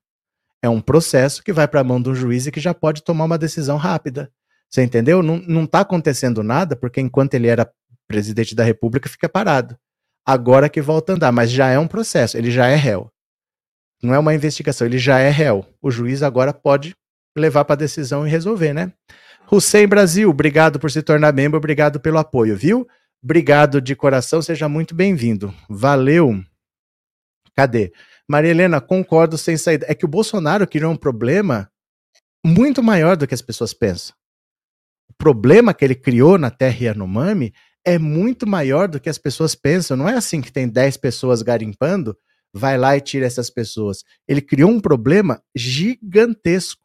É 0.65 0.69
um 0.69 0.81
processo 0.81 1.43
que 1.43 1.53
vai 1.53 1.67
para 1.67 1.81
a 1.81 1.83
mão 1.83 2.01
de 2.01 2.09
um 2.09 2.15
juiz 2.15 2.47
e 2.47 2.51
que 2.51 2.59
já 2.59 2.73
pode 2.73 3.03
tomar 3.03 3.25
uma 3.25 3.37
decisão 3.37 3.77
rápida. 3.77 4.31
Você 4.67 4.83
entendeu? 4.83 5.21
Não 5.21 5.63
está 5.63 5.81
acontecendo 5.81 6.41
nada, 6.41 6.75
porque 6.75 6.99
enquanto 6.99 7.35
ele 7.35 7.47
era 7.47 7.71
presidente 8.07 8.55
da 8.55 8.63
República, 8.63 9.07
fica 9.07 9.29
parado. 9.29 9.77
Agora 10.25 10.67
que 10.67 10.81
volta 10.81 11.11
a 11.11 11.15
andar, 11.15 11.31
mas 11.31 11.51
já 11.51 11.69
é 11.69 11.77
um 11.77 11.87
processo, 11.87 12.35
ele 12.35 12.49
já 12.49 12.65
é 12.65 12.75
réu. 12.75 13.11
Não 14.01 14.11
é 14.11 14.17
uma 14.17 14.33
investigação, 14.33 14.87
ele 14.87 14.97
já 14.97 15.19
é 15.19 15.29
réu. 15.29 15.63
O 15.79 15.91
juiz 15.91 16.23
agora 16.23 16.51
pode 16.51 16.95
levar 17.37 17.63
para 17.63 17.75
decisão 17.75 18.25
e 18.25 18.29
resolver, 18.29 18.73
né? 18.73 18.91
Hussein 19.51 19.87
Brasil, 19.87 20.31
obrigado 20.31 20.79
por 20.79 20.89
se 20.89 21.03
tornar 21.03 21.31
membro, 21.31 21.57
obrigado 21.57 21.99
pelo 21.99 22.17
apoio, 22.17 22.57
viu? 22.57 22.87
Obrigado 23.23 23.79
de 23.79 23.95
coração, 23.95 24.41
seja 24.41 24.67
muito 24.67 24.95
bem-vindo. 24.95 25.53
Valeu. 25.69 26.43
Cadê? 27.55 27.93
Maria 28.27 28.51
Helena, 28.51 28.81
concordo 28.81 29.37
sem 29.37 29.55
saída. 29.55 29.85
É 29.87 29.93
que 29.93 30.05
o 30.05 30.09
Bolsonaro 30.09 30.67
criou 30.67 30.91
um 30.91 30.97
problema 30.97 31.69
muito 32.45 32.81
maior 32.81 33.15
do 33.15 33.27
que 33.27 33.33
as 33.33 33.41
pessoas 33.41 33.73
pensam. 33.73 34.15
O 35.09 35.13
problema 35.13 35.73
que 35.73 35.85
ele 35.85 35.95
criou 35.95 36.37
na 36.37 36.49
Terra 36.49 36.85
Yanomami 36.85 37.53
é 37.85 37.99
muito 37.99 38.47
maior 38.47 38.87
do 38.87 38.99
que 38.99 39.09
as 39.09 39.17
pessoas 39.17 39.53
pensam. 39.53 39.95
Não 39.95 40.09
é 40.09 40.15
assim 40.15 40.41
que 40.41 40.51
tem 40.51 40.67
10 40.67 40.97
pessoas 40.97 41.43
garimpando, 41.43 42.17
vai 42.53 42.77
lá 42.77 42.97
e 42.97 43.01
tira 43.01 43.27
essas 43.27 43.49
pessoas. 43.49 44.03
Ele 44.27 44.41
criou 44.41 44.71
um 44.71 44.79
problema 44.79 45.41
gigantesco. 45.55 46.81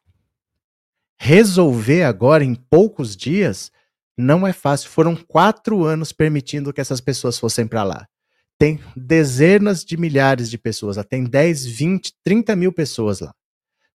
Resolver 1.19 2.05
agora 2.05 2.45
em 2.45 2.55
poucos 2.55 3.17
dias 3.17 3.71
não 4.17 4.47
é 4.47 4.53
fácil. 4.53 4.91
Foram 4.91 5.17
quatro 5.17 5.85
anos 5.85 6.13
permitindo 6.13 6.73
que 6.73 6.81
essas 6.81 7.01
pessoas 7.01 7.39
fossem 7.39 7.67
para 7.67 7.83
lá 7.83 8.07
tem 8.61 8.79
dezenas 8.95 9.83
de 9.83 9.97
milhares 9.97 10.51
de 10.51 10.59
pessoas 10.59 10.99
lá, 10.99 11.03
tem 11.03 11.25
10, 11.25 11.65
20, 11.65 12.13
30 12.23 12.55
mil 12.55 12.71
pessoas 12.71 13.21
lá. 13.21 13.35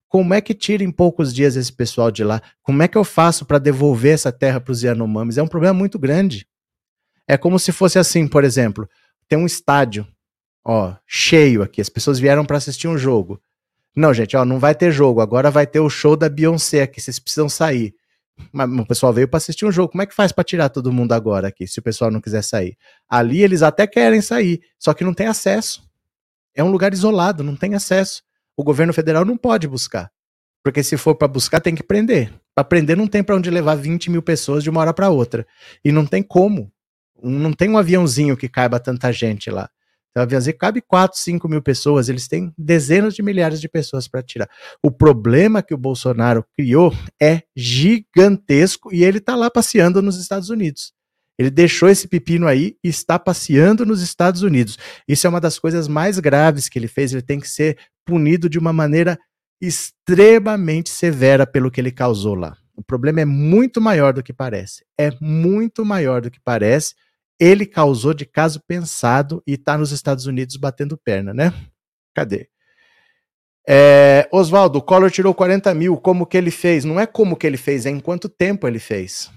Como 0.10 0.34
é 0.34 0.42
que 0.42 0.56
tira 0.56 0.84
em 0.84 0.90
poucos 0.90 1.32
dias 1.32 1.56
esse 1.56 1.72
pessoal 1.72 2.10
de 2.10 2.24
lá? 2.24 2.42
Como 2.64 2.82
é 2.82 2.88
que 2.88 2.98
eu 2.98 3.04
faço 3.04 3.46
para 3.46 3.60
devolver 3.60 4.16
essa 4.16 4.32
terra 4.32 4.60
para 4.60 4.72
os 4.72 4.82
Yanomamis? 4.82 5.38
É 5.38 5.44
um 5.44 5.48
problema 5.48 5.76
muito 5.76 6.00
grande. 6.00 6.48
É 7.28 7.38
como 7.38 7.60
se 7.60 7.72
fosse 7.72 8.00
assim, 8.00 8.28
por 8.28 8.44
exemplo, 8.44 8.90
tem 9.28 9.38
um 9.38 9.46
estádio, 9.46 10.08
ó, 10.64 10.96
cheio 11.06 11.62
aqui, 11.62 11.80
as 11.80 11.90
pessoas 11.90 12.18
vieram 12.18 12.44
para 12.44 12.58
assistir 12.58 12.88
um 12.88 12.98
jogo. 12.98 13.40
Não, 13.96 14.16
gente, 14.16 14.36
ó, 14.36 14.44
não 14.44 14.58
vai 14.58 14.74
ter 14.74 14.92
jogo, 14.92 15.22
agora 15.22 15.52
vai 15.52 15.68
ter 15.68 15.80
o 15.80 15.92
show 15.92 16.18
da 16.18 16.28
Beyoncé 16.28 16.82
aqui, 16.82 17.00
vocês 17.00 17.20
precisam 17.20 17.48
sair. 17.48 17.94
Mas 18.52 18.70
o 18.70 18.86
pessoal 18.86 19.14
veio 19.14 19.28
para 19.28 19.38
assistir 19.38 19.66
um 19.66 19.72
jogo. 19.72 19.90
Como 19.92 20.02
é 20.02 20.06
que 20.06 20.14
faz 20.14 20.32
para 20.32 20.44
tirar 20.44 20.70
todo 20.70 20.92
mundo 20.92 21.14
agora 21.14 21.48
aqui, 21.48 21.68
se 21.68 21.80
o 21.80 21.82
pessoal 21.82 22.12
não 22.12 22.22
quiser 22.22 22.42
sair? 22.42 22.78
Ali 23.10 23.42
eles 23.42 23.62
até 23.62 23.88
querem 23.88 24.22
sair, 24.22 24.62
só 24.78 24.94
que 24.94 25.04
não 25.04 25.14
tem 25.14 25.28
acesso. 25.28 25.84
É 26.54 26.64
um 26.64 26.72
lugar 26.72 26.94
isolado, 26.94 27.44
não 27.44 27.56
tem 27.56 27.76
acesso. 27.76 28.24
O 28.56 28.64
governo 28.64 28.94
federal 28.94 29.26
não 29.26 29.38
pode 29.38 29.68
buscar. 29.68 30.10
Porque 30.64 30.82
se 30.82 30.98
for 30.98 31.16
para 31.16 31.28
buscar, 31.28 31.60
tem 31.60 31.76
que 31.76 31.84
prender. 31.84 32.34
Para 32.56 32.64
prender, 32.64 32.98
não 32.98 33.08
tem 33.08 33.24
para 33.24 33.36
onde 33.36 33.50
levar 33.50 33.76
20 33.76 34.10
mil 34.10 34.22
pessoas 34.22 34.64
de 34.64 34.70
uma 34.70 34.82
hora 34.82 34.94
para 34.94 35.10
outra. 35.10 35.46
E 35.84 35.92
não 35.92 36.06
tem 36.06 36.24
como. 36.24 36.72
Não 37.22 37.54
tem 37.54 37.70
um 37.70 37.78
aviãozinho 37.78 38.36
que 38.36 38.50
caiba 38.50 38.80
tanta 38.80 39.12
gente 39.12 39.52
lá. 39.52 39.70
Então, 40.16 40.24
o 40.24 40.28
aviãozinho 40.28 40.58
cabe 40.58 40.82
4, 40.82 41.20
5 41.20 41.50
mil 41.50 41.62
pessoas. 41.62 42.08
Eles 42.08 42.26
têm 42.26 42.54
dezenas 42.58 43.14
de 43.14 43.22
milhares 43.22 43.60
de 43.60 43.68
pessoas 43.68 44.08
para 44.08 44.24
tirar. 44.24 44.50
O 44.82 44.90
problema 44.90 45.62
que 45.62 45.74
o 45.74 45.78
Bolsonaro 45.78 46.46
criou 46.56 46.94
é 47.22 47.42
gigantesco 47.54 48.94
e 48.96 49.04
ele 49.04 49.18
está 49.18 49.36
lá 49.36 49.52
passeando 49.52 50.02
nos 50.02 50.18
Estados 50.18 50.50
Unidos. 50.50 50.94
Ele 51.38 51.50
deixou 51.50 51.90
esse 51.90 52.08
pepino 52.08 52.48
aí 52.48 52.78
e 52.82 52.88
está 52.88 53.20
passeando 53.20 53.86
nos 53.86 54.02
Estados 54.02 54.42
Unidos. 54.42 54.78
Isso 55.06 55.28
é 55.28 55.30
uma 55.30 55.42
das 55.42 55.60
coisas 55.60 55.86
mais 55.86 56.18
graves 56.18 56.70
que 56.70 56.80
ele 56.80 56.88
fez. 56.88 57.12
Ele 57.12 57.22
tem 57.22 57.42
que 57.42 57.50
ser 57.50 57.78
punido 58.06 58.48
de 58.48 58.58
uma 58.58 58.72
maneira 58.72 59.20
extremamente 59.62 60.90
severa 60.90 61.46
pelo 61.46 61.70
que 61.70 61.82
ele 61.82 61.92
causou 61.92 62.36
lá. 62.36 62.56
O 62.74 62.82
problema 62.82 63.20
é 63.20 63.26
muito 63.26 63.82
maior 63.82 64.14
do 64.14 64.24
que 64.24 64.32
parece. 64.32 64.86
É 64.98 65.12
muito 65.20 65.84
maior 65.84 66.22
do 66.22 66.32
que 66.32 66.40
parece. 66.40 66.96
Ele 67.40 67.66
causou 67.66 68.14
de 68.14 68.26
caso 68.26 68.62
pensado 68.68 69.44
e 69.46 69.54
está 69.54 69.78
nos 69.78 69.92
Estados 69.92 70.26
Unidos 70.26 70.56
batendo 70.56 70.98
perna, 70.98 71.34
né? 71.34 71.54
Cadê? 72.14 72.50
É, 73.68 74.28
Oswaldo, 74.32 74.80
o 74.80 74.82
Collor 74.82 75.12
tirou 75.12 75.34
40 75.34 75.74
mil. 75.74 75.98
Como 75.98 76.26
que 76.26 76.38
ele 76.38 76.52
fez? 76.52 76.86
Não 76.86 77.00
é 77.00 77.06
como 77.06 77.36
que 77.36 77.46
ele 77.46 77.58
fez, 77.58 77.86
é 77.86 77.90
em 77.90 78.00
quanto 78.00 78.30
tempo 78.30 78.68
ele 78.68 78.80
fez. 78.80 79.30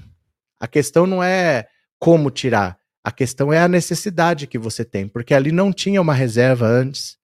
A 0.61 0.69
questão 0.69 1.07
não 1.07 1.23
é 1.23 1.67
como 1.99 2.31
tirar. 2.31 2.79
A 3.03 3.11
questão 3.11 3.53
é 3.53 3.59
a 3.59 3.69
necessidade 3.69 4.47
que 4.47 4.59
você 4.59 4.85
tem, 4.85 5.09
porque 5.09 5.33
ali 5.33 5.51
não 5.51 5.73
tinha 5.73 6.01
uma 6.01 6.13
reserva 6.13 6.67
antes 6.67 7.19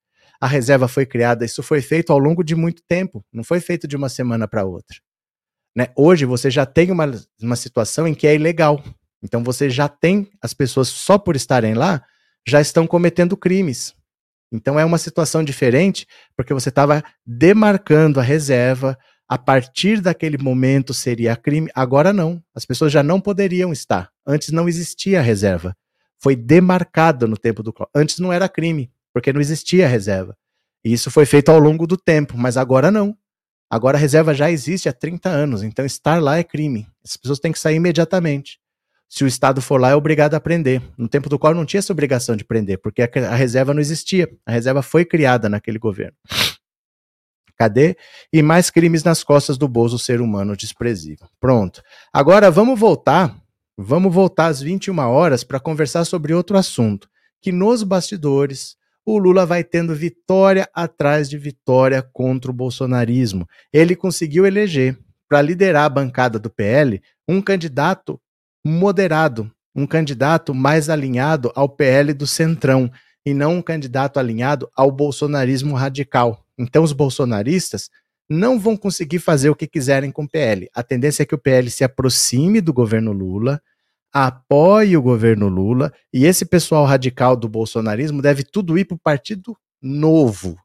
a 0.45 0.47
reserva 0.47 0.87
foi 0.87 1.07
criada, 1.07 1.43
isso 1.43 1.63
foi 1.63 1.81
feito 1.81 2.13
ao 2.13 2.19
longo 2.19 2.45
de 2.45 2.55
muito 2.55 2.83
tempo, 2.87 3.25
não 3.33 3.43
foi 3.43 3.61
feito 3.61 3.89
de 3.89 3.97
uma 3.97 4.11
semana 4.11 4.47
para 4.47 4.63
outra. 4.63 4.99
Né? 5.75 5.89
Hoje 5.97 6.27
você 6.27 6.51
já 6.51 6.67
tem 6.67 6.91
uma, 6.91 7.11
uma 7.41 7.57
situação 7.57 8.07
em 8.07 8.15
que 8.15 8.27
é 8.27 8.35
ilegal. 8.35 8.85
Então 9.25 9.43
você 9.43 9.71
já 9.71 9.89
tem 9.89 10.31
as 10.41 10.53
pessoas 10.53 10.89
só 10.89 11.19
por 11.19 11.35
estarem 11.35 11.75
lá 11.75 12.05
já 12.47 12.61
estão 12.61 12.87
cometendo 12.87 13.37
crimes. 13.37 13.95
Então 14.53 14.79
é 14.79 14.85
uma 14.85 14.99
situação 14.99 15.43
diferente 15.43 16.07
porque 16.37 16.53
você 16.53 16.69
estava 16.69 17.03
demarcando 17.27 18.21
a 18.21 18.23
reserva. 18.23 18.99
A 19.27 19.39
partir 19.39 20.03
daquele 20.03 20.37
momento 20.37 20.93
seria 20.93 21.35
crime. 21.35 21.71
Agora 21.75 22.13
não. 22.13 22.43
As 22.55 22.67
pessoas 22.67 22.93
já 22.93 23.03
não 23.03 23.21
poderiam 23.21 23.73
estar. 23.73 24.11
Antes 24.27 24.51
não 24.51 24.69
existia 24.69 25.21
a 25.21 25.23
reserva. 25.23 25.75
Foi 26.23 26.37
demarcado 26.37 27.27
no 27.27 27.37
tempo 27.37 27.63
do. 27.63 27.75
Antes 27.95 28.19
não 28.19 28.33
era 28.33 28.49
crime 28.49 28.93
porque 29.13 29.33
não 29.33 29.41
existia 29.41 29.89
reserva. 29.89 30.37
E 30.85 30.93
isso 30.93 31.11
foi 31.11 31.25
feito 31.25 31.51
ao 31.51 31.59
longo 31.59 31.87
do 31.87 31.97
tempo, 31.97 32.37
mas 32.37 32.57
agora 32.57 32.91
não. 32.91 33.17
Agora 33.71 33.97
a 33.97 34.01
reserva 34.01 34.35
já 34.35 34.51
existe 34.51 34.89
há 34.89 34.93
30 34.93 35.29
anos, 35.29 35.63
então 35.63 35.87
estar 35.87 36.21
lá 36.21 36.37
é 36.37 36.45
crime. 36.45 36.87
As 37.03 37.17
pessoas 37.17 37.39
têm 37.39 37.51
que 37.51 37.59
sair 37.59 37.77
imediatamente. 37.77 38.61
Se 39.15 39.23
o 39.23 39.29
Estado 39.29 39.63
for 39.63 39.81
lá, 39.81 39.91
é 39.91 39.95
obrigado 39.95 40.35
a 40.35 40.41
prender. 40.41 40.83
No 40.99 41.09
tempo 41.09 41.29
do 41.29 41.39
qual 41.39 41.55
não 41.55 41.65
tinha 41.65 41.79
essa 41.79 41.93
obrigação 41.93 42.35
de 42.35 42.45
prender, 42.45 42.81
porque 42.81 43.01
a, 43.01 43.09
a 43.31 43.37
reserva 43.37 43.73
não 43.73 43.81
existia. 43.81 44.29
A 44.45 44.51
reserva 44.51 44.83
foi 44.83 45.05
criada 45.05 45.49
naquele 45.49 45.79
governo. 45.79 46.17
Cadê? 47.57 47.97
E 48.33 48.43
mais 48.43 48.71
crimes 48.71 49.05
nas 49.05 49.23
costas 49.23 49.57
do 49.57 49.69
Bozo, 49.69 50.01
ser 50.01 50.21
humano 50.21 50.57
desprezível. 50.57 51.29
Pronto. 51.39 51.81
Agora 52.13 52.51
vamos 52.51 52.77
voltar, 52.77 53.41
vamos 53.79 54.13
voltar 54.13 54.47
às 54.47 54.61
21 54.61 54.99
horas 54.99 55.45
para 55.45 55.61
conversar 55.61 56.05
sobre 56.05 56.35
outro 56.35 56.59
assunto, 56.59 57.09
que 57.41 57.53
nos 57.53 57.85
bastidores 57.85 58.77
o 59.07 59.17
Lula 59.17 59.47
vai 59.47 59.63
tendo 59.63 59.95
vitória 59.95 60.69
atrás 60.75 61.31
de 61.31 61.39
vitória 61.39 62.03
contra 62.03 62.51
o 62.51 62.55
bolsonarismo. 62.55 63.47
Ele 63.73 63.95
conseguiu 63.95 64.45
eleger, 64.45 64.99
para 65.29 65.41
liderar 65.41 65.85
a 65.85 65.89
bancada 65.89 66.37
do 66.37 66.51
PL, 66.51 67.01
um 67.29 67.41
candidato 67.41 68.21
moderado, 68.65 69.51
um 69.75 69.87
candidato 69.87 70.55
mais 70.55 70.89
alinhado 70.89 71.53
ao 71.55 71.69
PL 71.69 72.15
do 72.15 72.27
Centrão, 72.27 72.91
e 73.27 73.33
não 73.33 73.57
um 73.57 73.63
candidato 73.63 74.19
alinhado 74.19 74.71
ao 74.77 74.91
bolsonarismo 74.91 75.75
radical. 75.75 76.45
Então, 76.59 76.85
os 76.85 76.93
bolsonaristas 76.93 77.89
não 78.29 78.59
vão 78.59 78.77
conseguir 78.77 79.19
fazer 79.19 79.51
o 79.51 79.57
que 79.57 79.67
quiserem 79.67 80.11
com 80.11 80.25
o 80.25 80.29
PL. 80.29 80.69
A 80.75 80.83
tendência 80.83 81.23
é 81.23 81.27
que 81.27 81.35
o 81.35 81.39
PL 81.39 81.71
se 81.71 81.85
aproxime 81.85 82.61
do 82.61 82.73
governo 82.73 83.13
Lula, 83.13 83.61
apoie 84.13 84.97
o 84.97 85.03
governo 85.03 85.49
Lula 85.49 85.93
e 86.13 86.25
esse 86.25 86.45
pessoal 86.45 86.85
radical 86.85 87.37
do 87.37 87.49
bolsonarismo 87.49 88.23
deve 88.23 88.45
tudo 88.45 88.79
ir 88.79 88.85
para 88.85 88.95
o 88.95 89.01
Partido 89.01 89.57
Novo. 89.83 90.57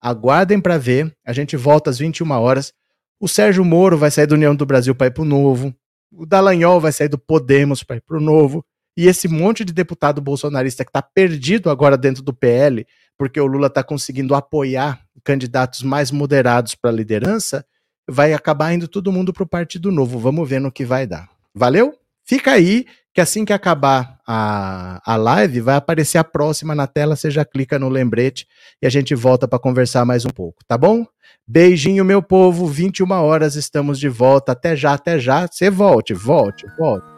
Aguardem 0.00 0.60
para 0.60 0.78
ver. 0.78 1.14
A 1.26 1.32
gente 1.32 1.56
volta 1.56 1.90
às 1.90 1.98
21 1.98 2.30
horas. 2.32 2.72
O 3.20 3.28
Sérgio 3.28 3.64
Moro 3.64 3.98
vai 3.98 4.10
sair 4.10 4.26
da 4.26 4.34
União 4.34 4.54
do 4.54 4.64
Brasil 4.64 4.94
para 4.94 5.08
ir 5.08 5.10
para 5.10 5.22
o 5.22 5.26
Novo. 5.26 5.74
O 6.10 6.24
Dallagnol 6.24 6.80
vai 6.80 6.92
sair 6.92 7.08
do 7.08 7.18
Podemos 7.18 7.82
para 7.82 7.96
ir 7.96 8.00
para 8.00 8.16
o 8.16 8.20
Novo. 8.20 8.64
E 8.96 9.06
esse 9.06 9.28
monte 9.28 9.64
de 9.64 9.72
deputado 9.72 10.20
bolsonarista 10.20 10.84
que 10.84 10.90
está 10.90 11.00
perdido 11.02 11.70
agora 11.70 11.96
dentro 11.96 12.22
do 12.22 12.34
PL, 12.34 12.84
porque 13.16 13.40
o 13.40 13.46
Lula 13.46 13.68
está 13.68 13.82
conseguindo 13.82 14.34
apoiar 14.34 15.00
candidatos 15.22 15.82
mais 15.82 16.10
moderados 16.10 16.74
para 16.74 16.90
a 16.90 16.92
liderança, 16.92 17.64
vai 18.08 18.32
acabar 18.32 18.72
indo 18.72 18.88
todo 18.88 19.12
mundo 19.12 19.32
para 19.32 19.42
o 19.42 19.48
Partido 19.48 19.92
Novo. 19.92 20.18
Vamos 20.18 20.48
ver 20.48 20.60
no 20.60 20.72
que 20.72 20.84
vai 20.84 21.06
dar. 21.06 21.28
Valeu? 21.54 21.94
Fica 22.24 22.52
aí, 22.52 22.86
que 23.18 23.22
assim 23.22 23.44
que 23.44 23.52
acabar 23.52 24.16
a, 24.24 25.02
a 25.04 25.16
live, 25.16 25.60
vai 25.60 25.74
aparecer 25.74 26.18
a 26.18 26.22
próxima 26.22 26.72
na 26.72 26.86
tela. 26.86 27.16
Você 27.16 27.32
já 27.32 27.44
clica 27.44 27.76
no 27.76 27.88
lembrete 27.88 28.46
e 28.80 28.86
a 28.86 28.90
gente 28.90 29.12
volta 29.12 29.48
para 29.48 29.58
conversar 29.58 30.04
mais 30.04 30.24
um 30.24 30.30
pouco, 30.30 30.60
tá 30.68 30.78
bom? 30.78 31.04
Beijinho, 31.44 32.04
meu 32.04 32.22
povo. 32.22 32.68
21 32.68 33.10
horas 33.10 33.56
estamos 33.56 33.98
de 33.98 34.08
volta. 34.08 34.52
Até 34.52 34.76
já, 34.76 34.92
até 34.92 35.18
já. 35.18 35.48
Você 35.48 35.68
volte, 35.68 36.14
volte, 36.14 36.64
volte. 36.78 37.17